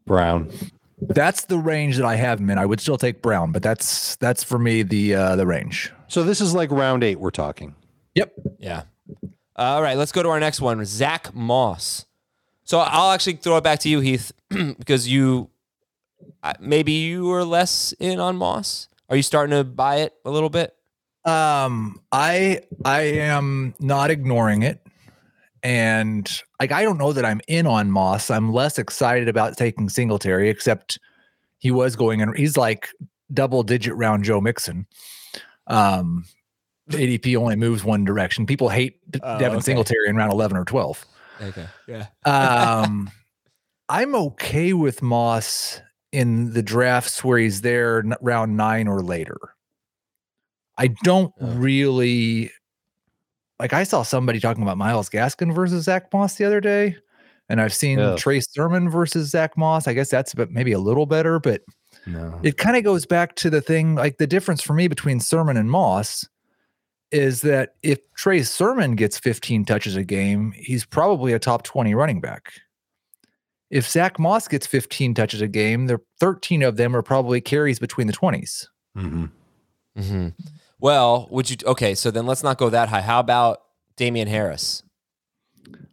Brown. 0.05 0.51
That's 0.99 1.45
the 1.45 1.57
range 1.57 1.95
that 1.95 2.05
I 2.05 2.15
have 2.15 2.41
him 2.41 2.49
in. 2.49 2.57
I 2.57 2.65
would 2.65 2.81
still 2.81 2.97
take 2.97 3.21
Brown, 3.21 3.53
but 3.53 3.63
that's 3.63 4.17
that's 4.17 4.43
for 4.43 4.59
me 4.59 4.83
the 4.83 5.15
uh, 5.15 5.35
the 5.37 5.45
range. 5.45 5.93
So 6.07 6.23
this 6.23 6.41
is 6.41 6.53
like 6.53 6.71
round 6.71 7.05
eight. 7.05 7.19
We're 7.21 7.31
talking. 7.31 7.73
Yep. 8.15 8.33
Yeah. 8.59 8.83
All 9.57 9.81
right, 9.81 9.97
let's 9.97 10.11
go 10.11 10.21
to 10.21 10.29
our 10.29 10.39
next 10.39 10.59
one. 10.59 10.83
Zach 10.85 11.33
Moss. 11.33 12.05
So 12.65 12.79
I'll 12.79 13.11
actually 13.11 13.37
throw 13.37 13.57
it 13.57 13.63
back 13.63 13.79
to 13.79 13.89
you, 13.89 13.99
Heath, 13.99 14.31
because 14.49 15.07
you 15.07 15.49
maybe 16.59 16.91
you 16.91 17.25
were 17.25 17.43
less 17.43 17.93
in 17.99 18.19
on 18.19 18.35
Moss. 18.35 18.89
Are 19.09 19.15
you 19.15 19.23
starting 19.23 19.55
to 19.55 19.63
buy 19.63 19.97
it 19.97 20.13
a 20.25 20.31
little 20.31 20.49
bit? 20.49 20.75
Um, 21.23 22.01
I 22.11 22.61
I 22.83 23.01
am 23.01 23.75
not 23.79 24.11
ignoring 24.11 24.63
it, 24.63 24.85
and 25.63 26.29
like 26.59 26.71
I 26.71 26.83
don't 26.83 26.97
know 26.97 27.13
that 27.13 27.23
I'm 27.23 27.41
in 27.47 27.65
on 27.65 27.91
Moss. 27.91 28.29
I'm 28.29 28.51
less 28.51 28.77
excited 28.77 29.27
about 29.27 29.57
taking 29.57 29.87
Singletary, 29.87 30.49
except 30.49 30.99
he 31.59 31.71
was 31.71 31.95
going 31.95 32.21
and 32.21 32.35
He's 32.37 32.57
like 32.57 32.89
double 33.33 33.63
digit 33.63 33.95
round 33.95 34.23
Joe 34.23 34.41
Mixon. 34.41 34.85
Um, 35.67 36.25
ADP 36.89 37.36
only 37.38 37.56
moves 37.56 37.84
one 37.84 38.04
direction. 38.04 38.45
People 38.45 38.69
hate 38.69 39.00
Oh, 39.24 39.39
Devin 39.39 39.58
okay. 39.58 39.63
Singletary 39.65 40.08
in 40.10 40.15
round 40.15 40.32
eleven 40.32 40.58
or 40.58 40.65
twelve. 40.65 41.06
Okay. 41.41 41.65
Yeah. 41.88 42.08
Um, 42.26 43.10
I'm 43.89 44.15
okay 44.15 44.74
with 44.74 45.02
Moss 45.02 45.82
in 46.12 46.54
the 46.54 46.63
drafts 46.63 47.24
where 47.24 47.38
he's 47.38 47.62
there 47.62 48.00
n- 48.00 48.13
round 48.21 48.56
nine 48.58 48.88
or 48.88 49.02
later. 49.02 49.38
I 50.78 50.88
don't 51.04 51.34
Oh. 51.41 51.48
really 51.56 52.52
like. 53.60 53.74
I 53.74 53.84
saw 53.84 54.04
somebody 54.04 54.39
talking 54.39 54.63
about 54.63 54.78
Myles 54.78 55.10
Gaskin 55.10 55.54
versus 55.54 55.86
Zach 55.86 56.12
Moss 56.13 56.36
the 56.36 56.45
other 56.45 56.60
day, 56.62 56.95
and 57.50 57.62
I've 57.62 57.74
seen 57.74 58.00
Ugh. 58.00 58.17
Trey 58.17 58.39
Sermon 58.41 58.89
versus 58.89 59.30
Zach 59.30 59.58
Moss. 59.58 59.88
I 59.88 59.93
guess 59.93 60.10
that's 60.10 60.36
maybe 60.50 60.71
a 60.74 60.80
little 60.80 61.06
better, 61.06 61.39
but 61.39 61.62
No. 62.06 62.39
it 62.43 62.58
kind 62.58 62.76
of 62.78 62.84
goes 62.84 63.06
back 63.06 63.36
to 63.38 63.50
the 63.50 63.62
thing 63.62 63.95
like 63.95 64.17
the 64.17 64.28
difference 64.28 64.62
for 64.62 64.74
me 64.74 64.88
between 64.88 65.19
Sermon 65.19 65.58
and 65.58 65.69
Moss 65.71 66.26
is 67.11 67.41
that 67.41 67.75
if 67.83 67.99
Trey 68.13 68.41
Sermon 68.43 68.95
gets 68.95 69.17
15 69.19 69.65
touches 69.65 69.95
a 69.95 70.03
game, 70.03 70.51
he's 70.56 70.85
probably 70.85 71.33
a 71.33 71.39
top 71.39 71.63
20 71.63 71.93
running 71.93 72.19
back. 72.21 72.53
If 73.69 73.89
Zach 73.89 74.19
Moss 74.19 74.47
gets 74.47 74.67
15 74.67 75.13
touches 75.13 75.41
a 75.41 75.47
game, 75.47 75.87
the 75.87 75.99
13 76.19 76.62
of 76.63 76.77
them 76.77 76.95
are 76.95 77.01
probably 77.01 77.41
carries 77.41 77.79
between 77.79 78.08
the 78.08 78.13
20s. 78.13 78.67
hmm 78.95 79.25
hmm 79.97 80.27
Well, 80.79 81.27
would 81.31 81.49
you? 81.49 81.58
Okay, 81.65 81.95
so 81.95 82.12
then 82.12 82.25
let's 82.25 82.43
not 82.43 82.58
go 82.58 82.69
that 82.69 82.89
high. 82.89 83.01
How 83.01 83.19
about 83.19 83.60
Damien 83.95 84.27
Harris? 84.27 84.83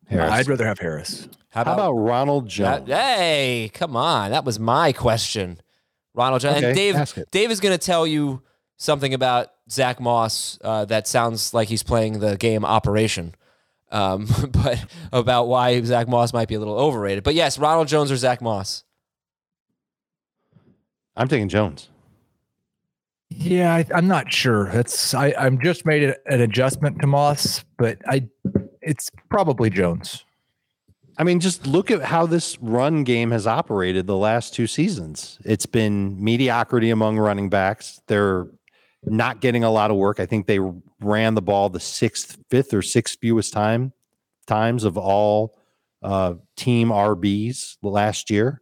Harris. 0.08 0.30
I'd 0.32 0.48
rather 0.48 0.66
have 0.66 0.78
Harris. 0.78 1.28
How 1.50 1.62
about 1.62 1.92
Ronald 1.92 2.48
Jones? 2.48 2.86
That- 2.88 3.16
hey, 3.16 3.70
come 3.72 3.96
on. 3.96 4.30
That 4.32 4.44
was 4.44 4.58
my 4.58 4.92
question. 4.92 5.60
Ronald 6.14 6.42
Jones. 6.42 6.58
Okay, 6.58 6.66
and 6.66 6.74
Dave. 6.76 6.94
Dave 7.30 7.50
is 7.50 7.60
going 7.60 7.72
to 7.78 7.84
tell 7.84 8.06
you 8.06 8.42
something 8.76 9.14
about 9.14 9.48
Zach 9.72 10.00
Moss 10.00 10.58
uh, 10.62 10.84
that 10.86 11.06
sounds 11.08 11.54
like 11.54 11.68
he's 11.68 11.82
playing 11.82 12.20
the 12.20 12.36
game 12.36 12.64
Operation. 12.64 13.34
Um, 13.90 14.26
but 14.50 14.84
about 15.12 15.48
why 15.48 15.80
Zach 15.82 16.08
Moss 16.08 16.32
might 16.32 16.48
be 16.48 16.54
a 16.54 16.58
little 16.58 16.78
overrated. 16.78 17.24
But 17.24 17.34
yes, 17.34 17.58
Ronald 17.58 17.88
Jones 17.88 18.10
or 18.10 18.16
Zach 18.16 18.40
Moss. 18.40 18.84
I'm 21.16 21.28
taking 21.28 21.48
Jones. 21.48 21.88
Yeah, 23.28 23.74
I, 23.74 23.86
I'm 23.94 24.08
not 24.08 24.32
sure. 24.32 24.70
That's 24.70 25.14
I. 25.14 25.34
I'm 25.38 25.60
just 25.62 25.86
made 25.86 26.04
a- 26.04 26.16
an 26.32 26.40
adjustment 26.40 27.00
to 27.00 27.06
Moss, 27.06 27.64
but 27.78 27.98
I. 28.06 28.28
It's 28.82 29.10
probably 29.30 29.70
Jones. 29.70 30.24
I 31.18 31.24
mean, 31.24 31.40
just 31.40 31.66
look 31.66 31.90
at 31.90 32.02
how 32.02 32.26
this 32.26 32.58
run 32.60 33.04
game 33.04 33.30
has 33.30 33.46
operated 33.46 34.06
the 34.06 34.16
last 34.16 34.54
two 34.54 34.66
seasons. 34.66 35.38
It's 35.44 35.66
been 35.66 36.22
mediocrity 36.22 36.90
among 36.90 37.18
running 37.18 37.48
backs. 37.48 38.00
They're 38.06 38.46
not 39.04 39.40
getting 39.40 39.64
a 39.64 39.70
lot 39.70 39.90
of 39.90 39.96
work. 39.96 40.20
I 40.20 40.26
think 40.26 40.46
they 40.46 40.58
ran 41.00 41.34
the 41.34 41.42
ball 41.42 41.68
the 41.68 41.80
sixth, 41.80 42.38
fifth, 42.50 42.72
or 42.72 42.82
sixth 42.82 43.18
fewest 43.20 43.52
time 43.52 43.92
times 44.46 44.84
of 44.84 44.96
all 44.96 45.58
uh, 46.02 46.34
team 46.56 46.88
RBs 46.88 47.76
last 47.82 48.30
year. 48.30 48.60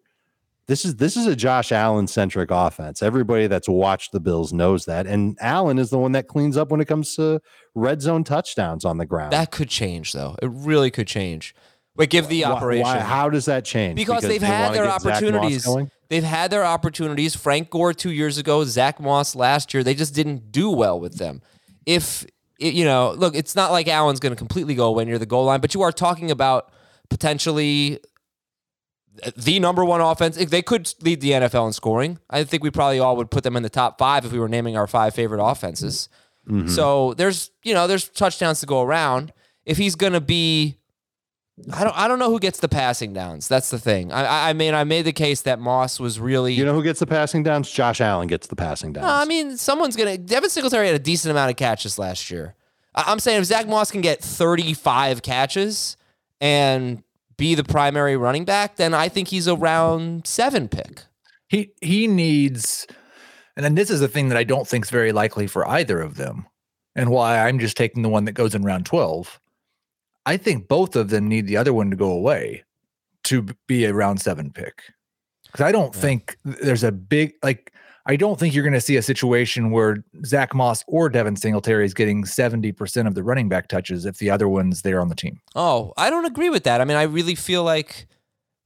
This 0.67 0.85
is 0.85 0.97
this 0.97 1.17
is 1.17 1.27
a 1.27 1.35
Josh 1.35 1.73
Allen 1.73 2.07
centric 2.07 2.51
offense. 2.53 3.03
Everybody 3.03 3.49
that's 3.49 3.69
watched 3.69 4.13
the 4.13 4.21
Bills 4.21 4.53
knows 4.53 4.85
that, 4.85 5.07
and 5.07 5.37
Allen 5.41 5.79
is 5.81 5.91
the 5.91 5.99
one 5.99 6.13
that 6.13 6.29
cleans 6.29 6.57
up 6.57 6.71
when 6.71 6.81
it 6.81 6.85
comes 6.85 7.17
to 7.17 7.41
red 7.75 8.01
zone 8.01 8.23
touchdowns 8.23 8.85
on 8.85 8.97
the 8.99 9.07
ground. 9.07 9.33
That 9.33 9.51
could 9.51 9.69
change, 9.69 10.13
though. 10.13 10.37
It 10.41 10.49
really 10.53 10.93
could 10.93 11.09
change. 11.09 11.57
But 11.97 12.09
give 12.09 12.29
the 12.29 12.45
operation. 12.45 12.85
why- 12.85 13.01
how 13.01 13.29
does 13.29 13.47
that 13.47 13.65
change? 13.65 13.97
because, 13.97 14.23
they've 14.23 14.41
they 14.41 14.47
had 14.47 14.73
their 14.73 14.85
get 14.85 15.03
Zach 15.03 15.23
Moss 15.23 15.23
opportunities. 15.23 15.67
They've 16.11 16.23
had 16.25 16.51
their 16.51 16.65
opportunities. 16.67 17.35
Frank 17.35 17.71
Gore 17.71 17.95
two 17.95 18.11
years 18.11 18.37
ago, 18.37 18.65
Zach 18.65 19.01
Moss 19.01 19.35
last 19.35 19.73
year. 19.73 19.83
They 19.83 19.95
just 19.95 20.15
didn't 20.15 20.53
do 20.53 20.69
well 20.71 21.01
with 21.01 21.17
them. 21.17 21.41
If 21.87 22.27
it- 22.59 22.75
you 22.75 22.85
know, 22.85 23.13
look, 23.17 23.35
it's 23.35 23.57
not 23.57 23.71
like 23.73 23.89
Allen's 23.89 24.21
going 24.21 24.33
to 24.33 24.37
completely 24.37 24.75
go 24.75 24.87
away 24.89 25.05
near 25.07 25.19
the 25.19 25.25
goal 25.25 25.47
line, 25.47 25.61
but 25.61 25.73
you 25.73 25.81
are 25.81 25.93
talking 25.93 26.31
about 26.31 26.71
potentially 27.09 28.01
the 29.37 29.59
number 29.61 29.85
one 29.85 30.01
offense. 30.01 30.37
They 30.37 30.63
could 30.63 30.93
lead 31.01 31.21
the 31.21 31.31
NFL 31.33 31.67
in 31.67 31.73
scoring. 31.73 32.19
I 32.29 32.45
think 32.45 32.63
we 32.63 32.71
probably 32.71 32.99
all 33.01 33.17
would 33.17 33.31
put 33.31 33.45
them 33.45 33.57
in 33.57 33.63
the 33.63 33.71
top 33.71 33.99
five 33.99 34.25
if 34.25 34.33
we 34.33 34.39
were 34.39 34.49
naming 34.49 34.77
our 34.77 34.87
five 34.87 35.15
favorite 35.15 35.43
offenses. 35.43 36.09
Mm-hmm. 36.49 36.69
So 36.69 37.15
there's 37.15 37.51
you 37.63 37.75
know 37.75 37.87
there's 37.87 38.09
touchdowns 38.09 38.61
to 38.61 38.67
go 38.67 38.83
around. 38.83 39.33
If 39.65 39.77
he's 39.77 39.95
going 39.95 40.15
to 40.15 40.21
be 40.21 40.79
I 41.73 41.85
don't. 41.85 41.97
I 41.99 42.09
don't 42.09 42.19
know 42.19 42.31
who 42.31 42.39
gets 42.39 42.61
the 42.61 42.69
passing 42.69 43.13
downs. 43.13 43.49
That's 43.49 43.71
the 43.71 43.79
thing. 43.79 44.13
I, 44.13 44.25
I- 44.25 44.51
I 44.51 44.53
mean, 44.53 44.75
I 44.75 44.85
made 44.85 45.03
the 45.03 45.13
case 45.13 45.43
that 45.43 45.59
Moss 45.59 45.99
was 46.01 46.19
really. 46.21 46.55
You 46.55 46.65
know 46.65 46.75
who 46.75 46.83
gets 46.83 47.01
the 47.01 47.07
passing 47.07 47.43
downs? 47.43 47.71
Josh 47.71 48.01
Allen 48.01 48.27
gets 48.29 48.47
the 48.47 48.57
passing 48.57 48.93
downs. 48.93 49.05
No, 49.07 49.13
I 49.13 49.25
mean, 49.25 49.57
someone's 49.57 49.97
gonna. 49.97 50.19
Devin 50.19 50.51
Singletary 50.51 50.87
had 50.87 50.97
a 50.97 51.01
decent 51.01 51.31
amount 51.31 51.51
of 51.51 51.57
catches 51.57 51.99
last 51.99 52.31
year. 52.31 52.55
I, 52.95 53.05
I'm 53.09 53.19
saying 53.21 53.41
if 53.41 53.45
Zach 53.47 53.69
Moss 53.69 53.91
can 53.91 54.01
get 54.01 54.21
35 54.23 55.23
catches 55.23 55.97
and 56.41 57.03
be 57.37 57.55
the 57.55 57.65
primary 57.65 58.17
running 58.17 58.45
back, 58.45 58.77
then 58.77 58.93
I 58.95 59.09
think 59.09 59.29
he's 59.29 59.47
a 59.47 59.55
round 59.57 60.27
seven 60.27 60.69
pick. 60.69 61.03
He 61.49 61.73
he 61.81 62.07
needs, 62.07 62.87
and 63.57 63.65
then 63.65 63.75
this 63.75 63.91
is 63.91 64.01
a 64.03 64.09
thing 64.09 64.29
that 64.29 64.39
I 64.39 64.45
don't 64.45 64.67
think 64.69 64.85
is 64.85 64.91
very 64.91 65.13
likely 65.13 65.47
for 65.47 65.67
either 65.67 66.01
of 66.01 66.17
them, 66.17 66.47
and 66.95 67.11
why 67.11 67.39
I'm 67.47 67.59
just 67.59 67.77
taking 67.77 68.03
the 68.03 68.09
one 68.09 68.25
that 68.27 68.33
goes 68.33 68.55
in 68.55 68.63
round 68.63 68.87
twelve. 68.87 69.41
I 70.27 70.37
think 70.37 70.69
both 70.69 70.97
of 70.97 71.11
them 71.11 71.29
need 71.29 71.47
the 71.47 71.57
other 71.57 71.73
one 71.73 71.91
to 71.91 71.97
go 71.97 72.11
away 72.11 72.65
to 73.25 73.47
be 73.67 73.85
a 73.85 73.95
round 73.95 74.21
seven 74.21 74.51
pick, 74.51 74.83
because 75.47 75.65
I 75.65 75.73
don't 75.73 75.95
think 75.95 76.37
there's 76.45 76.85
a 76.85 76.93
big 76.93 77.35
like. 77.43 77.73
I 78.07 78.17
don't 78.17 78.41
think 78.41 78.55
you're 78.55 78.65
going 78.65 78.73
to 78.73 78.81
see 78.81 78.97
a 78.97 79.03
situation 79.03 79.71
where 79.71 80.03
Zach 80.25 80.55
Moss 80.55 80.83
or 80.89 81.11
Devin 81.11 81.37
Singletary 81.37 81.85
is 81.85 81.93
getting 81.93 82.25
70% 82.25 83.07
of 83.07 83.15
the 83.15 83.23
running 83.23 83.51
back 83.51 83.69
touches 83.69 84.07
if 84.07 84.17
the 84.17 84.31
other 84.31 84.49
one's 84.49 84.83
there 84.83 85.03
on 85.03 85.11
the 85.11 85.15
team. 85.15 85.39
Oh, 85.55 85.93
I 85.99 86.09
don't 86.09 86.25
agree 86.25 86.49
with 86.49 86.65
that. 86.65 86.81
I 86.81 86.87
mean, 86.87 86.97
I 86.97 87.03
really 87.03 87.35
feel 87.35 87.63
like 87.63 88.07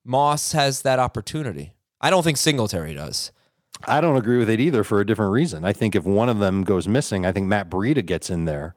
Moss 0.04 0.52
has 0.52 0.82
that 0.82 1.00
opportunity. 1.00 1.74
I 2.00 2.10
don't 2.10 2.22
think 2.22 2.36
Singletary 2.36 2.94
does. 2.94 3.32
I 3.86 4.00
don't 4.00 4.16
agree 4.16 4.38
with 4.38 4.48
it 4.48 4.60
either 4.60 4.84
for 4.84 5.00
a 5.00 5.06
different 5.06 5.32
reason. 5.32 5.64
I 5.64 5.72
think 5.72 5.96
if 5.96 6.04
one 6.04 6.28
of 6.28 6.38
them 6.38 6.62
goes 6.62 6.86
missing, 6.86 7.26
I 7.26 7.32
think 7.32 7.48
Matt 7.48 7.68
Breida 7.68 8.06
gets 8.06 8.30
in 8.30 8.44
there 8.44 8.76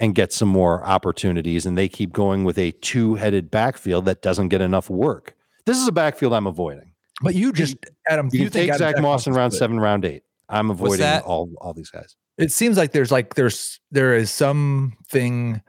and 0.00 0.14
get 0.14 0.32
some 0.32 0.48
more 0.48 0.84
opportunities, 0.84 1.66
and 1.66 1.78
they 1.78 1.88
keep 1.88 2.12
going 2.12 2.42
with 2.42 2.58
a 2.58 2.72
two-headed 2.72 3.50
backfield 3.50 4.06
that 4.06 4.22
doesn't 4.22 4.48
get 4.48 4.60
enough 4.60 4.90
work. 4.90 5.36
This 5.66 5.76
is 5.76 5.86
a 5.86 5.92
backfield 5.92 6.32
I'm 6.32 6.46
avoiding. 6.46 6.92
But 7.22 7.34
you 7.34 7.52
just, 7.52 7.76
Adam, 8.08 8.30
You, 8.32 8.44
you 8.44 8.50
take 8.50 8.70
think 8.70 8.78
Zach 8.78 8.98
Moss 8.98 9.26
in 9.26 9.34
round 9.34 9.52
seven, 9.52 9.78
round 9.78 10.06
eight. 10.06 10.24
I'm 10.48 10.70
avoiding 10.70 11.00
that? 11.00 11.22
all 11.24 11.50
all 11.60 11.74
these 11.74 11.90
guys. 11.90 12.16
it 12.38 12.50
seems 12.50 12.76
like 12.76 12.92
there's 12.92 13.12
like 13.12 13.34
there's 13.34 13.78
there 13.90 14.14
is 14.16 14.30
something 14.30 15.62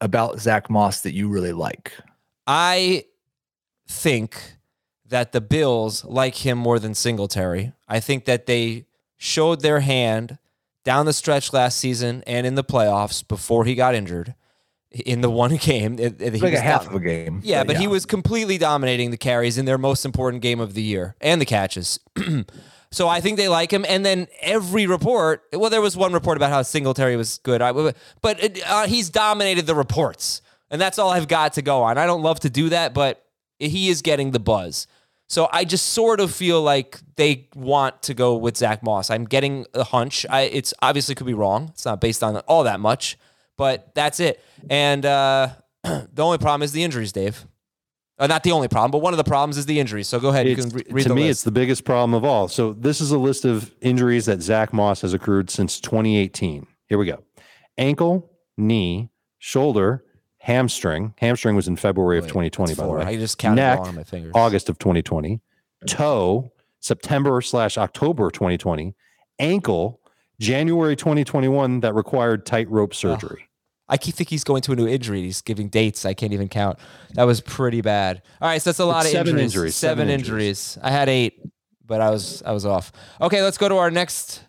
about 0.00 0.38
Zach 0.38 0.70
Moss 0.70 1.00
that 1.02 1.12
you 1.12 1.28
really 1.28 1.52
like. 1.52 1.92
I 2.46 3.04
think 3.88 4.56
that 5.06 5.32
the 5.32 5.40
Bills 5.40 6.04
like 6.04 6.36
him 6.36 6.58
more 6.58 6.78
than 6.78 6.94
Singletary. 6.94 7.72
I 7.88 8.00
think 8.00 8.24
that 8.26 8.46
they 8.46 8.86
showed 9.18 9.60
their 9.60 9.80
hand 9.80 10.38
down 10.84 11.06
the 11.06 11.12
stretch 11.12 11.52
last 11.52 11.78
season 11.78 12.22
and 12.26 12.46
in 12.46 12.54
the 12.54 12.64
playoffs 12.64 13.26
before 13.26 13.64
he 13.64 13.74
got 13.74 13.94
injured 13.94 14.34
in 14.90 15.20
the 15.22 15.30
one 15.30 15.56
game. 15.70 15.98
it- 15.98 16.20
it- 16.20 16.34
he 16.34 16.40
like 16.40 16.52
a 16.54 16.60
half 16.60 16.86
of 16.86 16.94
a 16.94 17.00
game. 17.00 17.40
Yeah, 17.42 17.64
but 17.64 17.76
he 17.76 17.86
was 17.86 18.06
completely 18.06 18.58
dominating 18.58 19.10
the 19.10 19.16
carries 19.16 19.58
in 19.58 19.64
their 19.64 19.78
most 19.78 20.04
important 20.04 20.42
game 20.42 20.60
of 20.60 20.74
the 20.74 20.82
year 20.82 21.16
and 21.20 21.40
the 21.40 21.46
catches. 21.46 21.98
so 22.92 23.08
I 23.08 23.20
think 23.20 23.36
they 23.36 23.48
like 23.48 23.72
him. 23.72 23.84
And 23.88 24.04
then 24.06 24.28
every 24.40 24.86
report, 24.86 25.42
well, 25.52 25.70
there 25.70 25.80
was 25.80 25.96
one 25.96 26.12
report 26.12 26.36
about 26.36 26.50
how 26.50 26.62
Singletary 26.62 27.16
was 27.16 27.38
good, 27.38 27.60
I, 27.62 27.72
but 27.72 27.94
it, 28.42 28.60
uh, 28.66 28.86
he's 28.86 29.10
dominated 29.10 29.66
the 29.66 29.74
reports. 29.74 30.42
And 30.70 30.80
that's 30.80 30.98
all 30.98 31.10
I've 31.10 31.28
got 31.28 31.54
to 31.54 31.62
go 31.62 31.82
on. 31.82 31.98
I 31.98 32.06
don't 32.06 32.22
love 32.22 32.40
to 32.40 32.50
do 32.50 32.68
that, 32.70 32.94
but 32.94 33.24
he 33.58 33.88
is 33.88 34.02
getting 34.02 34.30
the 34.32 34.40
buzz. 34.40 34.86
So 35.28 35.48
I 35.52 35.64
just 35.64 35.86
sort 35.86 36.20
of 36.20 36.32
feel 36.34 36.62
like 36.62 37.00
they 37.16 37.48
want 37.54 38.02
to 38.02 38.14
go 38.14 38.36
with 38.36 38.56
Zach 38.56 38.82
Moss. 38.82 39.10
I'm 39.10 39.24
getting 39.24 39.66
a 39.74 39.84
hunch. 39.84 40.26
I, 40.28 40.42
it's 40.42 40.74
obviously 40.82 41.14
could 41.14 41.26
be 41.26 41.34
wrong. 41.34 41.70
It's 41.72 41.84
not 41.84 42.00
based 42.00 42.22
on 42.22 42.36
all 42.40 42.64
that 42.64 42.78
much, 42.78 43.18
but 43.56 43.94
that's 43.94 44.20
it. 44.20 44.42
And 44.68 45.04
uh, 45.06 45.48
the 45.82 46.22
only 46.22 46.38
problem 46.38 46.62
is 46.62 46.72
the 46.72 46.84
injuries, 46.84 47.12
Dave. 47.12 47.46
Uh, 48.16 48.28
not 48.28 48.44
the 48.44 48.52
only 48.52 48.68
problem, 48.68 48.92
but 48.92 48.98
one 48.98 49.12
of 49.12 49.16
the 49.16 49.24
problems 49.24 49.56
is 49.56 49.66
the 49.66 49.80
injuries. 49.80 50.06
So 50.06 50.20
go 50.20 50.28
ahead. 50.28 50.46
You 50.46 50.54
can 50.54 50.68
re- 50.68 50.84
read 50.88 51.02
to 51.04 51.14
me, 51.14 51.22
list. 51.22 51.30
it's 51.30 51.42
the 51.42 51.50
biggest 51.50 51.84
problem 51.84 52.14
of 52.14 52.24
all. 52.24 52.46
So 52.46 52.72
this 52.72 53.00
is 53.00 53.10
a 53.10 53.18
list 53.18 53.44
of 53.44 53.74
injuries 53.80 54.26
that 54.26 54.40
Zach 54.40 54.72
Moss 54.72 55.00
has 55.00 55.14
accrued 55.14 55.50
since 55.50 55.80
2018. 55.80 56.64
Here 56.86 56.96
we 56.96 57.06
go: 57.06 57.24
ankle, 57.76 58.30
knee, 58.56 59.10
shoulder, 59.38 60.04
hamstring. 60.44 61.14
Hamstring 61.18 61.56
was 61.56 61.66
in 61.68 61.76
February 61.76 62.18
of 62.18 62.24
Wait, 62.24 62.28
2020. 62.28 62.74
By 62.74 62.82
the 62.84 62.90
way, 62.90 63.02
I 63.02 63.16
just 63.16 63.38
counted 63.38 63.56
Neck, 63.56 63.80
on 63.80 63.94
my 63.94 64.04
fingers. 64.04 64.32
August 64.34 64.68
of 64.68 64.78
2020. 64.78 65.40
Toe, 65.86 66.52
September 66.80 67.40
slash 67.40 67.78
October 67.78 68.30
2020. 68.30 68.94
Ankle, 69.38 70.00
January 70.38 70.96
2021. 70.96 71.80
That 71.80 71.94
required 71.94 72.44
tightrope 72.44 72.94
surgery. 72.94 73.48
I 73.88 73.96
keep 73.96 74.14
think 74.14 74.28
he's 74.28 74.44
going 74.44 74.60
to 74.62 74.72
a 74.72 74.76
new 74.76 74.86
injury. 74.86 75.22
He's 75.22 75.40
giving 75.40 75.68
dates. 75.68 76.04
I 76.04 76.12
can't 76.14 76.32
even 76.34 76.48
count. 76.48 76.78
That 77.14 77.24
was 77.24 77.40
pretty 77.40 77.80
bad. 77.80 78.22
All 78.40 78.48
right, 78.48 78.60
so 78.60 78.70
that's 78.70 78.78
a 78.80 78.84
lot 78.84 79.06
It's 79.06 79.14
of 79.14 79.18
seven 79.18 79.28
injuries. 79.38 79.54
injuries, 79.54 79.76
Seven, 79.76 79.98
seven 80.08 80.10
injuries. 80.10 80.78
I 80.82 80.90
had 80.90 81.08
eight, 81.08 81.40
but 81.86 82.00
I 82.02 82.10
was 82.10 82.42
I 82.44 82.52
was 82.52 82.66
off. 82.66 82.92
Okay, 83.20 83.42
let's 83.42 83.58
go 83.58 83.68
to 83.68 83.76
our 83.76 83.90
next 83.90 84.44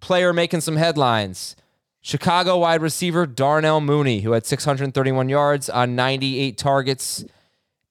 player 0.00 0.32
making 0.32 0.62
some 0.62 0.76
headlines. 0.76 1.54
Chicago 2.00 2.58
wide 2.58 2.80
receiver 2.80 3.26
Darnell 3.26 3.80
Mooney, 3.80 4.20
who 4.20 4.32
had 4.32 4.46
631 4.46 5.28
yards 5.28 5.68
on 5.68 5.96
98 5.96 6.56
targets. 6.56 7.24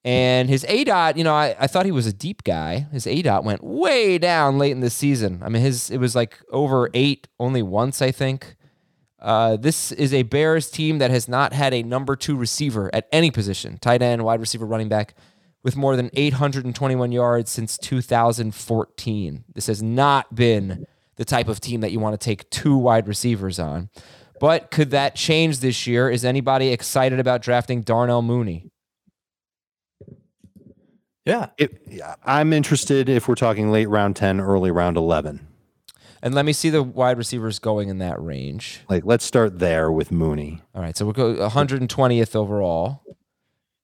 And 0.04 0.48
his 0.48 0.64
aDOT, 0.64 1.16
you 1.16 1.24
know, 1.24 1.34
I, 1.34 1.54
I 1.58 1.66
thought 1.66 1.84
he 1.84 1.92
was 1.92 2.06
a 2.06 2.12
deep 2.12 2.44
guy. 2.44 2.86
His 2.92 3.04
aDOT 3.04 3.44
went 3.44 3.62
way 3.62 4.16
down 4.16 4.58
late 4.58 4.72
in 4.72 4.80
the 4.80 4.90
season. 4.90 5.42
I 5.42 5.48
mean, 5.48 5.62
his 5.62 5.90
it 5.90 5.98
was 5.98 6.14
like 6.14 6.38
over 6.50 6.88
eight 6.94 7.28
only 7.38 7.62
once, 7.62 8.00
I 8.00 8.10
think. 8.10 8.56
Uh, 9.20 9.56
this 9.56 9.90
is 9.92 10.14
a 10.14 10.22
Bears 10.22 10.70
team 10.70 10.98
that 10.98 11.10
has 11.10 11.28
not 11.28 11.52
had 11.52 11.74
a 11.74 11.82
number 11.82 12.14
two 12.14 12.36
receiver 12.36 12.88
at 12.94 13.08
any 13.10 13.30
position, 13.30 13.76
tight 13.78 14.00
end, 14.00 14.24
wide 14.24 14.40
receiver, 14.40 14.64
running 14.64 14.88
back, 14.88 15.14
with 15.64 15.76
more 15.76 15.96
than 15.96 16.08
821 16.14 17.10
yards 17.10 17.50
since 17.50 17.76
2014. 17.78 19.44
This 19.54 19.66
has 19.66 19.82
not 19.82 20.34
been 20.34 20.86
the 21.18 21.24
type 21.24 21.48
of 21.48 21.60
team 21.60 21.82
that 21.82 21.92
you 21.92 22.00
want 22.00 22.18
to 22.18 22.24
take 22.24 22.48
two 22.48 22.76
wide 22.76 23.06
receivers 23.06 23.58
on. 23.58 23.90
But 24.40 24.70
could 24.70 24.90
that 24.92 25.16
change 25.16 25.58
this 25.58 25.86
year? 25.86 26.08
Is 26.08 26.24
anybody 26.24 26.68
excited 26.68 27.18
about 27.20 27.42
drafting 27.42 27.82
Darnell 27.82 28.22
Mooney? 28.22 28.70
Yeah. 31.26 31.48
It, 31.58 31.82
yeah, 31.86 32.14
I'm 32.24 32.52
interested 32.52 33.08
if 33.08 33.28
we're 33.28 33.34
talking 33.34 33.70
late 33.70 33.88
round 33.88 34.16
10, 34.16 34.40
early 34.40 34.70
round 34.70 34.96
11. 34.96 35.46
And 36.22 36.34
let 36.34 36.44
me 36.44 36.52
see 36.52 36.70
the 36.70 36.82
wide 36.82 37.18
receivers 37.18 37.58
going 37.58 37.88
in 37.88 37.98
that 37.98 38.20
range. 38.22 38.80
Like, 38.88 39.04
let's 39.04 39.24
start 39.24 39.58
there 39.58 39.90
with 39.92 40.10
Mooney. 40.10 40.62
All 40.74 40.82
right, 40.82 40.96
so 40.96 41.04
we'll 41.04 41.12
go 41.12 41.34
120th 41.48 42.34
overall. 42.34 43.02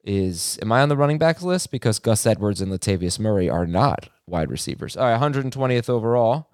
Is 0.05 0.59
am 0.61 0.71
I 0.71 0.83
on 0.83 0.91
the 0.91 0.97
running 0.97 1.17
backs 1.17 1.43
list 1.43 1.71
because 1.71 1.99
Gus 1.99 2.27
Edwards 2.27 2.61
and 2.61 2.71
Latavius 2.71 3.19
Murray 3.19 3.49
are 3.49 3.67
not 3.67 4.11
wide 4.27 4.51
receivers? 4.51 4.97
All 4.97 5.09
right, 5.09 5.19
120th 5.19 5.89
overall. 5.89 6.51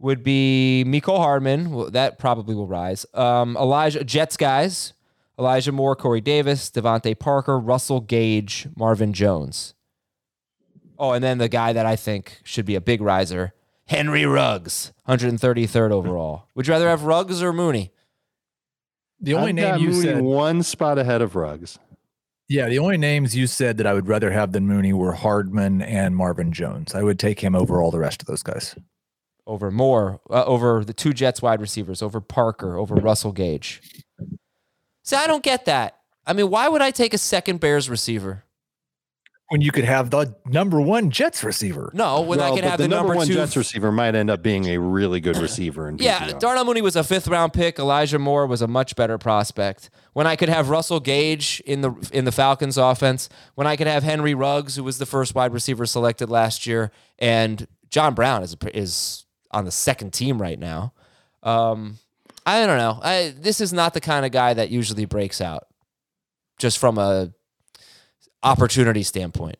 Would 0.00 0.22
be 0.22 0.84
Mecole 0.86 1.18
Hardman. 1.18 1.70
Well, 1.72 1.90
that 1.90 2.18
probably 2.18 2.54
will 2.54 2.68
rise. 2.68 3.04
Um, 3.14 3.56
Elijah 3.56 4.04
Jets 4.04 4.36
guys: 4.36 4.92
Elijah 5.38 5.72
Moore, 5.72 5.96
Corey 5.96 6.20
Davis, 6.20 6.70
DeVante 6.70 7.18
Parker, 7.18 7.58
Russell 7.58 8.00
Gage, 8.00 8.68
Marvin 8.76 9.12
Jones. 9.12 9.74
Oh, 11.00 11.12
and 11.12 11.22
then 11.22 11.38
the 11.38 11.48
guy 11.48 11.72
that 11.72 11.86
I 11.86 11.96
think 11.96 12.40
should 12.44 12.64
be 12.64 12.74
a 12.76 12.80
big 12.80 13.00
riser, 13.00 13.54
Henry 13.86 14.24
Ruggs, 14.24 14.92
133rd 15.08 15.90
overall. 15.90 16.46
Would 16.54 16.66
you 16.66 16.72
rather 16.72 16.88
have 16.88 17.02
Ruggs 17.04 17.42
or 17.42 17.52
Mooney? 17.52 17.92
The 19.20 19.34
only 19.34 19.48
I've 19.50 19.54
name 19.56 19.64
got 19.64 19.80
you 19.80 19.88
Mooney 19.90 20.02
said, 20.02 20.20
one 20.22 20.62
spot 20.62 20.98
ahead 20.98 21.22
of 21.22 21.34
Ruggs. 21.34 21.78
yeah, 22.48 22.68
the 22.68 22.78
only 22.78 22.98
names 22.98 23.34
you 23.36 23.46
said 23.48 23.76
that 23.78 23.86
I 23.86 23.94
would 23.94 24.06
rather 24.08 24.30
have 24.30 24.52
than 24.52 24.66
Mooney 24.68 24.92
were 24.92 25.12
Hardman 25.12 25.82
and 25.82 26.16
Marvin 26.16 26.52
Jones. 26.52 26.94
I 26.94 27.02
would 27.02 27.18
take 27.18 27.40
him 27.40 27.54
over 27.56 27.82
all 27.82 27.90
the 27.90 27.98
rest 27.98 28.22
of 28.22 28.26
those 28.26 28.42
guys. 28.44 28.76
Over 29.48 29.70
Moore, 29.70 30.20
uh, 30.28 30.44
over 30.44 30.84
the 30.84 30.92
two 30.92 31.14
Jets 31.14 31.40
wide 31.40 31.60
receivers, 31.60 32.02
over 32.02 32.20
Parker, 32.20 32.76
over 32.76 32.94
Russell 32.94 33.32
Gage. 33.32 33.80
See, 35.04 35.16
I 35.16 35.26
don't 35.26 35.42
get 35.42 35.64
that. 35.64 35.96
I 36.26 36.34
mean, 36.34 36.50
why 36.50 36.68
would 36.68 36.82
I 36.82 36.90
take 36.90 37.14
a 37.14 37.18
second 37.18 37.58
Bears 37.58 37.88
receiver? 37.88 38.44
When 39.48 39.62
you 39.62 39.72
could 39.72 39.84
have 39.84 40.10
the 40.10 40.34
number 40.44 40.78
one 40.78 41.10
Jets 41.10 41.42
receiver. 41.42 41.90
No, 41.94 42.20
when 42.20 42.38
I 42.38 42.48
Well, 42.48 42.56
could 42.56 42.64
have 42.64 42.76
the, 42.78 42.86
number, 42.86 43.14
one 43.14 43.26
two. 43.26 43.32
Jets 43.32 43.56
receiver 43.56 43.90
might 43.90 44.14
end 44.14 44.28
up 44.28 44.42
being 44.42 44.66
a 44.66 44.76
really 44.76 45.20
good 45.20 45.36
receiver. 45.42 45.88
In 45.88 45.96
yeah, 45.96 46.28
PPR. 46.28 46.38
Darnell 46.40 46.66
Mooney 46.66 46.82
was 46.82 46.96
a 46.96 47.02
fifth 47.02 47.26
round 47.26 47.54
pick. 47.54 47.78
Elijah 47.78 48.18
Moore 48.18 48.46
was 48.46 48.60
a 48.60 48.68
much 48.68 48.94
better 48.94 49.16
prospect. 49.16 49.88
When 50.12 50.26
I 50.26 50.36
could 50.36 50.50
have 50.50 50.68
Russell 50.68 51.00
Gage 51.00 51.62
in 51.64 51.80
the 51.80 51.94
in 52.12 52.26
the 52.26 52.32
Falcons 52.32 52.76
offense, 52.76 53.30
when 53.54 53.66
I 53.66 53.76
could 53.76 53.86
have 53.86 54.02
Henry 54.02 54.34
Ruggs, 54.34 54.76
who 54.76 54.84
was 54.84 54.98
the 54.98 55.06
first 55.06 55.34
wide 55.34 55.54
receiver 55.54 55.86
selected 55.86 56.28
last 56.28 56.66
year, 56.66 56.90
and 57.18 57.66
John 57.88 58.12
Brown 58.12 58.42
is 58.42 58.54
is 58.74 59.24
on 59.50 59.64
the 59.64 59.70
second 59.70 60.12
team 60.12 60.40
right 60.40 60.58
now. 60.58 60.92
Um, 61.42 61.98
I 62.44 62.64
don't 62.66 62.78
know. 62.78 62.98
I 63.02 63.34
this 63.38 63.60
is 63.60 63.72
not 63.72 63.94
the 63.94 64.00
kind 64.00 64.24
of 64.24 64.32
guy 64.32 64.54
that 64.54 64.70
usually 64.70 65.04
breaks 65.04 65.40
out, 65.40 65.66
just 66.58 66.78
from 66.78 66.98
a 66.98 67.32
opportunity 68.42 69.02
standpoint. 69.02 69.58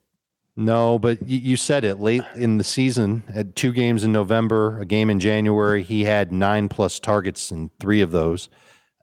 No, 0.60 0.98
but 0.98 1.24
you, 1.24 1.56
said 1.56 1.84
it 1.84 2.00
late 2.00 2.24
in 2.34 2.58
the 2.58 2.64
season 2.64 3.22
at 3.32 3.54
two 3.54 3.72
games 3.72 4.02
in 4.02 4.10
November, 4.10 4.80
a 4.80 4.84
game 4.84 5.08
in 5.08 5.20
January. 5.20 5.84
He 5.84 6.02
had 6.02 6.32
nine 6.32 6.68
plus 6.68 6.98
targets 6.98 7.52
in 7.52 7.70
three 7.78 8.00
of 8.00 8.10
those. 8.10 8.48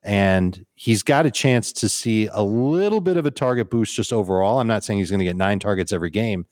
And 0.04 0.66
he's 0.76 1.02
got 1.02 1.26
a 1.26 1.32
chance 1.32 1.72
to 1.72 1.88
see 1.88 2.28
a 2.28 2.44
little 2.44 3.00
bit 3.00 3.16
of 3.16 3.26
a 3.26 3.32
target 3.32 3.70
boost 3.70 3.96
just 3.96 4.12
overall. 4.12 4.60
I'm 4.60 4.68
not 4.68 4.84
saying 4.84 5.00
he's 5.00 5.10
going 5.10 5.20
to 5.20 5.26
get 5.26 5.38
nine 5.38 5.60
targets 5.60 5.94
every 5.94 6.10
game, 6.10 6.46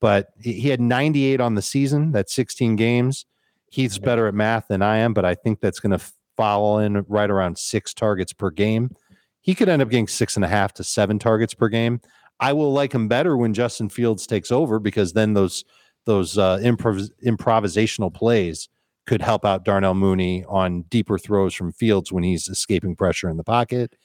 but 0.00 0.28
he 0.40 0.68
had 0.68 0.80
98 0.80 1.40
on 1.40 1.56
the 1.56 1.60
season. 1.60 2.12
That's 2.12 2.32
16 2.32 2.76
games. 2.76 3.26
He's 3.74 3.98
better 3.98 4.28
at 4.28 4.34
math 4.34 4.68
than 4.68 4.82
I 4.82 4.98
am, 4.98 5.14
but 5.14 5.24
I 5.24 5.34
think 5.34 5.58
that's 5.58 5.80
going 5.80 5.98
to 5.98 6.12
fall 6.36 6.78
in 6.78 7.04
right 7.08 7.28
around 7.28 7.58
six 7.58 7.92
targets 7.92 8.32
per 8.32 8.52
game. 8.52 8.94
He 9.40 9.52
could 9.52 9.68
end 9.68 9.82
up 9.82 9.90
getting 9.90 10.06
six 10.06 10.36
and 10.36 10.44
a 10.44 10.48
half 10.48 10.72
to 10.74 10.84
seven 10.84 11.18
targets 11.18 11.54
per 11.54 11.68
game. 11.68 12.00
I 12.38 12.52
will 12.52 12.72
like 12.72 12.92
him 12.94 13.08
better 13.08 13.36
when 13.36 13.52
Justin 13.52 13.88
Fields 13.88 14.28
takes 14.28 14.52
over 14.52 14.78
because 14.78 15.12
then 15.14 15.34
those 15.34 15.64
those 16.04 16.38
uh, 16.38 16.58
improv- 16.58 17.10
improvisational 17.26 18.14
plays 18.14 18.68
could 19.06 19.20
help 19.20 19.44
out 19.44 19.64
Darnell 19.64 19.94
Mooney 19.94 20.44
on 20.48 20.82
deeper 20.82 21.18
throws 21.18 21.52
from 21.52 21.72
Fields 21.72 22.12
when 22.12 22.22
he's 22.22 22.46
escaping 22.46 22.94
pressure 22.94 23.28
in 23.28 23.38
the 23.38 23.44
pocket. 23.44 23.96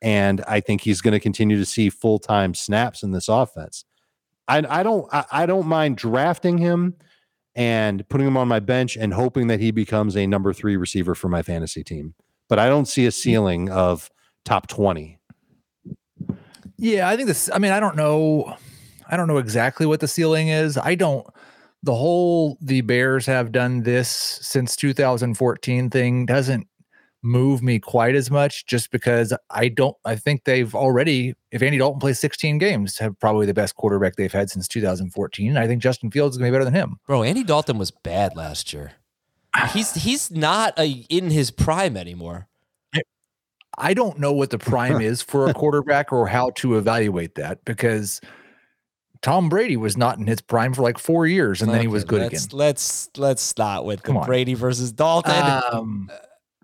And 0.00 0.42
I 0.48 0.60
think 0.60 0.80
he's 0.80 1.02
going 1.02 1.12
to 1.12 1.20
continue 1.20 1.58
to 1.58 1.66
see 1.66 1.90
full 1.90 2.18
time 2.18 2.54
snaps 2.54 3.02
in 3.02 3.12
this 3.12 3.28
offense. 3.28 3.84
I, 4.48 4.64
I 4.66 4.82
don't 4.82 5.06
I, 5.12 5.26
I 5.30 5.44
don't 5.44 5.66
mind 5.66 5.98
drafting 5.98 6.56
him 6.56 6.94
and 7.58 8.08
putting 8.08 8.24
him 8.24 8.36
on 8.36 8.46
my 8.46 8.60
bench 8.60 8.96
and 8.96 9.12
hoping 9.12 9.48
that 9.48 9.58
he 9.58 9.72
becomes 9.72 10.16
a 10.16 10.28
number 10.28 10.52
three 10.52 10.76
receiver 10.76 11.16
for 11.16 11.28
my 11.28 11.42
fantasy 11.42 11.82
team. 11.82 12.14
But 12.48 12.60
I 12.60 12.68
don't 12.68 12.86
see 12.86 13.04
a 13.04 13.10
ceiling 13.10 13.68
of 13.68 14.08
top 14.44 14.68
twenty. 14.68 15.18
Yeah, 16.78 17.08
I 17.08 17.16
think 17.16 17.26
this. 17.26 17.50
I 17.52 17.58
mean, 17.58 17.72
I 17.72 17.80
don't 17.80 17.96
know. 17.96 18.56
I 19.08 19.16
don't 19.16 19.26
know 19.26 19.38
exactly 19.38 19.86
what 19.86 19.98
the 19.98 20.06
ceiling 20.06 20.48
is. 20.48 20.78
I 20.78 20.94
don't. 20.94 21.26
The 21.82 21.94
whole 21.94 22.56
the 22.60 22.80
Bears 22.82 23.26
have 23.26 23.52
done 23.52 23.82
this 23.82 24.08
since 24.08 24.76
2014 24.76 25.90
thing 25.90 26.26
doesn't 26.26 26.66
move 27.22 27.62
me 27.62 27.80
quite 27.80 28.14
as 28.14 28.30
much 28.30 28.66
just 28.66 28.92
because 28.92 29.32
I 29.50 29.68
don't. 29.68 29.96
I 30.04 30.14
think 30.14 30.44
they've 30.44 30.74
already, 30.74 31.34
if 31.50 31.62
Andy 31.62 31.78
Dalton 31.78 32.00
plays 32.00 32.18
16 32.20 32.58
games, 32.58 32.98
have 32.98 33.18
probably 33.18 33.46
the 33.46 33.54
best 33.54 33.74
quarterback 33.74 34.16
they've 34.16 34.32
had 34.32 34.50
since 34.50 34.68
2014. 34.68 35.56
I 35.56 35.66
think 35.66 35.82
Justin 35.82 36.10
Fields 36.10 36.34
is 36.34 36.38
going 36.38 36.50
to 36.50 36.52
be 36.52 36.54
better 36.54 36.70
than 36.70 36.74
him. 36.74 36.98
Bro, 37.06 37.22
Andy 37.22 37.44
Dalton 37.44 37.78
was 37.78 37.90
bad 37.90 38.36
last 38.36 38.72
year. 38.72 38.92
He's 39.72 39.94
he's 39.94 40.30
not 40.30 40.78
a, 40.78 41.04
in 41.08 41.30
his 41.30 41.50
prime 41.50 41.96
anymore. 41.96 42.48
I 43.78 43.94
don't 43.94 44.18
know 44.18 44.32
what 44.32 44.50
the 44.50 44.58
prime 44.58 45.00
is 45.00 45.22
for 45.22 45.48
a 45.48 45.54
quarterback 45.54 46.12
or 46.12 46.26
how 46.26 46.50
to 46.56 46.76
evaluate 46.76 47.36
that 47.36 47.64
because 47.64 48.20
Tom 49.22 49.48
Brady 49.48 49.76
was 49.76 49.96
not 49.96 50.18
in 50.18 50.26
his 50.26 50.40
prime 50.40 50.74
for 50.74 50.82
like 50.82 50.98
four 50.98 51.26
years 51.26 51.62
and 51.62 51.72
then 51.72 51.80
he 51.80 51.88
was 51.88 52.04
good 52.04 52.20
let's, 52.22 52.44
again. 52.46 52.58
Let's 52.58 53.10
let's 53.16 53.42
start 53.42 53.84
with 53.84 54.00
the 54.00 54.06
Come 54.06 54.16
on. 54.18 54.26
Brady 54.26 54.54
versus 54.54 54.92
Dalton. 54.92 55.62
Um, 55.72 56.10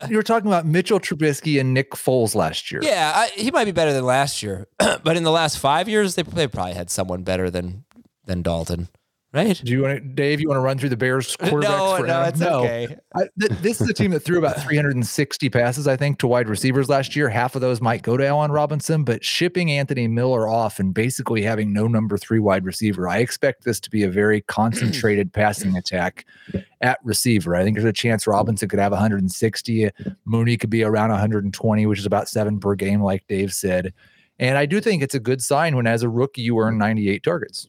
you 0.09 0.17
were 0.17 0.23
talking 0.23 0.47
about 0.49 0.67
Mitchell 0.67 1.01
Trubisky 1.01 1.61
and 1.61 1.75
Nick 1.75 1.93
Foles 1.93 2.35
last 2.35 2.71
year. 2.71 2.81
yeah, 2.83 3.13
I, 3.15 3.29
he 3.29 3.51
might 3.51 3.65
be 3.65 3.73
better 3.73 3.93
than 3.93 4.05
last 4.05 4.43
year, 4.43 4.67
but 4.79 5.17
in 5.17 5.23
the 5.23 5.31
last 5.31 5.59
five 5.59 5.89
years, 5.89 6.15
they, 6.15 6.23
they 6.23 6.47
probably 6.47 6.75
had 6.75 6.91
someone 6.91 7.23
better 7.23 7.51
than 7.51 7.85
than 8.27 8.43
Dalton, 8.43 8.89
right? 9.35 9.61
Do 9.63 9.73
you 9.73 9.83
want 9.83 9.95
to, 9.95 10.01
Dave? 10.01 10.41
You 10.41 10.49
want 10.49 10.59
to 10.59 10.63
run 10.63 10.79
through 10.79 10.91
the 10.91 10.97
Bears 10.97 11.37
quarterbacks? 11.41 11.63
No, 11.63 11.97
for 11.97 12.07
no, 12.07 12.23
it's 12.23 12.43
okay. 12.43 12.97
I, 13.15 13.29
th- 13.41 13.61
this 13.61 13.81
is 13.81 13.89
a 13.89 13.93
team 13.93 14.13
that 14.13 14.21
threw 14.21 14.39
about 14.39 14.63
360 14.63 15.51
passes, 15.51 15.89
I 15.89 15.97
think, 15.97 16.19
to 16.21 16.27
wide 16.27 16.49
receivers 16.49 16.89
last 16.89 17.17
year. 17.17 17.29
Half 17.29 17.55
of 17.55 17.61
those 17.61 17.81
might 17.81 18.03
go 18.03 18.17
to 18.17 18.27
Allen 18.27 18.53
Robinson, 18.53 19.05
but 19.05 19.25
shipping 19.25 19.71
Anthony 19.71 20.07
Miller 20.07 20.49
off 20.49 20.79
and 20.79 20.95
basically 20.95 21.43
having 21.43 21.73
no 21.73 21.87
number 21.89 22.17
three 22.17 22.39
wide 22.39 22.65
receiver, 22.65 23.09
I 23.09 23.19
expect 23.19 23.65
this 23.65 23.81
to 23.81 23.91
be 23.91 24.05
a 24.05 24.11
very 24.11 24.41
concentrated 24.47 25.33
passing 25.33 25.77
attack 25.77 26.27
at 26.81 26.99
receiver. 27.03 27.57
I 27.57 27.65
think 27.65 27.77
there's 27.77 27.85
a 27.85 27.93
chance 27.93 28.27
Robinson 28.27 28.69
could 28.69 28.79
have 28.79 28.93
160, 28.93 29.91
Mooney 30.25 30.57
could 30.57 30.71
be 30.71 30.85
around 30.85 31.11
120, 31.11 31.87
which 31.87 31.99
is 31.99 32.07
about 32.07 32.29
seven 32.29 32.61
per 32.61 32.75
game, 32.75 33.03
like 33.03 33.27
Dave 33.27 33.53
said. 33.53 33.93
And 34.39 34.59
I 34.59 34.67
do 34.67 34.81
think 34.81 35.03
it's 35.03 35.15
a 35.15 35.21
good 35.21 35.43
sign 35.43 35.77
when, 35.77 35.87
as 35.87 36.03
a 36.03 36.09
rookie, 36.09 36.43
you 36.43 36.59
earn 36.59 36.77
98 36.79 37.23
targets. 37.23 37.69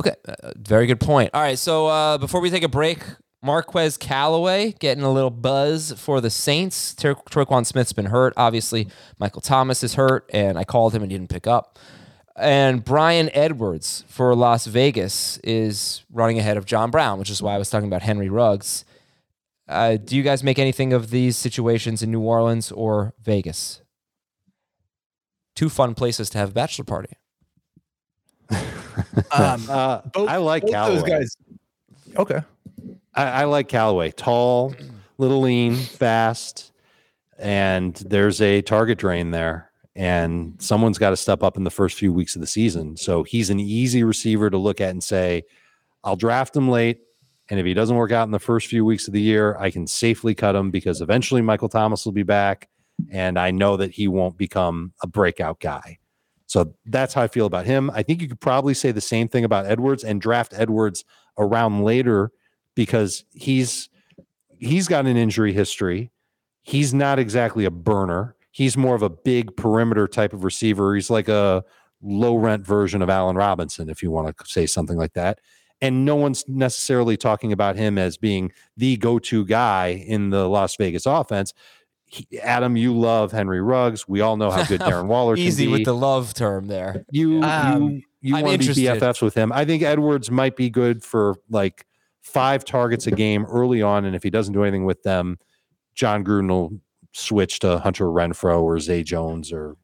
Okay, 0.00 0.14
uh, 0.26 0.52
very 0.56 0.86
good 0.86 0.98
point. 0.98 1.30
All 1.34 1.42
right, 1.42 1.58
so 1.58 1.86
uh, 1.86 2.16
before 2.16 2.40
we 2.40 2.48
take 2.48 2.62
a 2.62 2.68
break, 2.68 3.00
Marquez 3.42 3.98
Callaway 3.98 4.72
getting 4.72 5.04
a 5.04 5.12
little 5.12 5.30
buzz 5.30 5.92
for 5.92 6.22
the 6.22 6.30
Saints. 6.30 6.94
Ter- 6.94 7.14
Tre'Quan 7.14 7.66
Smith's 7.66 7.92
been 7.92 8.06
hurt. 8.06 8.32
Obviously, 8.34 8.88
Michael 9.18 9.42
Thomas 9.42 9.84
is 9.84 9.96
hurt, 9.96 10.24
and 10.32 10.56
I 10.56 10.64
called 10.64 10.94
him 10.94 11.02
and 11.02 11.12
he 11.12 11.18
didn't 11.18 11.28
pick 11.28 11.46
up. 11.46 11.78
And 12.34 12.82
Bryan 12.82 13.28
Edwards 13.34 14.04
for 14.08 14.34
Las 14.34 14.64
Vegas 14.64 15.36
is 15.44 16.02
running 16.10 16.38
ahead 16.38 16.56
of 16.56 16.64
John 16.64 16.90
Brown, 16.90 17.18
which 17.18 17.28
is 17.28 17.42
why 17.42 17.54
I 17.54 17.58
was 17.58 17.68
talking 17.68 17.88
about 17.88 18.00
Henry 18.00 18.30
Ruggs. 18.30 18.86
Uh, 19.68 19.98
do 19.98 20.16
you 20.16 20.22
guys 20.22 20.42
make 20.42 20.58
anything 20.58 20.94
of 20.94 21.10
these 21.10 21.36
situations 21.36 22.02
in 22.02 22.10
New 22.10 22.20
Orleans 22.22 22.72
or 22.72 23.12
Vegas? 23.22 23.82
Two 25.54 25.68
fun 25.68 25.94
places 25.94 26.30
to 26.30 26.38
have 26.38 26.50
a 26.50 26.54
bachelor 26.54 26.86
party. 26.86 27.18
Um, 29.32 29.64
Uh, 29.68 30.00
both- 30.12 30.28
I 30.28 30.36
like 30.38 30.62
both 30.62 30.72
Callaway. 30.72 30.94
those 31.00 31.08
guys. 31.08 31.36
Okay. 32.16 32.40
I, 33.14 33.24
I 33.24 33.44
like 33.44 33.68
Callaway. 33.68 34.10
Tall, 34.10 34.74
little 35.18 35.40
lean, 35.40 35.76
fast, 35.76 36.72
and 37.38 37.94
there's 37.96 38.40
a 38.40 38.62
target 38.62 38.98
drain 38.98 39.30
there. 39.30 39.70
And 39.96 40.54
someone's 40.60 40.98
got 40.98 41.10
to 41.10 41.16
step 41.16 41.42
up 41.42 41.56
in 41.56 41.64
the 41.64 41.70
first 41.70 41.98
few 41.98 42.12
weeks 42.12 42.34
of 42.34 42.40
the 42.40 42.46
season. 42.46 42.96
So 42.96 43.22
he's 43.22 43.50
an 43.50 43.58
easy 43.60 44.04
receiver 44.04 44.48
to 44.50 44.56
look 44.58 44.80
at 44.80 44.90
and 44.90 45.02
say, 45.02 45.42
I'll 46.04 46.16
draft 46.16 46.54
him 46.56 46.68
late. 46.68 47.00
And 47.48 47.58
if 47.58 47.66
he 47.66 47.74
doesn't 47.74 47.96
work 47.96 48.12
out 48.12 48.24
in 48.24 48.30
the 48.30 48.38
first 48.38 48.68
few 48.68 48.84
weeks 48.84 49.08
of 49.08 49.12
the 49.14 49.20
year, 49.20 49.56
I 49.58 49.70
can 49.70 49.86
safely 49.86 50.34
cut 50.34 50.54
him 50.54 50.70
because 50.70 51.00
eventually 51.00 51.42
Michael 51.42 51.68
Thomas 51.68 52.04
will 52.04 52.12
be 52.12 52.22
back. 52.22 52.68
And 53.10 53.38
I 53.38 53.50
know 53.50 53.76
that 53.78 53.90
he 53.92 54.08
won't 54.08 54.36
become 54.36 54.92
a 55.02 55.06
breakout 55.06 55.58
guy. 55.58 55.98
So 56.50 56.74
that's 56.84 57.14
how 57.14 57.22
I 57.22 57.28
feel 57.28 57.46
about 57.46 57.64
him. 57.64 57.92
I 57.94 58.02
think 58.02 58.20
you 58.20 58.26
could 58.26 58.40
probably 58.40 58.74
say 58.74 58.90
the 58.90 59.00
same 59.00 59.28
thing 59.28 59.44
about 59.44 59.66
Edwards 59.66 60.02
and 60.02 60.20
draft 60.20 60.52
Edwards 60.56 61.04
around 61.38 61.84
later 61.84 62.32
because 62.74 63.24
he's 63.30 63.88
he's 64.58 64.88
got 64.88 65.06
an 65.06 65.16
injury 65.16 65.52
history. 65.52 66.10
He's 66.62 66.92
not 66.92 67.20
exactly 67.20 67.66
a 67.66 67.70
burner. 67.70 68.34
He's 68.50 68.76
more 68.76 68.96
of 68.96 69.02
a 69.02 69.08
big 69.08 69.56
perimeter 69.56 70.08
type 70.08 70.32
of 70.32 70.42
receiver. 70.42 70.96
He's 70.96 71.08
like 71.08 71.28
a 71.28 71.62
low 72.02 72.34
rent 72.34 72.66
version 72.66 73.00
of 73.00 73.08
Allen 73.08 73.36
Robinson, 73.36 73.88
if 73.88 74.02
you 74.02 74.10
want 74.10 74.36
to 74.36 74.44
say 74.44 74.66
something 74.66 74.98
like 74.98 75.12
that. 75.12 75.38
And 75.80 76.04
no 76.04 76.16
one's 76.16 76.44
necessarily 76.48 77.16
talking 77.16 77.52
about 77.52 77.76
him 77.76 77.96
as 77.96 78.18
being 78.18 78.50
the 78.76 78.96
go 78.96 79.20
to 79.20 79.44
guy 79.46 80.04
in 80.04 80.30
the 80.30 80.48
Las 80.48 80.74
Vegas 80.74 81.06
offense. 81.06 81.54
He, 82.12 82.40
Adam, 82.40 82.76
you 82.76 82.92
love 82.98 83.30
Henry 83.30 83.60
Ruggs. 83.60 84.08
We 84.08 84.20
all 84.20 84.36
know 84.36 84.50
how 84.50 84.64
good 84.64 84.80
Darren 84.80 85.06
Waller 85.08 85.36
can 85.36 85.44
Easy 85.44 85.66
be. 85.66 85.72
with 85.72 85.84
the 85.84 85.94
love 85.94 86.34
term 86.34 86.66
there. 86.66 87.04
You 87.10 87.40
Um, 87.42 87.90
you 87.90 88.02
you 88.20 88.36
I'm 88.36 88.42
want 88.44 88.60
to 88.62 88.74
be 88.74 88.86
interested. 88.86 89.00
BFFs 89.00 89.22
with 89.22 89.34
him. 89.34 89.52
I 89.52 89.64
think 89.64 89.82
Edwards 89.84 90.30
might 90.30 90.56
be 90.56 90.68
good 90.70 91.04
for 91.04 91.36
like 91.48 91.86
five 92.22 92.64
targets 92.64 93.06
a 93.06 93.12
game 93.12 93.44
early 93.46 93.80
on, 93.80 94.04
and 94.04 94.14
if 94.16 94.22
he 94.24 94.28
doesn't 94.30 94.52
do 94.52 94.62
anything 94.64 94.84
with 94.84 95.02
them, 95.04 95.38
Jon 95.94 96.24
Gruden 96.24 96.48
will 96.48 96.72
switch 97.12 97.60
to 97.60 97.78
Hunter 97.78 98.06
Renfrow 98.06 98.60
or 98.60 98.78
Zay 98.80 99.02
Jones 99.04 99.52
or 99.52 99.76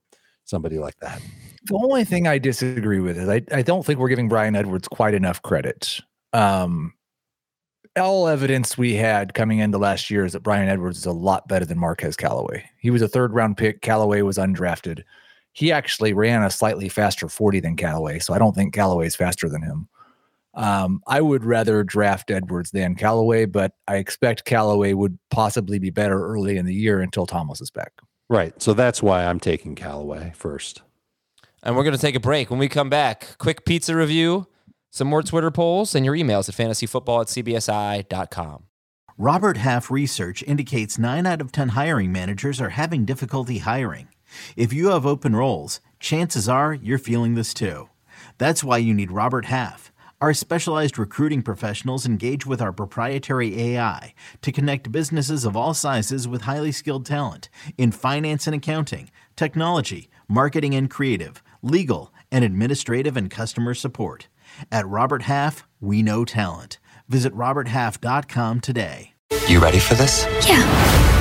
somebody 0.44 0.78
like 0.78 0.96
that. 0.98 1.22
The 1.64 1.74
only 1.76 2.04
thing 2.04 2.26
I 2.26 2.38
disagree 2.38 3.00
with 3.00 3.16
is 3.18 3.28
I, 3.28 3.42
I 3.52 3.62
don't 3.62 3.84
think 3.86 3.98
we're 3.98 4.08
giving 4.08 4.28
Bryan 4.28 4.54
Edwards 4.54 4.86
quite 4.88 5.14
enough 5.14 5.42
credit. 5.42 6.00
Um, 6.32 6.92
all 7.98 8.28
evidence 8.28 8.76
we 8.76 8.94
had 8.94 9.34
coming 9.34 9.58
into 9.58 9.78
last 9.78 10.10
year 10.10 10.24
is 10.24 10.32
that 10.32 10.42
Bryan 10.42 10.68
Edwards 10.68 10.98
is 10.98 11.06
a 11.06 11.12
lot 11.12 11.48
better 11.48 11.64
than 11.64 11.78
Marquez 11.78 12.16
Callaway. 12.16 12.68
He 12.78 12.90
was 12.90 13.02
a 13.02 13.08
third 13.08 13.32
round 13.32 13.56
pick. 13.56 13.80
Callaway 13.80 14.22
was 14.22 14.38
undrafted. 14.38 15.02
He 15.52 15.72
actually 15.72 16.12
ran 16.12 16.42
a 16.42 16.50
slightly 16.50 16.88
faster 16.88 17.28
40 17.28 17.60
than 17.60 17.76
Callaway. 17.76 18.18
So 18.18 18.34
I 18.34 18.38
don't 18.38 18.54
think 18.54 18.74
Callaway 18.74 19.06
is 19.06 19.16
faster 19.16 19.48
than 19.48 19.62
him. 19.62 19.88
Um, 20.54 21.02
I 21.06 21.20
would 21.20 21.44
rather 21.44 21.84
draft 21.84 22.30
Edwards 22.30 22.70
than 22.70 22.94
Callaway, 22.94 23.44
but 23.44 23.72
I 23.88 23.96
expect 23.96 24.46
Callaway 24.46 24.94
would 24.94 25.18
possibly 25.30 25.78
be 25.78 25.90
better 25.90 26.26
early 26.26 26.56
in 26.56 26.64
the 26.64 26.74
year 26.74 27.00
until 27.00 27.26
Thomas 27.26 27.60
is 27.60 27.70
back. 27.70 27.92
Right. 28.28 28.60
So 28.60 28.74
that's 28.74 29.02
why 29.02 29.24
I'm 29.24 29.38
taking 29.38 29.74
Callaway 29.74 30.32
first. 30.34 30.82
And 31.62 31.76
we're 31.76 31.84
going 31.84 31.94
to 31.94 32.00
take 32.00 32.14
a 32.14 32.20
break. 32.20 32.50
When 32.50 32.58
we 32.58 32.68
come 32.68 32.88
back, 32.88 33.36
quick 33.38 33.64
pizza 33.64 33.94
review, 33.94 34.46
some 34.96 35.08
more 35.08 35.22
Twitter 35.22 35.50
polls, 35.50 35.94
and 35.94 36.06
your 36.06 36.14
emails 36.14 36.48
at 36.48 36.54
fantasyfootball 36.54 37.20
at 37.20 37.26
cbsi.com. 37.26 38.62
Robert 39.18 39.58
Half 39.58 39.90
research 39.90 40.42
indicates 40.44 40.98
9 40.98 41.26
out 41.26 41.42
of 41.42 41.52
10 41.52 41.70
hiring 41.70 42.12
managers 42.12 42.62
are 42.62 42.70
having 42.70 43.04
difficulty 43.04 43.58
hiring. 43.58 44.08
If 44.56 44.72
you 44.72 44.88
have 44.88 45.04
open 45.04 45.36
roles, 45.36 45.80
chances 46.00 46.48
are 46.48 46.72
you're 46.72 46.96
feeling 46.96 47.34
this 47.34 47.52
too. 47.52 47.90
That's 48.38 48.64
why 48.64 48.78
you 48.78 48.94
need 48.94 49.12
Robert 49.12 49.44
Half. 49.44 49.92
Our 50.22 50.32
specialized 50.32 50.98
recruiting 50.98 51.42
professionals 51.42 52.06
engage 52.06 52.46
with 52.46 52.62
our 52.62 52.72
proprietary 52.72 53.60
AI 53.60 54.14
to 54.40 54.50
connect 54.50 54.90
businesses 54.92 55.44
of 55.44 55.58
all 55.58 55.74
sizes 55.74 56.26
with 56.26 56.42
highly 56.42 56.72
skilled 56.72 57.04
talent 57.04 57.50
in 57.76 57.92
finance 57.92 58.46
and 58.46 58.56
accounting, 58.56 59.10
technology, 59.36 60.08
marketing 60.26 60.74
and 60.74 60.88
creative, 60.88 61.42
legal, 61.60 62.14
and 62.32 62.46
administrative 62.46 63.14
and 63.14 63.30
customer 63.30 63.74
support. 63.74 64.28
At 64.72 64.86
Robert 64.86 65.22
Half, 65.22 65.66
we 65.80 66.02
know 66.02 66.24
talent. 66.24 66.78
Visit 67.08 67.34
RobertHalf.com 67.34 68.60
today. 68.60 69.12
You 69.48 69.60
ready 69.60 69.78
for 69.78 69.94
this? 69.94 70.24
Yeah. 70.46 70.62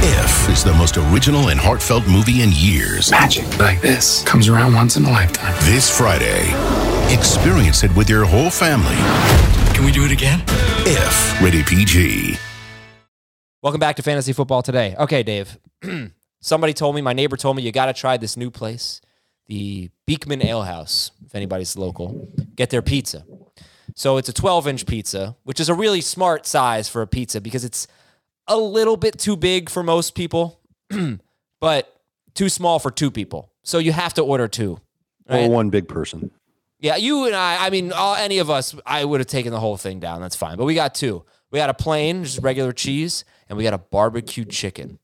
If 0.01 0.49
is 0.49 0.63
the 0.63 0.73
most 0.73 0.97
original 0.97 1.49
and 1.49 1.59
heartfelt 1.59 2.07
movie 2.07 2.41
in 2.41 2.49
years. 2.53 3.11
Magic 3.11 3.59
like 3.59 3.81
this 3.81 4.23
comes 4.23 4.47
around 4.47 4.73
once 4.73 4.97
in 4.97 5.05
a 5.05 5.11
lifetime. 5.11 5.55
This 5.61 5.95
Friday, 5.95 6.49
experience 7.13 7.83
it 7.83 7.95
with 7.95 8.09
your 8.09 8.25
whole 8.25 8.49
family. 8.49 8.95
Can 9.73 9.85
we 9.85 9.91
do 9.91 10.05
it 10.05 10.11
again? 10.11 10.43
If 10.87 11.41
rated 11.41 11.65
PG. 11.65 12.37
Welcome 13.61 13.79
back 13.79 13.95
to 13.95 14.03
Fantasy 14.03 14.31
Football 14.33 14.61
Today. 14.61 14.95
Okay, 14.99 15.23
Dave. 15.23 15.57
Somebody 16.41 16.73
told 16.73 16.95
me, 16.95 17.01
my 17.01 17.13
neighbor 17.13 17.35
told 17.37 17.57
me, 17.57 17.63
you 17.63 17.71
got 17.71 17.87
to 17.87 17.93
try 17.93 18.17
this 18.17 18.37
new 18.37 18.51
place, 18.51 19.01
the 19.47 19.89
Beekman 20.05 20.45
Ale 20.45 20.63
House, 20.63 21.11
if 21.25 21.35
anybody's 21.35 21.77
local. 21.77 22.29
Get 22.55 22.69
their 22.69 22.81
pizza. 22.81 23.25
So 23.95 24.17
it's 24.17 24.29
a 24.29 24.33
12 24.33 24.67
inch 24.67 24.85
pizza, 24.85 25.35
which 25.43 25.59
is 25.59 25.69
a 25.69 25.73
really 25.73 26.01
smart 26.01 26.45
size 26.45 26.89
for 26.89 27.01
a 27.01 27.07
pizza 27.07 27.39
because 27.39 27.63
it's 27.63 27.87
a 28.47 28.57
little 28.57 28.97
bit 28.97 29.17
too 29.17 29.37
big 29.37 29.69
for 29.69 29.83
most 29.83 30.15
people, 30.15 30.59
but 31.61 32.01
too 32.33 32.49
small 32.49 32.79
for 32.79 32.91
two 32.91 33.09
people. 33.09 33.51
So 33.63 33.77
you 33.77 33.91
have 33.91 34.13
to 34.15 34.21
order 34.21 34.47
two. 34.47 34.79
Or 35.27 35.49
one 35.49 35.69
big 35.71 35.87
person. 35.87 36.29
Yeah, 36.79 36.97
you 36.97 37.25
and 37.25 37.35
I, 37.35 37.65
I 37.65 37.69
mean, 37.71 37.91
all, 37.91 38.15
any 38.15 38.37
of 38.37 38.49
us, 38.49 38.75
I 38.85 39.03
would 39.05 39.19
have 39.19 39.27
taken 39.27 39.51
the 39.51 39.59
whole 39.59 39.77
thing 39.77 39.99
down. 39.99 40.21
That's 40.21 40.35
fine. 40.35 40.57
But 40.57 40.65
we 40.65 40.75
got 40.75 40.93
two. 40.93 41.23
We 41.49 41.57
got 41.57 41.69
a 41.69 41.73
plain, 41.73 42.23
just 42.23 42.43
regular 42.43 42.73
cheese, 42.73 43.25
and 43.49 43.57
we 43.57 43.63
got 43.63 43.73
a 43.73 43.79
barbecue 43.79 44.45
chicken. 44.45 44.99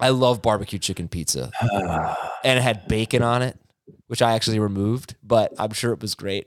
I 0.00 0.10
love 0.10 0.42
barbecue 0.42 0.78
chicken 0.78 1.08
pizza. 1.08 1.50
and 2.44 2.58
it 2.58 2.62
had 2.62 2.88
bacon 2.88 3.22
on 3.22 3.42
it, 3.42 3.58
which 4.06 4.22
I 4.22 4.32
actually 4.32 4.58
removed, 4.58 5.16
but 5.22 5.52
I'm 5.58 5.72
sure 5.72 5.92
it 5.92 6.00
was 6.00 6.14
great. 6.14 6.46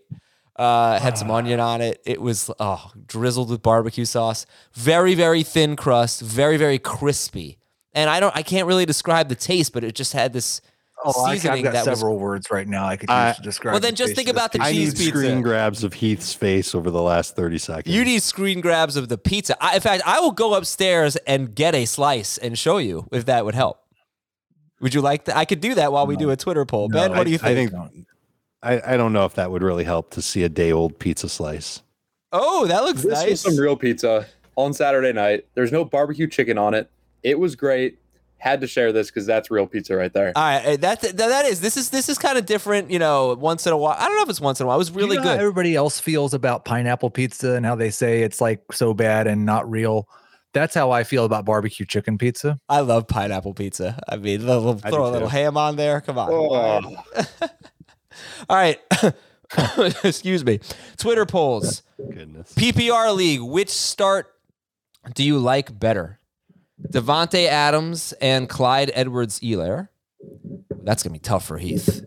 Uh, 0.56 0.99
had 0.99 1.18
some 1.18 1.32
onion 1.32 1.60
on 1.60 1.82
it. 1.82 2.02
It 2.06 2.22
was 2.22 2.52
oh, 2.60 2.91
drizzled 3.08 3.49
with 3.49 3.62
barbecue 3.62 4.06
sauce. 4.06 4.45
Very, 4.74 5.16
very 5.16 5.43
thin 5.43 5.76
crust, 5.76 6.22
very, 6.22 6.58
very 6.58 6.78
crispy. 6.78 7.58
And 7.93 8.10
I 8.10 8.20
don't 8.20 8.36
I 8.36 8.43
can't 8.43 8.68
really 8.68 8.86
describe 8.86 9.28
the 9.28 9.36
taste, 9.36 9.74
but 9.74 9.84
it 9.84 9.95
just 9.95 10.14
had 10.14 10.34
this 10.34 10.62
Oh, 11.04 11.26
I've 11.26 11.41
got 11.41 11.62
that 11.64 11.74
was 11.74 11.84
several 11.84 12.18
words 12.20 12.52
right 12.52 12.68
now 12.68 12.86
I 12.86 12.95
could 12.95 13.10
uh, 13.10 13.14
use 13.14 13.34
I- 13.34 13.34
to 13.38 13.41
describe. 13.41 13.74
Well, 13.74 13.80
then 13.80 13.95
just 13.95 14.16
think 14.16 14.30
about 14.30 14.52
the 14.52 14.60
pizza. 14.60 14.70
I 14.70 14.74
cheese 14.74 14.93
need 14.93 14.97
pizza. 15.06 15.10
screen 15.20 15.41
grabs 15.41 15.84
of 15.84 15.93
Heath's 15.93 16.34
face 16.34 16.76
over 16.76 16.91
the 16.91 17.02
last 17.02 17.36
30 17.36 17.58
seconds. 17.58 17.95
You 17.95 18.04
need 18.06 18.22
screen 18.22 18.62
grabs 18.62 18.95
of 18.95 19.10
the 19.10 19.18
pizza. 19.18 19.56
I, 19.64 19.76
in 19.76 19.82
fact, 19.82 20.04
I 20.06 20.20
will 20.20 20.32
go 20.32 20.54
upstairs 20.54 21.16
and 21.28 21.56
get 21.56 21.74
a 21.76 21.86
slice 21.86 22.38
and 22.38 22.58
show 22.58 22.78
you 22.78 23.08
if 23.12 23.26
that 23.26 23.45
would 23.45 23.56
help. 23.56 23.80
Would 24.82 24.93
you 24.93 25.02
like 25.02 25.26
that? 25.26 25.38
I 25.38 25.45
could 25.45 25.60
do 25.62 25.76
that 25.76 25.91
while 25.91 26.08
we 26.08 26.16
do 26.16 26.30
a 26.32 26.36
Twitter 26.36 26.66
poll. 26.66 26.89
No, 26.89 26.99
ben, 26.99 27.12
what 27.12 27.20
I- 27.20 27.24
do 27.26 27.30
you 27.32 27.39
I 27.41 27.54
think? 27.56 27.72
think 27.72 28.08
I, 28.64 28.93
I 28.93 28.97
don't 28.97 29.12
know 29.14 29.26
if 29.26 29.34
that 29.36 29.49
would 29.49 29.64
really 29.64 29.84
help 29.84 30.12
to 30.12 30.22
see 30.22 30.43
a 30.43 30.49
day 30.49 30.72
old 30.72 30.99
pizza 30.99 31.28
slice. 31.30 31.82
oh, 32.32 32.68
that 32.68 32.84
looks 32.84 33.02
This 33.02 33.12
nice. 33.14 33.30
was 33.30 33.41
some 33.41 33.58
real 33.58 33.76
pizza 33.76 34.28
on 34.56 34.74
Saturday 34.74 35.14
night. 35.14 35.45
There's 35.56 35.72
no 35.72 35.84
barbecue 35.84 36.28
chicken 36.28 36.58
on 36.60 36.74
it. 36.76 36.89
It 37.24 37.39
was 37.39 37.56
great. 37.56 37.97
Had 38.42 38.62
to 38.62 38.68
share 38.68 38.92
this 38.92 39.12
because 39.12 39.28
that's 39.28 39.52
real 39.52 39.68
pizza 39.68 39.96
right 39.96 40.12
there. 40.12 40.34
All 40.36 40.42
right, 40.44 40.82
that, 40.82 41.02
that 41.02 41.16
that 41.18 41.46
is 41.46 41.62
this 41.62 41.78
is 41.78 41.92
this 41.92 42.10
is 42.10 42.18
kind 42.18 42.39
of 42.39 42.48
different. 42.48 42.89
You 42.89 42.98
know, 42.98 43.36
once 43.36 43.68
in 43.68 43.74
a 43.74 43.78
while. 43.78 43.96
I 44.00 44.08
don't 44.08 44.18
know 44.18 44.24
if 44.24 44.30
it's 44.30 44.42
once 44.42 44.60
in 44.60 44.64
a 44.64 44.68
while. 44.68 44.78
It 44.78 44.80
was 44.80 44.89
Do 44.89 45.00
you 45.00 45.06
really 45.06 45.18
know 45.18 45.24
how 45.24 45.34
good. 45.36 45.39
everybody 45.42 45.76
else 45.76 46.00
feels 46.00 46.34
about 46.34 46.66
pineapple 46.66 47.12
pizza 47.12 47.52
and 47.54 47.66
how 47.68 47.76
they 47.76 47.92
say 47.92 48.24
it's 48.24 48.42
like 48.42 48.64
so 48.72 48.96
bad 48.96 49.28
and 49.28 49.46
not 49.46 49.70
real. 49.70 50.08
That's 50.54 50.74
how 50.74 50.89
I 50.89 51.04
feel 51.04 51.24
about 51.24 51.46
barbecue 51.46 51.86
chicken 51.86 52.18
pizza. 52.18 52.60
I 52.68 52.80
love 52.80 53.08
pineapple 53.08 53.54
pizza. 53.54 54.02
I 54.10 54.18
mean, 54.18 54.42
a 54.42 54.58
little, 54.58 54.82
I 54.84 54.89
throw 54.89 55.06
a 55.06 55.12
little 55.12 55.30
too. 55.30 55.36
ham 55.38 55.56
on 55.56 55.76
there. 55.76 56.02
Come 56.02 56.18
on. 56.18 56.30
Oh, 56.34 57.04
All 58.50 58.58
right. 58.58 58.80
Excuse 60.04 60.44
me. 60.44 60.60
Twitter 60.98 61.26
polls. 61.26 61.84
Goodness. 61.98 62.54
PPR 62.56 63.16
league, 63.16 63.42
which 63.42 63.70
start 63.70 64.34
do 65.14 65.24
you 65.24 65.38
like 65.39 65.78
better? 65.80 66.20
Davante 66.89 67.47
Adams 67.47 68.13
and 68.13 68.49
Clyde 68.49 68.91
Edwards 68.93 69.39
Helaire. 69.39 69.89
That's 70.84 71.03
gonna 71.03 71.13
be 71.13 71.19
tough 71.19 71.45
for 71.45 71.57
Heath. 71.57 72.05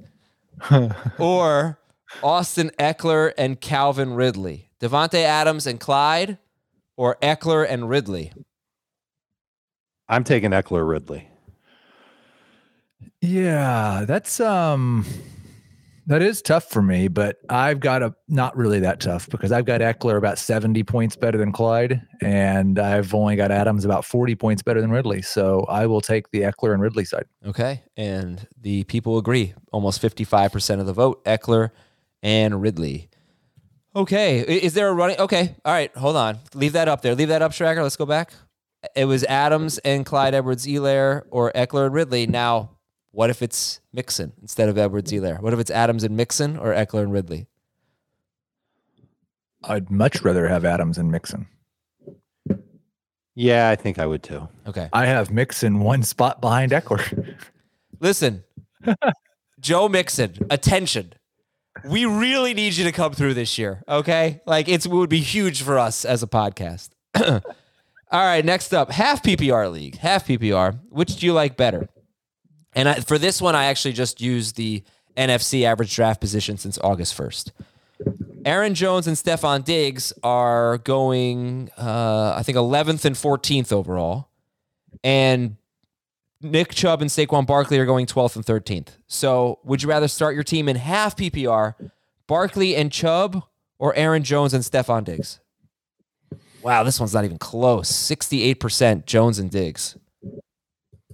or 1.19 1.79
Austin 2.23 2.71
Ekeler 2.79 3.33
and 3.37 3.61
Calvin 3.61 4.15
Ridley. 4.15 4.71
Davante 4.81 5.23
Adams 5.23 5.67
and 5.67 5.81
Clyde, 5.81 6.39
or 6.97 7.17
Ekeler 7.23 7.67
and 7.69 7.89
Ridley. 7.89 8.33
I'm 10.09 10.25
taking 10.25 10.51
Ekeler 10.51 10.87
Ridley. 10.87 11.29
Yeah, 13.21 14.05
that's 14.07 14.41
um 14.41 15.07
that 16.07 16.23
is 16.23 16.43
tough 16.43 16.71
for 16.71 16.83
me, 16.83 17.09
but 17.09 17.39
I've 17.49 17.81
got 17.81 18.03
a 18.03 18.15
not 18.29 18.57
really 18.57 18.81
that 18.81 19.01
tough 19.01 19.29
because 19.29 19.53
I've 19.53 19.65
got 19.65 19.81
Ekeler 19.81 20.17
about 20.19 20.39
70 20.39 20.83
points 20.85 21.17
better 21.17 21.39
than 21.39 21.53
Clyde, 21.53 22.03
and 22.21 22.79
I've 22.79 23.15
only 23.15 23.37
got 23.37 23.51
Adams 23.51 23.85
about 23.85 24.05
40 24.05 24.35
points 24.35 24.63
better 24.63 24.81
than 24.81 24.91
Ridley. 24.91 25.23
So 25.23 25.65
I 25.69 25.87
will 25.87 26.01
take 26.01 26.31
the 26.31 26.43
Ekeler 26.43 26.75
and 26.75 26.83
Ridley 26.83 27.05
side. 27.05 27.27
Okay, 27.47 27.83
and 27.97 28.47
the 28.61 28.85
people 28.85 29.19
agree. 29.19 29.55
Almost 29.73 30.01
fifty-five 30.01 30.53
percent 30.53 30.81
of 30.81 30.87
the 30.87 30.93
vote. 30.93 31.25
Ekeler 31.25 31.71
and 32.23 32.61
Ridley. 32.61 33.09
Okay, 33.97 34.41
is 34.41 34.75
there 34.75 34.89
a 34.89 34.93
running? 34.93 35.19
Okay, 35.19 35.55
all 35.65 35.73
right. 35.73 35.95
Hold 35.97 36.17
on. 36.17 36.41
Leave 36.55 36.73
that 36.73 36.89
up 36.89 37.03
there. 37.03 37.15
Leave 37.15 37.29
that 37.29 37.43
up, 37.43 37.53
Stracker. 37.53 37.83
Let's 37.83 37.97
go 37.97 38.07
back. 38.07 38.33
It 38.97 39.05
was 39.07 39.25
Adams 39.25 39.79
and 39.79 40.05
Clyde 40.05 40.35
Edwards 40.35 40.67
Helaire 40.67 41.23
or 41.31 41.53
Ekeler 41.53 41.87
and 41.87 41.95
Ridley. 41.95 42.27
Now, 42.27 42.71
what 43.15 43.31
if 43.31 43.43
it's 43.43 43.81
Mixon 43.93 44.33
instead 44.43 44.69
of 44.69 44.77
Edwards 44.77 45.13
Helaire? 45.13 45.41
What 45.41 45.53
if 45.53 45.61
it's 45.61 45.71
Adams 45.71 46.03
and 46.03 46.17
Mixon 46.17 46.59
or 46.59 46.75
Ekeler 46.75 47.03
and 47.03 47.13
Ridley? 47.13 47.47
I'd 49.63 49.91
much 49.91 50.23
rather 50.23 50.49
have 50.49 50.65
Adams 50.65 50.99
and 50.99 51.11
Mixon. 51.11 51.47
Yeah, 53.37 53.69
I 53.71 53.77
think 53.77 53.99
I 53.99 54.07
would 54.07 54.23
too. 54.23 54.49
Okay. 54.67 54.89
I 54.93 55.07
have 55.07 55.31
Mixon 55.31 55.81
one 55.81 56.03
spot 56.03 56.41
behind 56.41 56.73
Ekeler. 56.73 57.37
Listen, 58.01 58.45
Joe 59.61 59.89
Mixon, 59.89 60.35
attention. 60.51 61.13
We 61.85 62.05
really 62.07 62.53
need 62.53 62.75
you 62.75 62.85
to 62.85 62.93
come 62.93 63.13
through 63.13 63.35
this 63.35 63.59
year, 63.59 63.83
okay? 63.89 64.41
Like 64.47 64.69
it's, 64.69 64.87
it 64.87 64.93
would 64.93 65.11
be 65.11 65.21
huge 65.21 65.63
for 65.63 65.79
us 65.79 66.05
as 66.05 66.23
a 66.23 66.27
podcast. 66.27 66.91
All 67.17 67.41
right, 68.13 68.45
next 68.45 68.75
up, 68.75 68.91
half 68.91 69.23
PPR 69.23 69.73
league, 69.73 69.97
half 69.99 70.27
PPR. 70.27 70.79
Which 70.91 71.17
do 71.17 71.27
you 71.27 71.33
like 71.33 71.57
better? 71.57 71.89
And 72.75 72.89
I, 72.89 72.95
for 72.95 73.19
this 73.19 73.41
one, 73.41 73.55
I 73.55 73.67
actually 73.67 73.93
just 73.93 74.21
used 74.21 74.57
the 74.57 74.83
NFFC 75.17 75.65
average 75.65 75.95
draft 75.95 76.21
position 76.21 76.57
since 76.57 76.79
August 76.79 77.17
1st. 77.17 77.53
Aaron 78.45 78.75
Jones 78.75 79.07
and 79.07 79.17
Stefon 79.17 79.65
Diggs 79.65 80.13
are 80.23 80.79
going, 80.79 81.71
uh, 81.79 82.35
I 82.37 82.43
think, 82.43 82.59
11th 82.59 83.05
and 83.05 83.17
14th 83.17 83.73
overall. 83.73 84.29
And 85.03 85.57
Nick 86.41 86.75
Chubb 86.75 87.01
and 87.01 87.11
Saquon 87.11 87.47
Barkley 87.47 87.79
are 87.79 87.87
going 87.87 88.07
12th 88.07 88.37
and 88.37 88.45
13th. 88.45 88.99
So 89.07 89.61
would 89.65 89.83
you 89.83 89.89
rather 89.89 90.09
start 90.09 90.35
your 90.35 90.45
team 90.45 90.69
in 90.69 90.77
half 90.77 91.17
PPR, 91.17 91.75
Barkley 92.27 92.77
and 92.77 92.93
Chubb, 92.93 93.45
or 93.79 93.95
Aaron 93.95 94.25
Jones 94.25 94.53
and 94.53 94.63
Stefon 94.63 95.05
Diggs? 95.05 95.41
Wow, 96.63 96.83
this 96.83 96.99
one's 96.99 97.15
not 97.15 97.25
even 97.25 97.39
close. 97.39 97.91
68% 97.91 99.07
Jones 99.07 99.39
and 99.39 99.51
Diggs. 99.51 99.97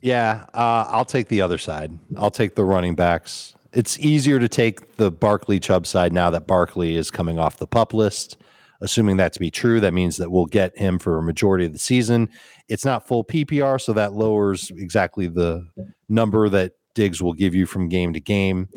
Yeah, 0.00 0.46
uh, 0.54 0.86
I'll 0.88 1.04
take 1.04 1.28
the 1.28 1.42
other 1.42 1.58
side. 1.58 1.98
I'll 2.16 2.30
take 2.30 2.54
the 2.54 2.64
running 2.64 2.94
backs. 2.94 3.54
It's 3.72 3.98
easier 3.98 4.38
to 4.38 4.48
take 4.48 4.96
the 4.96 5.10
Barkley 5.10 5.60
Chubb 5.60 5.86
side 5.86 6.12
now 6.12 6.30
that 6.30 6.46
Barkley 6.46 6.96
is 6.96 7.10
coming 7.10 7.38
off 7.38 7.58
the 7.58 7.66
pup 7.66 7.92
list. 7.92 8.36
Assuming 8.82 9.18
that 9.18 9.34
to 9.34 9.40
be 9.40 9.50
true, 9.50 9.78
that 9.80 9.92
means 9.92 10.16
that 10.16 10.30
we'll 10.30 10.46
get 10.46 10.76
him 10.76 10.98
for 10.98 11.18
a 11.18 11.22
majority 11.22 11.66
of 11.66 11.72
the 11.74 11.78
season. 11.78 12.30
It's 12.68 12.84
not 12.84 13.06
full 13.06 13.24
PPR, 13.24 13.78
so 13.78 13.92
that 13.92 14.14
lowers 14.14 14.70
exactly 14.70 15.26
the 15.26 15.66
number 16.08 16.48
that 16.48 16.72
Diggs 16.94 17.22
will 17.22 17.34
give 17.34 17.54
you 17.54 17.66
from 17.66 17.88
game 17.90 18.14
to 18.14 18.20
game. 18.20 18.68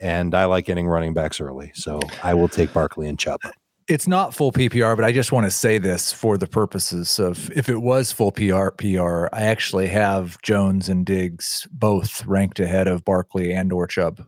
And 0.00 0.34
I 0.34 0.46
like 0.46 0.64
getting 0.64 0.88
running 0.88 1.14
backs 1.14 1.40
early, 1.40 1.70
so 1.74 2.00
I 2.24 2.34
will 2.34 2.48
take 2.48 2.72
Barkley 2.72 3.06
and 3.06 3.16
Chubb. 3.16 3.40
It's 3.92 4.08
not 4.08 4.34
full 4.34 4.52
PPR, 4.52 4.96
but 4.96 5.04
I 5.04 5.12
just 5.12 5.32
want 5.32 5.44
to 5.44 5.50
say 5.50 5.76
this 5.76 6.14
for 6.14 6.38
the 6.38 6.46
purposes 6.46 7.18
of 7.18 7.50
if 7.52 7.68
it 7.68 7.76
was 7.76 8.10
full 8.10 8.32
PR 8.32 8.70
PR, 8.70 9.26
I 9.34 9.42
actually 9.42 9.88
have 9.88 10.40
Jones 10.40 10.88
and 10.88 11.04
Diggs 11.04 11.68
both 11.70 12.24
ranked 12.24 12.58
ahead 12.58 12.88
of 12.88 13.04
Barkley 13.04 13.52
and 13.52 13.70
or 13.70 13.86
Chubb. 13.86 14.26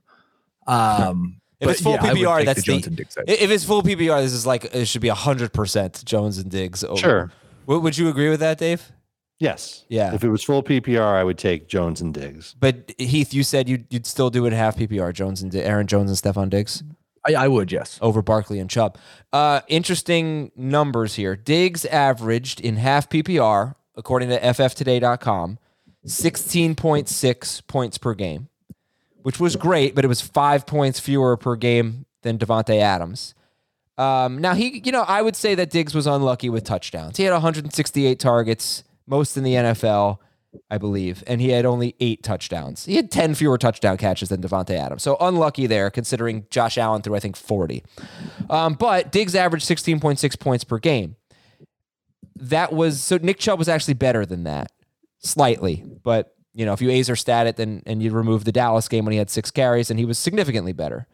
Um, 0.67 1.41
If 1.61 1.71
it's 1.71 1.81
full 1.81 1.95
yeah, 1.95 2.13
PPR, 2.13 2.45
that's 2.45 2.61
the 2.61 2.73
Jones 2.73 2.83
the, 2.83 2.89
and 2.89 2.97
Diggs 2.99 3.17
if 3.27 3.51
it's 3.51 3.65
full 3.65 3.83
PPR, 3.83 4.21
this 4.21 4.35
is 4.35 4.45
like 4.45 4.67
it 4.75 4.87
should 4.87 5.01
be 5.01 5.09
hundred 5.09 5.55
percent 5.55 6.05
Jones 6.05 6.37
and 6.37 6.51
Diggs. 6.51 6.85
Over. 6.85 7.01
Sure. 7.01 7.33
Would, 7.65 7.79
would 7.79 7.97
you 7.97 8.11
agree 8.11 8.29
with 8.29 8.41
that, 8.41 8.59
Dave? 8.59 8.93
Yes. 9.39 9.87
Yeah. 9.89 10.13
If 10.15 10.23
it 10.23 10.29
was 10.29 10.45
full 10.45 10.63
PPR, 10.63 11.15
I 11.15 11.25
would 11.25 11.39
take 11.39 11.69
Jones 11.69 12.03
and 12.03 12.13
Diggs. 12.13 12.55
But 12.61 12.93
Heath, 12.99 13.33
you 13.33 13.43
said 13.43 13.71
you'd, 13.71 13.87
you'd 13.89 14.05
still 14.07 14.29
do 14.29 14.45
it 14.45 14.53
half 14.53 14.77
PPR. 14.77 15.15
Jones 15.15 15.41
and 15.41 15.51
Di- 15.51 15.63
Aaron 15.63 15.87
Jones 15.87 16.11
and 16.11 16.35
Stefon 16.35 16.51
Diggs 16.51 16.83
I, 17.27 17.35
I 17.35 17.49
would, 17.49 17.73
yes. 17.73 17.99
over 18.03 18.23
Barkley 18.23 18.59
and 18.59 18.69
Chubb. 18.69 18.99
Uh, 19.33 19.61
interesting 19.69 20.53
numbers 20.57 21.15
here. 21.15 21.37
Diggs 21.37 21.85
averaged 21.87 22.61
in 22.61 22.77
half 22.77 23.09
PPR, 23.09 23.75
according 23.97 24.29
to 24.29 24.41
FFToday.com, 24.41 25.59
16.6 26.07 27.67
points 27.67 27.99
per 27.99 28.15
game, 28.15 28.49
which 29.23 29.41
was 29.41 29.57
great, 29.57 29.95
but 29.95 30.05
it 30.05 30.09
was 30.09 30.21
five 30.21 30.67
points 30.67 31.01
fewer 31.01 31.37
per 31.37 31.57
game 31.57 32.05
than 32.23 32.39
Davante 32.39 32.79
Adams. 32.79 33.35
Um, 33.97 34.39
now 34.39 34.55
he, 34.55 34.83
you 34.85 34.93
know, 34.93 35.03
I 35.03 35.23
would 35.23 35.37
say 35.37 35.55
that 35.55 35.71
Diggs 35.71 35.95
was 35.95 36.07
unlucky 36.07 36.51
with 36.51 36.65
touchdowns. 36.65 37.17
He 37.17 37.25
had 37.25 37.33
168 37.33 38.19
targets, 38.19 38.83
most 39.07 39.37
in 39.37 39.45
the 39.45 39.55
NFL, 39.55 40.19
I 40.71 40.79
believe, 40.79 41.23
and 41.27 41.41
he 41.41 41.51
had 41.51 41.67
only 41.67 41.95
eight 42.01 42.23
touchdowns. 42.23 42.85
He 42.85 42.97
had 42.97 43.11
10 43.11 43.35
fewer 43.35 43.59
touchdown 43.59 43.97
catches 43.97 44.29
than 44.29 44.41
Davante 44.41 44.71
Adams, 44.71 45.03
so 45.03 45.17
unlucky 45.21 45.67
there, 45.67 45.91
considering 45.91 46.47
Josh 46.51 46.79
Allen 46.79 47.03
threw 47.03 47.15
I 47.15 47.21
think 47.21 47.37
40. 47.37 47.85
Um, 48.51 48.75
but 48.75 49.13
Diggs 49.13 49.35
averaged 49.35 49.69
16.6 49.69 50.41
points 50.41 50.65
per 50.65 50.79
game. 50.79 51.17
That 52.37 52.73
was 52.73 53.01
so 53.01 53.17
Nick 53.19 53.39
Chubb 53.39 53.59
was 53.59 53.69
actually 53.69 53.95
better 53.95 54.27
than 54.27 54.45
that, 54.45 54.73
slightly, 55.19 55.85
but 56.03 56.35
you 56.53 56.67
know 56.67 56.73
if 56.73 56.83
you 56.83 56.89
Aizer 56.89 57.17
stat 57.17 57.47
it, 57.47 57.57
then 57.57 57.83
and 57.87 58.03
you 58.03 58.11
remove 58.11 58.45
the 58.45 58.53
Dallas 58.53 58.89
game 58.89 59.05
when 59.05 59.13
he 59.13 59.19
had 59.19 59.31
six 59.31 59.51
carries, 59.51 59.89
and 59.89 59.99
he 59.99 60.05
was 60.05 60.19
significantly 60.19 60.73
better. 60.73 61.07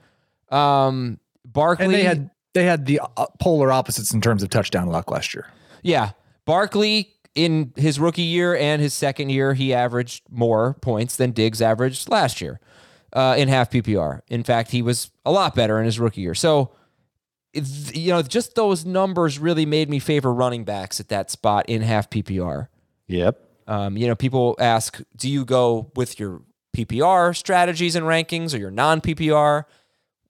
Um, 0.50 1.20
Barkley 1.44 1.84
And 1.86 1.94
they 1.94 2.02
had 2.02 2.30
they 2.54 2.64
had 2.64 2.86
the 2.86 3.00
uh, 3.16 3.26
polar 3.38 3.70
opposites 3.70 4.12
in 4.12 4.20
terms 4.20 4.42
of 4.42 4.48
touchdown 4.48 4.88
luck 4.88 5.10
last 5.10 5.34
year. 5.34 5.46
Yeah. 5.82 6.12
Barkley 6.46 7.14
in 7.34 7.72
his 7.76 8.00
rookie 8.00 8.22
year 8.22 8.56
and 8.56 8.82
his 8.82 8.94
second 8.94 9.30
year, 9.30 9.54
he 9.54 9.72
averaged 9.72 10.24
more 10.30 10.74
points 10.74 11.16
than 11.16 11.32
Diggs 11.32 11.62
averaged 11.62 12.08
last 12.08 12.40
year 12.40 12.60
uh, 13.12 13.34
in 13.38 13.48
half 13.48 13.70
PPR. 13.70 14.20
In 14.28 14.42
fact, 14.42 14.70
he 14.70 14.82
was 14.82 15.10
a 15.24 15.32
lot 15.32 15.54
better 15.54 15.78
in 15.78 15.84
his 15.84 16.00
rookie 16.00 16.22
year. 16.22 16.34
So, 16.34 16.72
you 17.52 18.12
know, 18.12 18.22
just 18.22 18.54
those 18.54 18.84
numbers 18.84 19.38
really 19.38 19.66
made 19.66 19.88
me 19.88 19.98
favor 19.98 20.32
running 20.32 20.64
backs 20.64 21.00
at 21.00 21.08
that 21.08 21.30
spot 21.30 21.66
in 21.68 21.82
half 21.82 22.10
PPR. 22.10 22.68
Yep. 23.08 23.40
Um, 23.66 23.96
you 23.96 24.06
know, 24.06 24.14
people 24.14 24.56
ask, 24.58 25.00
do 25.16 25.28
you 25.28 25.44
go 25.44 25.92
with 25.94 26.18
your 26.18 26.42
PPR 26.76 27.36
strategies 27.36 27.96
and 27.96 28.06
rankings 28.06 28.54
or 28.54 28.58
your 28.58 28.70
non 28.70 29.00
PPR 29.00 29.64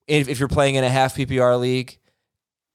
if, 0.07 0.29
if 0.29 0.39
you're 0.39 0.49
playing 0.49 0.75
in 0.75 0.85
a 0.85 0.89
half 0.91 1.17
PPR 1.17 1.59
league? 1.59 1.99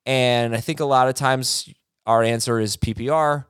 And 0.05 0.55
I 0.55 0.59
think 0.59 0.79
a 0.79 0.85
lot 0.85 1.07
of 1.07 1.15
times 1.15 1.69
our 2.05 2.21
answer 2.21 2.59
is 2.59 2.77
PPR, 2.77 3.45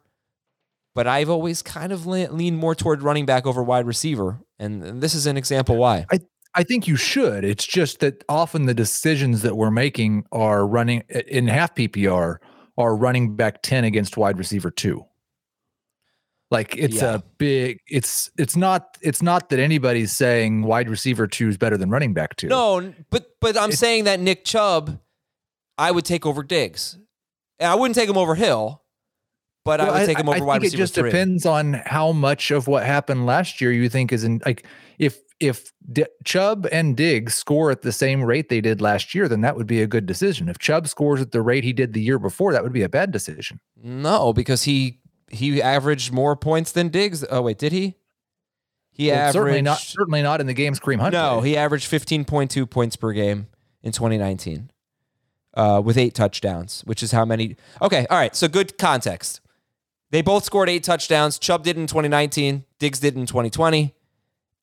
but 0.96 1.06
I've 1.06 1.30
always 1.30 1.62
kind 1.62 1.92
of 1.92 2.08
le- 2.08 2.32
leaned 2.32 2.58
more 2.58 2.74
toward 2.74 3.04
running 3.04 3.26
back 3.28 3.46
over 3.46 3.62
wide 3.62 3.86
receiver. 3.86 4.40
And, 4.58 4.82
and 4.84 5.02
this 5.02 5.14
is 5.14 5.28
an 5.28 5.38
example 5.38 5.76
why. 5.78 6.06
I 6.12 6.20
I 6.58 6.64
think 6.64 6.88
you 6.88 6.96
should. 6.96 7.44
It's 7.44 7.66
just 7.68 8.00
that 8.00 8.24
often 8.30 8.66
the 8.66 8.74
decisions 8.74 9.42
that 9.42 9.56
we're 9.58 9.72
making 9.72 10.26
are 10.32 10.66
running 10.66 11.04
in 11.28 11.48
half 11.48 11.76
PPR 11.76 12.38
are 12.78 12.96
running 12.96 13.36
back 13.36 13.62
10 13.62 13.84
against 13.84 14.16
wide 14.18 14.38
receiver 14.38 14.72
2. 14.72 15.04
Like 16.52 16.78
it's 16.78 16.96
Yeah. 17.02 17.16
a 17.16 17.20
big 17.38 17.80
it's 17.88 18.30
it's 18.38 18.56
not 18.56 18.98
it's 19.02 19.22
not 19.22 19.50
that 19.50 19.60
anybody's 19.60 20.16
saying 20.16 20.62
wide 20.64 20.90
receiver 20.90 21.28
2 21.28 21.50
is 21.50 21.58
better 21.58 21.76
than 21.78 21.90
running 21.90 22.14
back 22.14 22.36
2. 22.38 22.48
No, 22.48 22.94
but 23.10 23.32
but 23.42 23.58
I'm 23.58 23.72
saying 23.74 24.04
that 24.06 24.20
Nick 24.20 24.46
Chubb, 24.46 25.00
I 25.78 25.92
would 25.92 26.06
take 26.06 26.26
over 26.26 26.42
Diggs. 26.44 26.98
And 27.60 27.70
I 27.70 27.76
wouldn't 27.76 27.96
take 27.96 28.10
him 28.10 28.18
over 28.18 28.36
Hill, 28.36 28.82
but 29.66 29.82
I 29.82 29.92
would 29.92 30.06
take 30.06 30.18
him 30.20 30.30
over 30.30 30.38
I 30.38 30.42
wide 30.42 30.62
think 30.62 30.64
receiver 30.74 30.78
It 30.82 30.84
just 30.84 30.96
three. 30.96 31.10
depends 31.10 31.46
on 31.46 31.74
how 31.86 32.12
much 32.14 32.52
of 32.52 32.68
what 32.68 32.84
happened 32.86 33.26
last 33.26 33.60
year 33.60 33.72
you 33.74 33.90
think 33.90 34.14
is 34.14 34.24
in 34.24 34.42
like 34.46 34.66
if 35.00 35.20
if 35.42 35.74
D- 35.92 36.06
Chubb 36.24 36.66
and 36.72 36.96
Diggs 36.96 37.34
score 37.36 37.70
at 37.70 37.82
the 37.82 37.92
same 37.92 38.24
rate 38.24 38.48
they 38.48 38.62
did 38.62 38.80
last 38.80 39.14
year, 39.14 39.28
then 39.28 39.42
that 39.42 39.58
would 39.58 39.68
be 39.68 39.82
a 39.82 39.88
good 39.88 40.06
decision. 40.06 40.48
If 40.48 40.60
Chubb 40.60 40.88
scores 40.88 41.20
at 41.20 41.32
the 41.34 41.42
rate 41.42 41.66
he 41.66 41.74
did 41.74 41.92
the 41.92 42.02
year 42.02 42.18
before, 42.18 42.54
that 42.54 42.64
would 42.64 42.72
be 42.72 42.84
a 42.84 42.90
bad 42.90 43.12
decision. 43.12 43.60
No, 43.84 44.32
because 44.32 44.64
he 44.64 45.00
he 45.30 45.62
averaged 45.62 46.14
more 46.14 46.36
points 46.38 46.72
than 46.72 46.88
Diggs. 46.90 47.26
Oh 47.30 47.42
wait, 47.42 47.58
did 47.58 47.74
he? 47.74 47.96
He 48.92 49.08
Well, 49.10 49.18
averaged 49.18 49.34
certainly 49.34 49.62
not 49.62 49.78
certainly 49.80 50.22
not 50.22 50.40
in 50.40 50.48
the 50.48 50.54
games 50.54 50.80
Kareem 50.80 51.00
Hunt. 51.02 51.12
No, 51.14 51.40
played. 51.40 51.50
he 51.50 51.58
averaged 51.58 51.92
15.2 51.92 52.70
points 52.70 52.96
per 52.96 53.12
game 53.12 53.48
in 53.84 53.92
2019 53.92 54.72
uh, 55.56 55.82
with 55.84 55.98
eight 55.98 56.14
touchdowns, 56.14 56.82
which 56.86 57.04
is 57.04 57.12
how 57.12 57.26
many. 57.26 57.58
Okay, 57.82 58.08
all 58.10 58.18
right. 58.18 58.34
So 58.36 58.48
good 58.48 58.78
context. 58.78 59.42
They 60.16 60.22
both 60.22 60.46
scored 60.46 60.70
eight 60.70 60.86
touchdowns. 60.86 61.38
Chubb 61.38 61.66
did 61.66 61.76
in 61.76 61.88
2019, 61.88 62.64
Diggs 62.80 63.02
did 63.02 63.18
in 63.18 63.26
2020. 63.26 63.94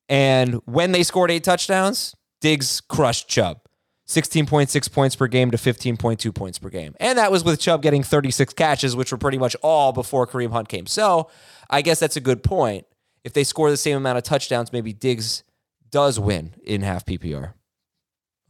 And 0.08 0.54
when 0.64 0.92
they 0.92 1.02
scored 1.02 1.30
eight 1.30 1.44
touchdowns, 1.44 2.16
Diggs 2.40 2.80
crushed 2.80 3.28
Chubb. 3.28 3.60
16.6 4.08 4.90
points 4.90 5.14
per 5.14 5.26
game 5.26 5.50
to 5.50 5.58
15.2 5.58 6.34
points 6.34 6.58
per 6.58 6.70
game. 6.70 6.94
And 6.98 7.18
that 7.18 7.30
was 7.30 7.44
with 7.44 7.60
Chubb 7.60 7.82
getting 7.82 8.02
36 8.02 8.54
catches, 8.54 8.96
which 8.96 9.12
were 9.12 9.18
pretty 9.18 9.36
much 9.36 9.54
all 9.62 9.92
before 9.92 10.26
Kareem 10.26 10.52
Hunt 10.52 10.70
came. 10.70 10.86
So 10.86 11.28
I 11.68 11.82
guess 11.82 12.00
that's 12.00 12.16
a 12.16 12.22
good 12.22 12.42
point. 12.42 12.86
If 13.22 13.34
they 13.34 13.44
score 13.44 13.68
the 13.70 13.76
same 13.76 13.98
amount 13.98 14.16
of 14.16 14.24
touchdowns, 14.24 14.72
maybe 14.72 14.94
Diggs 14.94 15.44
does 15.90 16.18
win 16.18 16.54
in 16.64 16.80
half 16.80 17.04
PPR. 17.04 17.52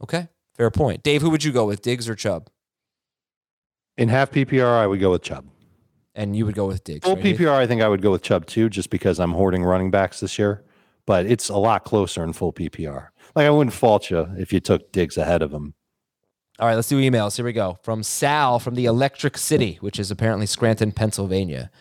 Okay, 0.01 0.29
fair 0.55 0.71
point. 0.71 1.03
Dave, 1.03 1.21
who 1.21 1.31
would 1.31 1.43
you 1.43 1.51
go 1.51 1.65
with, 1.65 1.81
Diggs 1.81 2.07
or 2.07 2.15
Chubb? 2.15 2.49
In 3.97 4.07
half 4.07 4.31
PPR, 4.31 4.79
I 4.79 4.87
would 4.87 5.01
go 5.01 5.11
with 5.11 5.23
Chubb. 5.23 5.43
And 6.15 6.35
you 6.35 6.45
would 6.45 6.55
go 6.55 6.67
with 6.67 6.83
Diggs. 6.83 7.05
Full 7.05 7.15
right? 7.15 7.23
PPR, 7.23 7.53
I 7.53 7.65
think 7.65 7.81
I 7.81 7.87
would 7.87 8.01
go 8.01 8.11
with 8.11 8.21
Chubb 8.21 8.45
too, 8.45 8.69
just 8.69 8.89
because 8.89 9.19
I'm 9.19 9.31
hoarding 9.31 9.63
running 9.63 9.89
backs 9.89 10.19
this 10.19 10.37
year. 10.37 10.63
But 11.05 11.25
it's 11.25 11.49
a 11.49 11.57
lot 11.57 11.83
closer 11.83 12.23
in 12.23 12.33
full 12.33 12.53
PPR. 12.53 13.07
Like 13.35 13.47
I 13.47 13.49
wouldn't 13.49 13.73
fault 13.73 14.09
you 14.09 14.27
if 14.37 14.53
you 14.53 14.59
took 14.59 14.91
Diggs 14.91 15.17
ahead 15.17 15.41
of 15.41 15.51
him. 15.51 15.73
All 16.59 16.67
right, 16.67 16.75
let's 16.75 16.87
do 16.87 16.99
emails. 17.01 17.35
Here 17.35 17.45
we 17.45 17.51
go. 17.51 17.79
From 17.81 18.03
Sal 18.03 18.59
from 18.59 18.75
the 18.75 18.85
Electric 18.85 19.37
City, 19.37 19.77
which 19.81 19.99
is 19.99 20.11
apparently 20.11 20.45
Scranton, 20.45 20.91
Pennsylvania. 20.91 21.71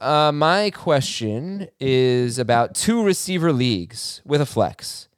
Uh, 0.00 0.30
my 0.32 0.70
question 0.70 1.68
is 1.80 2.38
about 2.38 2.74
two 2.74 3.02
receiver 3.02 3.52
leagues 3.52 4.22
with 4.24 4.40
a 4.40 4.46
flex. 4.46 5.08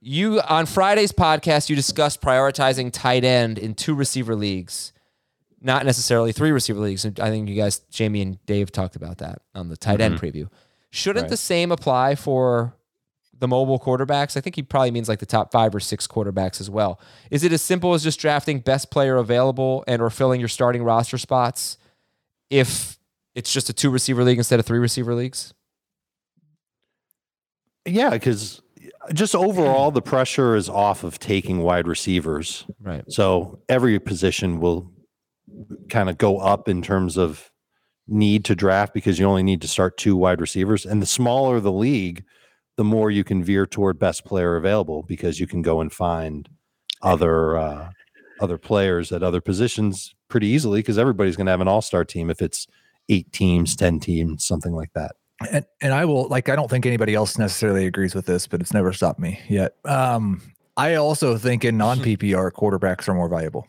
You 0.00 0.40
on 0.42 0.66
Friday's 0.66 1.12
podcast, 1.12 1.68
you 1.68 1.74
discussed 1.74 2.20
prioritizing 2.20 2.92
tight 2.92 3.24
end 3.24 3.58
in 3.58 3.74
two 3.74 3.94
receiver 3.94 4.36
leagues, 4.36 4.92
not 5.60 5.84
necessarily 5.84 6.32
three 6.32 6.50
receiver 6.52 6.80
leagues. 6.80 7.04
And 7.04 7.18
I 7.20 7.30
think 7.30 7.48
you 7.48 7.56
guys, 7.56 7.80
Jamey 7.90 8.22
and 8.22 8.44
Dave, 8.46 8.70
talked 8.70 8.96
about 8.96 9.18
that 9.18 9.42
on 9.54 9.68
the 9.68 9.76
tight 9.76 10.00
end 10.00 10.16
mm-hmm. 10.16 10.24
preview. 10.24 10.48
Shouldn't 10.90 11.24
Right. 11.24 11.30
the 11.30 11.36
same 11.36 11.72
apply 11.72 12.14
for 12.14 12.74
the 13.38 13.48
mobile 13.48 13.78
quarterbacks? 13.78 14.36
I 14.36 14.40
think 14.40 14.56
he 14.56 14.62
probably 14.62 14.90
means 14.90 15.08
like 15.08 15.18
the 15.18 15.26
top 15.26 15.52
five 15.52 15.74
or 15.74 15.80
six 15.80 16.06
quarterbacks 16.06 16.60
as 16.60 16.70
well. 16.70 17.00
Is 17.30 17.44
it 17.44 17.52
as 17.52 17.62
simple 17.62 17.94
as 17.94 18.02
just 18.02 18.20
drafting 18.20 18.60
best 18.60 18.90
player 18.90 19.16
available 19.16 19.84
and 19.86 20.00
or 20.00 20.10
filling 20.10 20.40
your 20.40 20.48
starting 20.48 20.82
roster 20.82 21.18
spots 21.18 21.78
if 22.50 22.98
it's 23.34 23.52
just 23.52 23.68
a 23.68 23.72
two 23.72 23.90
receiver 23.90 24.24
league 24.24 24.38
instead 24.38 24.60
of 24.60 24.66
three 24.66 24.78
receiver 24.78 25.14
leagues? 25.14 25.52
Yeah, 27.84 28.10
because 28.10 28.62
just 29.12 29.34
overall, 29.34 29.90
the 29.90 30.02
pressure 30.02 30.56
is 30.56 30.68
off 30.68 31.04
of 31.04 31.18
taking 31.18 31.60
wide 31.60 31.86
receivers. 31.86 32.64
Right. 32.80 33.04
So 33.10 33.60
every 33.68 33.98
position 34.00 34.60
will 34.60 34.90
kind 35.88 36.08
of 36.10 36.18
go 36.18 36.38
up 36.38 36.68
in 36.68 36.82
terms 36.82 37.16
of 37.16 37.50
need 38.08 38.44
to 38.44 38.54
draft 38.54 38.94
because 38.94 39.18
you 39.18 39.26
only 39.26 39.42
need 39.42 39.60
to 39.62 39.68
start 39.68 39.96
two 39.96 40.16
wide 40.16 40.40
receivers. 40.40 40.86
And 40.86 41.02
the 41.02 41.06
smaller 41.06 41.60
the 41.60 41.72
league, 41.72 42.24
the 42.76 42.84
more 42.84 43.10
you 43.10 43.24
can 43.24 43.42
veer 43.42 43.66
toward 43.66 43.98
best 43.98 44.24
player 44.24 44.56
available 44.56 45.02
because 45.02 45.40
you 45.40 45.46
can 45.46 45.62
go 45.62 45.80
and 45.80 45.92
find 45.92 46.48
other 47.02 47.56
uh, 47.56 47.90
other 48.40 48.58
players 48.58 49.12
at 49.12 49.22
other 49.22 49.40
positions 49.40 50.14
pretty 50.28 50.46
easily 50.46 50.80
because 50.80 50.98
everybody's 50.98 51.36
going 51.36 51.46
to 51.46 51.50
have 51.50 51.60
an 51.60 51.68
all 51.68 51.82
star 51.82 52.04
team 52.04 52.30
if 52.30 52.42
it's 52.42 52.66
eight 53.08 53.32
teams, 53.32 53.76
10 53.76 54.00
teams, 54.00 54.44
something 54.44 54.72
like 54.72 54.92
that. 54.94 55.12
And, 55.50 55.64
and 55.80 55.92
I 55.92 56.04
will 56.04 56.28
like 56.28 56.48
I 56.48 56.56
don't 56.56 56.70
think 56.70 56.86
anybody 56.86 57.14
else 57.14 57.38
necessarily 57.38 57.86
agrees 57.86 58.14
with 58.14 58.26
this, 58.26 58.46
but 58.46 58.60
it's 58.60 58.72
never 58.72 58.92
stopped 58.92 59.20
me 59.20 59.40
yet. 59.48 59.76
Um, 59.84 60.40
I 60.76 60.94
also 60.94 61.36
think 61.36 61.64
in 61.64 61.76
non 61.78 61.98
PPR 61.98 62.52
quarterbacks 62.52 63.08
are 63.08 63.14
more 63.14 63.28
valuable 63.28 63.66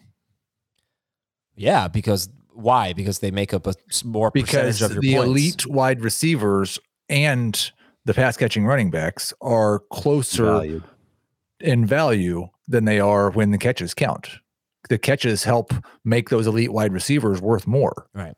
Yeah, 1.58 1.88
because 1.88 2.30
why? 2.54 2.94
Because 2.94 3.20
they 3.20 3.32
make 3.32 3.54
up 3.54 3.68
a 3.68 3.74
more 4.06 4.32
because 4.32 4.80
percentage 4.80 4.82
of 4.82 4.92
your 4.92 5.02
the 5.02 5.14
points. 5.16 5.28
elite 5.30 5.68
wide 5.68 6.02
receivers 6.02 6.80
and 7.10 7.72
the 8.06 8.14
pass 8.14 8.38
catching 8.38 8.66
running 8.66 8.90
backs 8.90 9.34
are 9.42 9.80
closer 9.92 10.46
Valued. 10.46 10.84
in 11.60 11.86
value 11.86 12.48
than 12.68 12.86
they 12.86 13.00
are 13.00 13.30
when 13.32 13.52
the 13.52 13.58
catches 13.58 13.94
count. 13.94 14.30
The 14.90 14.98
catches 14.98 15.44
help 15.44 15.74
make 16.06 16.30
those 16.30 16.48
elite 16.48 16.72
wide 16.72 16.94
receivers 16.94 17.42
worth 17.42 17.68
more. 17.68 18.08
Right. 18.14 18.36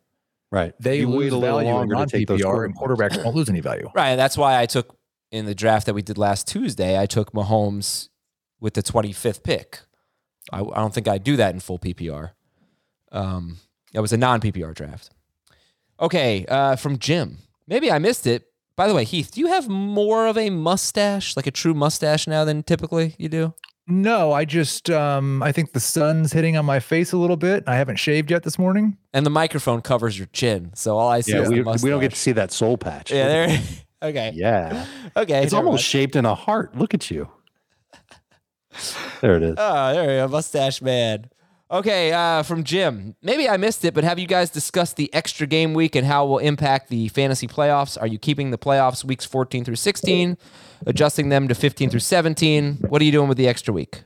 Right. 0.51 0.73
They 0.79 1.01
You 1.01 1.07
lose 1.09 1.17
wait 1.19 1.31
a 1.33 1.37
little 1.37 1.57
value 1.59 1.69
in 1.69 1.75
longer 1.75 1.95
to 1.95 2.05
take 2.07 2.27
those 2.27 2.41
PPR, 2.41 2.65
and 2.65 2.75
quarterbacks. 2.75 3.11
quarterbacks 3.11 3.23
won't 3.23 3.35
lose 3.35 3.49
any 3.49 3.59
value. 3.59 3.87
Right. 3.93 4.09
And 4.09 4.19
that's 4.19 4.35
why 4.37 4.59
I 4.59 4.65
took 4.65 4.95
in 5.31 5.45
the 5.45 5.53
draft 5.53 5.85
that 5.85 5.93
we 5.93 6.01
did 6.01 6.17
last 6.17 6.47
Tuesday, 6.47 6.99
I 6.99 7.05
took 7.05 7.33
Mahomes 7.33 8.09
with 8.59 8.73
the 8.73 8.81
25th 8.81 9.43
pick. 9.43 9.81
I, 10.51 10.61
I 10.61 10.75
don't 10.77 10.91
think 10.93 11.07
I'd 11.07 11.23
do 11.23 11.35
that 11.35 11.53
in 11.53 11.59
full 11.59 11.77
PPR. 11.77 12.31
Um, 13.11 13.57
that 13.93 14.01
was 14.01 14.13
a 14.13 14.17
non 14.17 14.39
PPR 14.41 14.73
draft. 14.73 15.11
Okay. 15.99 16.45
Uh, 16.47 16.75
from 16.75 16.97
Jim. 16.97 17.39
Maybe 17.67 17.91
I 17.91 17.99
missed 17.99 18.25
it. 18.27 18.45
By 18.75 18.87
the 18.87 18.93
way, 18.95 19.03
Heath, 19.03 19.31
do 19.31 19.41
you 19.41 19.47
have 19.47 19.67
more 19.67 20.25
of 20.27 20.37
a 20.37 20.49
mustache, 20.49 21.35
like 21.35 21.45
a 21.47 21.51
true 21.51 21.73
mustache 21.73 22.27
now 22.27 22.45
than 22.45 22.63
typically 22.63 23.13
you 23.17 23.27
do? 23.27 23.53
No, 23.91 24.31
I 24.31 24.45
just 24.45 24.89
um 24.91 25.41
I 25.41 25.51
think 25.51 25.73
the 25.73 25.79
sun's 25.79 26.31
hitting 26.31 26.55
on 26.55 26.63
my 26.63 26.79
face 26.79 27.11
a 27.11 27.17
little 27.17 27.35
bit. 27.35 27.63
I 27.65 27.75
haven't 27.75 27.95
shaved 27.97 28.29
yet 28.29 28.43
this 28.43 28.59
morning. 28.59 28.97
And 29.13 29.25
the 29.25 29.31
microphone 29.31 29.81
covers 29.81 30.17
your 30.17 30.27
chin. 30.27 30.71
So 30.75 30.97
all 30.97 31.09
I 31.09 31.21
see 31.21 31.31
Yeah, 31.33 31.41
is 31.41 31.49
we, 31.49 31.61
the 31.61 31.79
we 31.83 31.89
don't 31.89 31.99
get 31.99 32.11
to 32.11 32.17
see 32.17 32.31
that 32.33 32.51
soul 32.51 32.77
patch. 32.77 33.11
Yeah, 33.11 33.27
there. 33.27 33.61
okay. 34.03 34.31
Yeah. 34.35 34.85
Okay. 35.17 35.43
It's 35.43 35.53
almost 35.53 35.73
mind. 35.73 35.81
shaped 35.81 36.15
in 36.15 36.25
a 36.25 36.35
heart. 36.35 36.75
Look 36.77 36.93
at 36.93 37.09
you. 37.11 37.29
There 39.21 39.35
it 39.35 39.43
is. 39.43 39.55
Oh, 39.57 39.93
there 39.93 40.03
you 40.03 40.17
go. 40.21 40.27
Mustache 40.29 40.81
man. 40.81 41.29
Okay, 41.71 42.11
uh, 42.11 42.41
from 42.41 42.63
Jim. 42.63 43.15
Maybe 43.21 43.47
I 43.47 43.57
missed 43.57 43.85
it, 43.85 43.93
but 43.93 44.03
have 44.03 44.17
you 44.17 44.25
guys 44.25 44.49
discussed 44.49 44.95
the 44.95 45.13
extra 45.13 45.45
game 45.45 45.75
week 45.75 45.95
and 45.95 46.07
how 46.07 46.25
it 46.25 46.29
will 46.29 46.39
impact 46.39 46.89
the 46.89 47.09
fantasy 47.09 47.45
playoffs? 47.45 47.95
Are 47.99 48.07
you 48.07 48.17
keeping 48.17 48.49
the 48.49 48.57
playoffs 48.57 49.03
weeks 49.03 49.23
14 49.23 49.65
through 49.65 49.75
16, 49.75 50.35
adjusting 50.87 51.29
them 51.29 51.47
to 51.47 51.53
15 51.53 51.91
through 51.91 51.99
17? 51.99 52.85
What 52.89 53.03
are 53.03 53.05
you 53.05 53.11
doing 53.11 53.29
with 53.29 53.37
the 53.37 53.47
extra 53.47 53.71
week? 53.71 54.01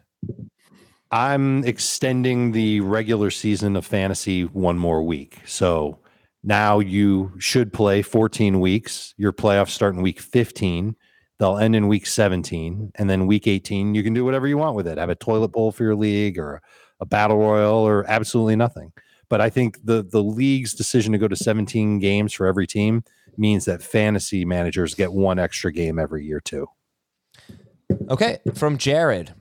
I'm 1.10 1.64
extending 1.64 2.52
the 2.52 2.82
regular 2.82 3.32
season 3.32 3.78
of 3.78 3.86
fantasy 3.86 4.44
one 4.44 4.78
more 4.78 5.02
week. 5.02 5.40
So 5.46 6.00
now 6.44 6.80
you 6.80 7.32
should 7.40 7.72
play 7.72 8.02
14 8.02 8.60
weeks. 8.60 9.14
Your 9.16 9.32
playoffs 9.32 9.70
start 9.70 9.96
in 9.96 10.02
week 10.02 10.20
15. 10.20 10.98
They'll 11.40 11.58
end 11.58 11.78
in 11.78 11.88
week 11.88 12.08
17. 12.08 12.92
And 12.96 13.10
then 13.10 13.26
week 13.26 13.48
18, 13.48 13.96
you 13.96 14.04
can 14.04 14.14
do 14.14 14.26
whatever 14.26 14.48
you 14.48 14.58
want 14.58 14.76
with 14.76 14.86
it. 14.86 14.98
Have 14.98 15.10
a 15.10 15.16
toilet 15.16 15.54
bowl 15.54 15.72
for 15.72 15.84
your 15.84 15.96
league 15.96 16.38
or 16.38 16.62
a 17.00 17.06
battle 17.06 17.38
royal 17.38 17.76
or 17.76 18.06
absolutely 18.10 18.56
nothing. 18.56 18.94
But 19.30 19.42
I 19.42 19.50
think 19.50 19.80
the 19.84 20.04
the 20.04 20.22
league's 20.22 20.74
decision 20.74 21.12
to 21.14 21.18
go 21.18 21.28
to 21.28 21.36
17 21.36 22.00
games 22.00 22.34
for 22.34 22.46
every 22.46 22.68
team 22.68 23.04
means 23.38 23.66
that 23.66 23.82
fantasy 23.82 24.46
managers 24.46 24.94
get 24.94 25.12
one 25.12 25.40
extra 25.40 25.72
game 25.72 25.98
every 25.98 26.26
year 26.26 26.40
too. 26.40 26.68
Okay, 28.10 28.40
from 28.54 28.78
Jared. 28.78 29.34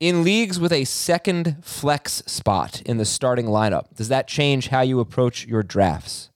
In 0.00 0.22
leagues 0.22 0.60
with 0.60 0.72
a 0.72 0.84
second 0.84 1.56
flex 1.64 2.22
spot 2.26 2.82
in 2.82 2.98
the 2.98 3.04
starting 3.04 3.46
lineup, 3.46 3.94
does 3.96 4.08
that 4.08 4.28
change 4.28 4.68
how 4.68 4.80
you 4.80 5.00
approach 5.00 5.44
your 5.46 5.64
drafts? 5.64 6.30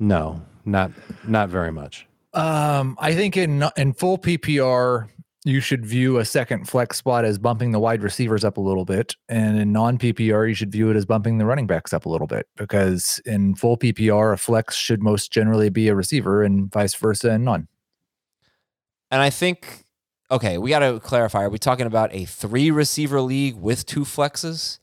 No, 0.00 0.42
not 0.64 0.90
not 1.26 1.48
very 1.50 1.70
much. 1.70 2.06
Um, 2.32 2.96
I 3.00 3.14
think 3.14 3.36
in 3.36 3.64
in 3.76 3.92
full 3.92 4.18
PPR, 4.18 5.08
you 5.46 5.60
should 5.60 5.84
view 5.84 6.18
a 6.18 6.24
second 6.24 6.66
flex 6.68 6.96
spot 6.96 7.24
as 7.26 7.38
bumping 7.38 7.70
the 7.72 7.78
wide 7.78 8.02
receivers 8.02 8.44
up 8.44 8.56
a 8.56 8.60
little 8.60 8.84
bit, 8.86 9.14
and 9.28 9.58
in 9.58 9.72
non 9.72 9.98
PPR, 9.98 10.48
you 10.48 10.54
should 10.54 10.72
view 10.72 10.90
it 10.90 10.96
as 10.96 11.04
bumping 11.04 11.36
the 11.38 11.44
running 11.44 11.66
backs 11.66 11.92
up 11.92 12.06
a 12.06 12.08
little 12.08 12.26
bit. 12.26 12.46
Because 12.56 13.20
in 13.26 13.54
full 13.54 13.76
PPR, 13.76 14.32
a 14.32 14.36
flex 14.38 14.74
should 14.74 15.02
most 15.02 15.30
generally 15.30 15.68
be 15.68 15.88
a 15.88 15.94
receiver, 15.94 16.42
and 16.42 16.72
vice 16.72 16.94
versa 16.94 17.30
in 17.32 17.44
none. 17.44 17.68
And 19.10 19.20
I 19.20 19.28
think, 19.30 19.84
okay, 20.30 20.56
we 20.58 20.70
got 20.70 20.78
to 20.80 20.98
clarify. 20.98 21.44
Are 21.44 21.50
we 21.50 21.58
talking 21.58 21.86
about 21.86 22.12
a 22.14 22.24
three 22.24 22.70
receiver 22.70 23.20
league 23.20 23.54
with 23.56 23.84
two 23.86 24.00
flexes? 24.04 24.78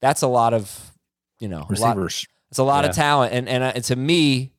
That's 0.00 0.22
a 0.22 0.28
lot 0.28 0.54
of, 0.54 0.92
you 1.40 1.48
know, 1.48 1.66
a 1.68 1.74
lot, 1.80 1.96
Receivers. 1.96 2.26
it's 2.50 2.58
a 2.58 2.62
lot 2.64 2.84
Yeah. 2.84 2.90
of 2.90 2.96
talent. 2.96 3.32
And, 3.34 3.48
and, 3.48 3.64
uh, 3.64 3.72
and 3.74 3.84
to 3.84 3.96
me, 3.96 4.52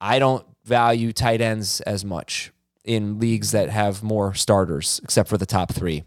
I 0.00 0.18
don't 0.18 0.44
value 0.64 1.12
tight 1.12 1.40
ends 1.40 1.80
as 1.82 2.04
much 2.04 2.52
in 2.84 3.18
leagues 3.18 3.52
that 3.52 3.70
have 3.70 4.02
more 4.02 4.34
starters, 4.34 5.00
except 5.04 5.28
for 5.28 5.38
the 5.38 5.46
top 5.46 5.72
three. 5.72 6.04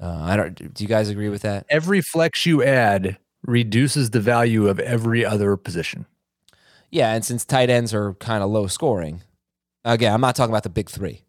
Uh, 0.00 0.18
I 0.22 0.36
don't. 0.36 0.74
Do 0.74 0.84
you 0.84 0.88
guys 0.88 1.08
agree 1.08 1.28
with 1.28 1.42
that? 1.42 1.66
Every 1.68 2.00
flex 2.00 2.46
you 2.46 2.62
add 2.62 3.18
reduces 3.46 4.10
the 4.10 4.20
value 4.20 4.68
of 4.68 4.80
every 4.80 5.24
other 5.24 5.56
position. 5.56 6.06
Yeah, 6.90 7.12
and 7.12 7.24
since 7.24 7.44
tight 7.44 7.70
ends 7.70 7.92
are 7.92 8.14
kind 8.14 8.42
of 8.42 8.50
low 8.50 8.66
scoring, 8.66 9.22
again, 9.84 10.12
I'm 10.12 10.20
not 10.20 10.36
talking 10.36 10.52
about 10.52 10.62
the 10.62 10.70
big 10.70 10.88
three, 10.88 11.22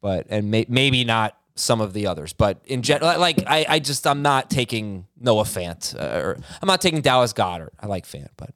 but 0.00 0.26
and 0.28 0.50
may, 0.50 0.66
maybe 0.68 1.04
not 1.04 1.36
some 1.54 1.80
of 1.80 1.92
the 1.92 2.06
others, 2.06 2.32
but 2.32 2.60
in 2.64 2.82
general, 2.82 3.18
like 3.18 3.42
I, 3.46 3.66
I 3.68 3.78
just 3.78 4.06
I'm 4.06 4.22
not 4.22 4.50
taking 4.50 5.06
Noah 5.20 5.44
Fant 5.44 5.94
uh, 6.00 6.20
or 6.20 6.38
I'm 6.60 6.66
not 6.66 6.80
taking 6.80 7.00
Dallas 7.00 7.32
Goedert. 7.32 7.70
I 7.78 7.86
like 7.86 8.06
Fant, 8.06 8.28
but 8.36 8.50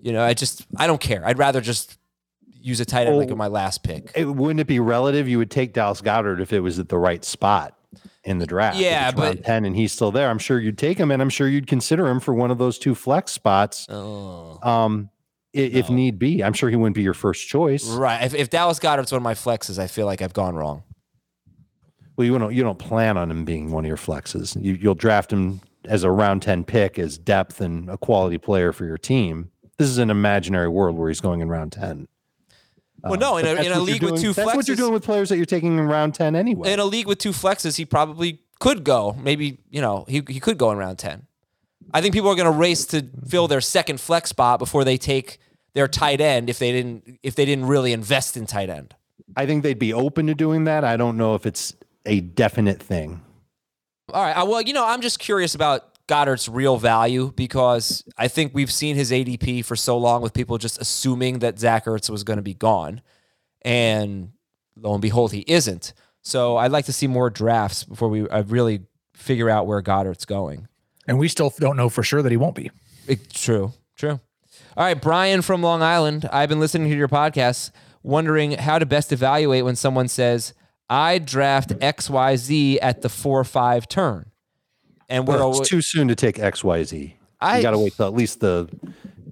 you 0.00 0.12
know, 0.12 0.22
I 0.22 0.34
just 0.34 0.66
I 0.76 0.86
don't 0.86 1.00
care. 1.00 1.26
I'd 1.26 1.38
rather 1.38 1.60
just 1.60 1.98
use 2.64 2.80
a 2.80 2.84
tight 2.84 3.06
end 3.06 3.16
like 3.18 3.28
Oh. 3.28 3.32
in 3.32 3.38
my 3.38 3.46
last 3.48 3.82
pick. 3.82 4.10
It, 4.16 4.24
wouldn't 4.24 4.60
it 4.60 4.66
be 4.66 4.80
relative? 4.80 5.28
You 5.28 5.38
would 5.38 5.50
take 5.50 5.72
Dallas 5.74 6.00
Goedert 6.00 6.40
if 6.40 6.52
it 6.52 6.60
was 6.60 6.78
at 6.78 6.88
the 6.88 6.98
right 6.98 7.24
spot 7.24 7.76
in 8.24 8.38
the 8.38 8.46
draft. 8.46 8.78
Yeah, 8.78 9.10
but- 9.10 9.44
ten 9.44 9.64
and 9.64 9.76
he's 9.76 9.92
still 9.92 10.10
there. 10.10 10.30
I'm 10.30 10.38
sure 10.38 10.58
you'd 10.58 10.78
take 10.78 10.98
him, 10.98 11.10
and 11.10 11.20
I'm 11.20 11.28
sure 11.30 11.46
you'd 11.46 11.66
consider 11.66 12.06
him 12.08 12.20
for 12.20 12.32
one 12.34 12.50
of 12.50 12.58
those 12.58 12.78
two 12.78 12.94
flex 12.94 13.32
spots, 13.32 13.86
Oh. 13.90 14.58
um, 14.62 15.10
if 15.52 15.88
No. 15.90 15.94
need 15.96 16.18
be. 16.18 16.42
I'm 16.42 16.52
sure 16.54 16.70
he 16.70 16.76
wouldn't 16.76 16.96
be 16.96 17.02
your 17.02 17.14
first 17.14 17.46
choice. 17.46 17.86
Right. 17.88 18.24
If, 18.24 18.34
if 18.34 18.50
Dallas 18.50 18.78
Goedert's 18.80 19.12
one 19.12 19.18
of 19.18 19.22
my 19.22 19.34
flexes, 19.34 19.78
I 19.78 19.86
feel 19.86 20.06
like 20.06 20.22
I've 20.22 20.32
gone 20.32 20.56
wrong. 20.56 20.82
Well, 22.16 22.26
you 22.26 22.38
don't 22.38 22.54
you 22.54 22.62
don't 22.62 22.78
plan 22.78 23.16
on 23.16 23.30
him 23.30 23.44
being 23.44 23.70
one 23.72 23.84
of 23.84 23.88
your 23.88 23.96
flexes. 23.96 24.56
You, 24.60 24.74
you'll 24.74 24.94
draft 24.94 25.32
him 25.32 25.60
as 25.84 26.02
a 26.04 26.10
round 26.10 26.42
ten 26.42 26.64
pick, 26.64 26.98
as 26.98 27.18
depth 27.18 27.60
and 27.60 27.90
a 27.90 27.98
quality 27.98 28.38
player 28.38 28.72
for 28.72 28.84
your 28.86 28.96
team. 28.98 29.50
This 29.78 29.88
is 29.88 29.98
an 29.98 30.10
imaginary 30.10 30.68
world 30.68 30.96
where 30.96 31.08
he's 31.08 31.20
going 31.20 31.40
in 31.40 31.48
round 31.48 31.72
ten. 31.72 32.06
Well, 33.10 33.18
no, 33.18 33.36
in 33.36 33.46
a, 33.46 33.62
in 33.62 33.72
a 33.72 33.80
league 33.80 34.02
with 34.02 34.20
two 34.20 34.32
That's 34.32 34.54
what 34.54 34.66
you're 34.68 34.76
doing 34.76 34.92
with 34.92 35.04
players 35.04 35.28
that 35.28 35.36
you're 35.36 35.46
taking 35.46 35.78
in 35.78 35.86
round 35.86 36.14
ten 36.14 36.34
anyway. 36.34 36.72
in 36.72 36.78
a 36.80 36.84
league 36.84 37.06
with 37.06 37.18
two 37.18 37.30
flexes, 37.30 37.76
he 37.76 37.84
probably 37.84 38.40
could 38.60 38.84
go. 38.84 39.14
Maybe 39.18 39.58
you 39.70 39.80
know 39.80 40.04
he 40.08 40.22
he 40.28 40.40
could 40.40 40.58
go 40.58 40.70
in 40.70 40.78
round 40.78 40.98
ten. 40.98 41.26
I 41.92 42.00
think 42.00 42.14
people 42.14 42.30
are 42.30 42.34
going 42.34 42.50
to 42.50 42.58
race 42.58 42.86
to 42.86 43.06
fill 43.28 43.46
their 43.46 43.60
second 43.60 44.00
flex 44.00 44.30
spot 44.30 44.58
before 44.58 44.84
they 44.84 44.96
take 44.96 45.38
their 45.74 45.86
tight 45.86 46.20
end 46.20 46.48
if 46.48 46.58
they 46.58 46.72
didn't 46.72 47.18
if 47.22 47.34
they 47.34 47.44
didn't 47.44 47.66
really 47.66 47.92
invest 47.92 48.36
in 48.36 48.46
tight 48.46 48.70
end. 48.70 48.94
I 49.36 49.46
think 49.46 49.62
they'd 49.62 49.78
be 49.78 49.92
open 49.92 50.26
to 50.28 50.34
doing 50.34 50.64
that. 50.64 50.84
I 50.84 50.96
don't 50.96 51.16
know 51.16 51.34
if 51.34 51.46
it's 51.46 51.74
a 52.06 52.20
definite 52.20 52.82
thing. 52.82 53.20
All 54.12 54.22
right. 54.22 54.32
uh, 54.32 54.44
Well, 54.44 54.60
you 54.62 54.72
know, 54.72 54.86
I'm 54.86 55.00
just 55.00 55.18
curious 55.18 55.54
about 55.54 55.93
Goedert's 56.06 56.48
real 56.48 56.76
value 56.76 57.32
because 57.34 58.04
I 58.18 58.28
think 58.28 58.52
we've 58.54 58.70
seen 58.72 58.96
his 58.96 59.10
ADP 59.10 59.64
for 59.64 59.76
so 59.76 59.96
long 59.96 60.20
with 60.22 60.34
people 60.34 60.58
just 60.58 60.80
assuming 60.80 61.38
that 61.38 61.58
Zach 61.58 61.86
Ertz 61.86 62.10
was 62.10 62.24
going 62.24 62.36
to 62.36 62.42
be 62.42 62.54
gone, 62.54 63.00
and 63.62 64.32
lo 64.76 64.92
and 64.92 65.02
behold, 65.02 65.32
he 65.32 65.44
isn't. 65.46 65.92
So 66.22 66.56
I'd 66.56 66.72
like 66.72 66.86
to 66.86 66.92
see 66.92 67.06
more 67.06 67.30
drafts 67.30 67.84
before 67.84 68.08
we 68.08 68.28
uh, 68.28 68.42
really 68.44 68.80
figure 69.14 69.48
out 69.50 69.66
where 69.66 69.80
Goedert's 69.82 70.24
going. 70.24 70.68
And 71.06 71.18
we 71.18 71.28
still 71.28 71.52
don't 71.58 71.76
know 71.76 71.88
for 71.88 72.02
sure 72.02 72.22
that 72.22 72.30
he 72.32 72.36
won't 72.38 72.54
be. 72.54 72.70
It- 73.06 73.30
true, 73.32 73.72
true. 73.96 74.20
All 74.76 74.84
right, 74.84 75.00
Brian 75.00 75.42
from 75.42 75.62
Long 75.62 75.82
Island. 75.82 76.28
I've 76.32 76.48
been 76.48 76.60
listening 76.60 76.90
to 76.90 76.96
your 76.96 77.08
podcast, 77.08 77.70
wondering 78.02 78.52
how 78.52 78.78
to 78.78 78.86
best 78.86 79.12
evaluate 79.12 79.64
when 79.64 79.76
someone 79.76 80.08
says, 80.08 80.52
"I 80.88 81.18
draft 81.18 81.72
X 81.80 82.08
Y 82.10 82.36
Z 82.36 82.80
at 82.80 83.02
the 83.02 83.08
four 83.08 83.44
five 83.44 83.86
turn," 83.88 84.30
and 85.14 85.26
we're 85.26 85.34
Well, 85.36 85.44
alwa- 85.48 85.60
it's 85.60 85.68
too 85.68 85.80
soon 85.82 86.08
to 86.08 86.14
take 86.14 86.38
X 86.38 86.62
Y 86.64 86.82
Z. 86.84 87.16
I- 87.40 87.56
You 87.58 87.62
got 87.62 87.70
to 87.72 87.78
wait 87.78 87.94
till 87.96 88.06
at 88.06 88.14
least 88.14 88.40
the 88.40 88.68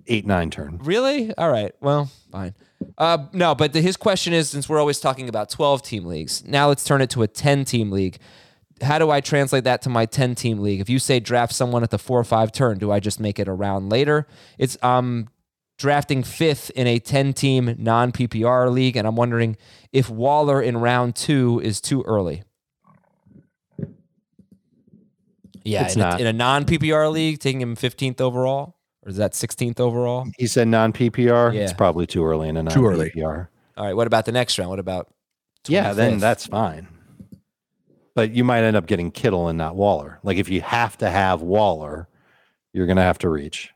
eight 0.06 0.26
nine 0.26 0.50
turn. 0.50 0.78
really 0.82 1.32
all 1.36 1.50
right. 1.50 1.72
Well, 1.80 2.10
fine. 2.30 2.54
Uh, 2.98 3.26
no, 3.32 3.54
but 3.54 3.72
the, 3.72 3.80
his 3.80 3.96
question 3.96 4.32
is, 4.32 4.50
since 4.50 4.68
we're 4.68 4.80
always 4.80 4.98
talking 5.00 5.28
about 5.28 5.48
twelve 5.50 5.82
team 5.82 6.04
leagues, 6.04 6.44
now 6.44 6.68
let's 6.68 6.84
turn 6.84 7.00
it 7.00 7.10
to 7.10 7.22
a 7.22 7.28
ten 7.28 7.64
team 7.64 7.90
league. 7.90 8.18
How 8.80 8.98
do 8.98 9.10
I 9.10 9.20
translate 9.20 9.62
that 9.62 9.80
to 9.82 9.88
my 9.88 10.06
10 10.06 10.34
team 10.34 10.58
league? 10.58 10.80
If 10.80 10.90
you 10.90 10.98
say 10.98 11.20
draft 11.20 11.54
someone 11.54 11.84
at 11.84 11.90
the 11.90 11.98
four 12.00 12.18
or 12.18 12.24
five 12.24 12.50
turn, 12.50 12.78
do 12.78 12.90
I 12.90 12.98
just 12.98 13.20
make 13.20 13.38
it 13.38 13.46
a 13.46 13.52
round 13.52 13.90
later? 13.90 14.26
It's 14.58 14.76
um 14.82 15.28
drafting 15.78 16.24
fifth 16.24 16.70
in 16.74 16.88
a 16.88 16.98
10 16.98 17.32
team 17.32 17.76
non 17.78 18.10
PPR 18.10 18.72
league, 18.72 18.96
and 18.96 19.06
I'm 19.06 19.14
wondering 19.14 19.56
if 19.92 20.10
Waller 20.10 20.60
in 20.60 20.78
round 20.78 21.14
two 21.14 21.60
is 21.62 21.80
too 21.80 22.02
early. 22.02 22.42
Yeah, 25.64 25.84
It's 25.84 25.94
in, 25.94 26.00
not. 26.00 26.18
A, 26.18 26.20
in 26.22 26.26
a 26.26 26.32
non 26.32 26.64
PPR 26.64 27.10
league, 27.12 27.38
taking 27.38 27.60
him 27.60 27.76
15th 27.76 28.20
overall, 28.20 28.76
or 29.04 29.10
is 29.10 29.16
that 29.16 29.32
16th 29.32 29.80
overall? 29.80 30.26
He 30.38 30.46
said 30.46 30.68
non 30.68 30.92
PPR. 30.92 31.54
It's 31.54 31.72
probably 31.72 32.06
too 32.06 32.24
early 32.24 32.48
in 32.48 32.56
a 32.56 32.62
non 32.62 32.74
Too 32.74 32.86
early. 32.86 33.10
PPR. 33.10 33.48
All 33.76 33.84
right, 33.86 33.94
what 33.96 34.06
about 34.06 34.24
the 34.26 34.32
next 34.32 34.58
round? 34.58 34.70
What 34.70 34.78
about? 34.78 35.12
Yeah, 35.66 35.92
then 35.92 36.18
that's 36.18 36.46
fine. 36.46 36.88
But 38.14 38.32
you 38.32 38.44
might 38.44 38.62
end 38.62 38.76
up 38.76 38.86
getting 38.86 39.10
Kittle 39.10 39.48
and 39.48 39.56
not 39.56 39.74
Waller. 39.76 40.18
Like 40.22 40.36
if 40.36 40.48
you 40.50 40.60
have 40.60 40.98
to 40.98 41.08
have 41.08 41.40
Waller, 41.40 42.08
you're 42.72 42.86
gonna 42.86 43.02
have 43.02 43.18
to 43.18 43.28
reach. 43.30 43.70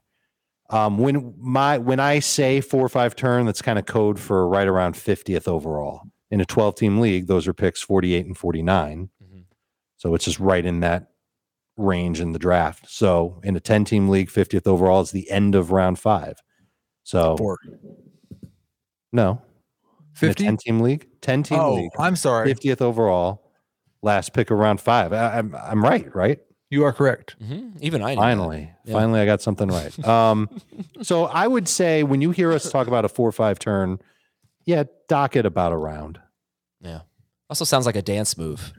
Um, 0.68 0.98
when 0.98 1.34
my 1.38 1.78
when 1.78 2.00
I 2.00 2.18
say 2.18 2.60
four 2.60 2.84
or 2.84 2.88
five 2.88 3.14
turn, 3.16 3.46
that's 3.46 3.62
kind 3.62 3.78
of 3.78 3.86
code 3.86 4.18
for 4.18 4.46
right 4.48 4.66
around 4.66 4.94
50th 4.94 5.46
overall. 5.48 6.02
In 6.30 6.40
a 6.40 6.44
12 6.44 6.74
team 6.74 7.00
league, 7.00 7.28
those 7.28 7.46
are 7.46 7.54
picks 7.54 7.80
48 7.80 8.26
and 8.26 8.36
49. 8.36 9.08
Mhm. 9.24 9.44
So 9.96 10.14
it's 10.14 10.24
just 10.24 10.40
right 10.40 10.66
in 10.66 10.80
that 10.80 11.12
range 11.76 12.20
in 12.20 12.32
the 12.32 12.38
draft. 12.38 12.88
So 12.88 13.40
in 13.44 13.56
a 13.56 13.60
10 13.60 13.84
team 13.84 14.08
league, 14.08 14.28
50th 14.30 14.66
overall 14.66 15.00
is 15.02 15.10
the 15.10 15.30
end 15.30 15.54
of 15.54 15.70
round 15.72 15.98
five. 15.98 16.36
So 17.04 17.36
Four. 17.36 17.58
no, 19.12 19.40
in 20.10 20.14
50? 20.14 20.44
10 20.44 20.56
team 20.56 20.80
league, 20.80 21.06
10 21.20 21.42
team 21.44 21.58
Oh, 21.58 21.74
league, 21.74 21.90
I'm 21.98 22.16
sorry. 22.16 22.52
50th 22.52 22.80
overall, 22.80 23.52
last 24.02 24.32
pick 24.32 24.50
of 24.50 24.58
round 24.58 24.80
five. 24.80 25.12
I, 25.12 25.38
I'm 25.38 25.54
I'm 25.54 25.82
right, 25.84 26.12
right? 26.14 26.38
You 26.68 26.84
are 26.84 26.92
correct. 26.92 27.36
Mhm. 27.40 27.80
Even 27.80 28.02
I. 28.02 28.16
Finally, 28.16 28.70
Yeah. 28.84 28.94
finally, 28.94 29.20
I 29.20 29.24
got 29.26 29.40
something 29.40 29.68
right. 29.68 29.96
Um, 30.06 30.48
so 31.02 31.26
I 31.26 31.46
would 31.46 31.68
say 31.68 32.02
when 32.02 32.20
you 32.20 32.32
hear 32.32 32.52
us 32.52 32.70
talk 32.70 32.88
about 32.88 33.04
a 33.04 33.08
four 33.08 33.28
or 33.28 33.32
five 33.32 33.58
turn, 33.60 34.00
yeah, 34.64 34.82
dock 35.08 35.36
it 35.36 35.46
about 35.46 35.72
a 35.72 35.76
round. 35.76 36.18
Yeah. 36.80 37.02
Also 37.48 37.64
sounds 37.64 37.86
like 37.86 37.94
a 37.96 38.02
dance 38.02 38.36
move. 38.36 38.72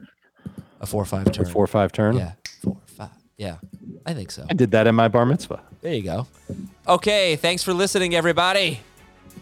A 0.82 0.86
four 0.86 1.04
five 1.06 1.24
turn. 1.24 1.30
A 1.32 1.44
turn. 1.44 1.46
four 1.46 1.64
or 1.64 1.68
five 1.68 1.92
turn. 1.92 2.16
Yeah. 2.16 2.32
Yeah. 3.38 3.56
I 4.04 4.14
think 4.14 4.30
so. 4.30 4.44
I 4.50 4.54
did 4.54 4.72
that 4.72 4.86
in 4.86 4.94
my 4.94 5.08
bar 5.08 5.24
mitzvah. 5.24 5.60
There 5.80 5.94
you 5.94 6.02
go. 6.02 6.26
Okay, 6.86 7.36
thanks 7.36 7.62
for 7.62 7.72
listening, 7.72 8.14
everybody. 8.14 8.80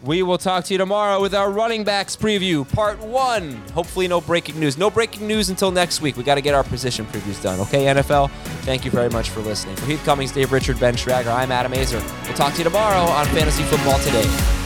We 0.04 0.22
will 0.22 0.38
talk 0.38 0.64
to 0.64 0.74
you 0.74 0.78
tomorrow 0.78 1.20
with 1.20 1.34
our 1.34 1.50
running 1.50 1.82
backs 1.82 2.14
preview, 2.14 2.70
part 2.70 2.98
one. 3.00 3.52
Hopefully, 3.72 4.06
no 4.06 4.20
breaking 4.20 4.60
news. 4.60 4.76
No 4.76 4.90
breaking 4.90 5.26
news 5.26 5.48
until 5.48 5.70
next 5.70 6.02
week. 6.02 6.16
We 6.16 6.22
got 6.22 6.34
to 6.34 6.42
get 6.42 6.54
our 6.54 6.62
position 6.62 7.06
previews 7.06 7.42
done. 7.42 7.58
Okay, 7.60 7.86
NFL? 7.86 8.30
Thank 8.62 8.84
you 8.84 8.90
very 8.90 9.08
much 9.08 9.30
for 9.30 9.40
listening. 9.40 9.74
For 9.76 9.86
Heath 9.86 10.04
Cummings, 10.04 10.32
Dave 10.32 10.52
Richard, 10.52 10.78
Ben 10.78 10.94
Schrager, 10.94 11.34
I'm 11.34 11.50
Adam 11.50 11.72
Aizer. 11.72 12.02
We'll 12.24 12.34
talk 12.34 12.52
to 12.52 12.58
you 12.58 12.64
tomorrow 12.64 13.10
on 13.10 13.24
Fantasy 13.26 13.62
Football 13.64 13.98
Today. 14.00 14.65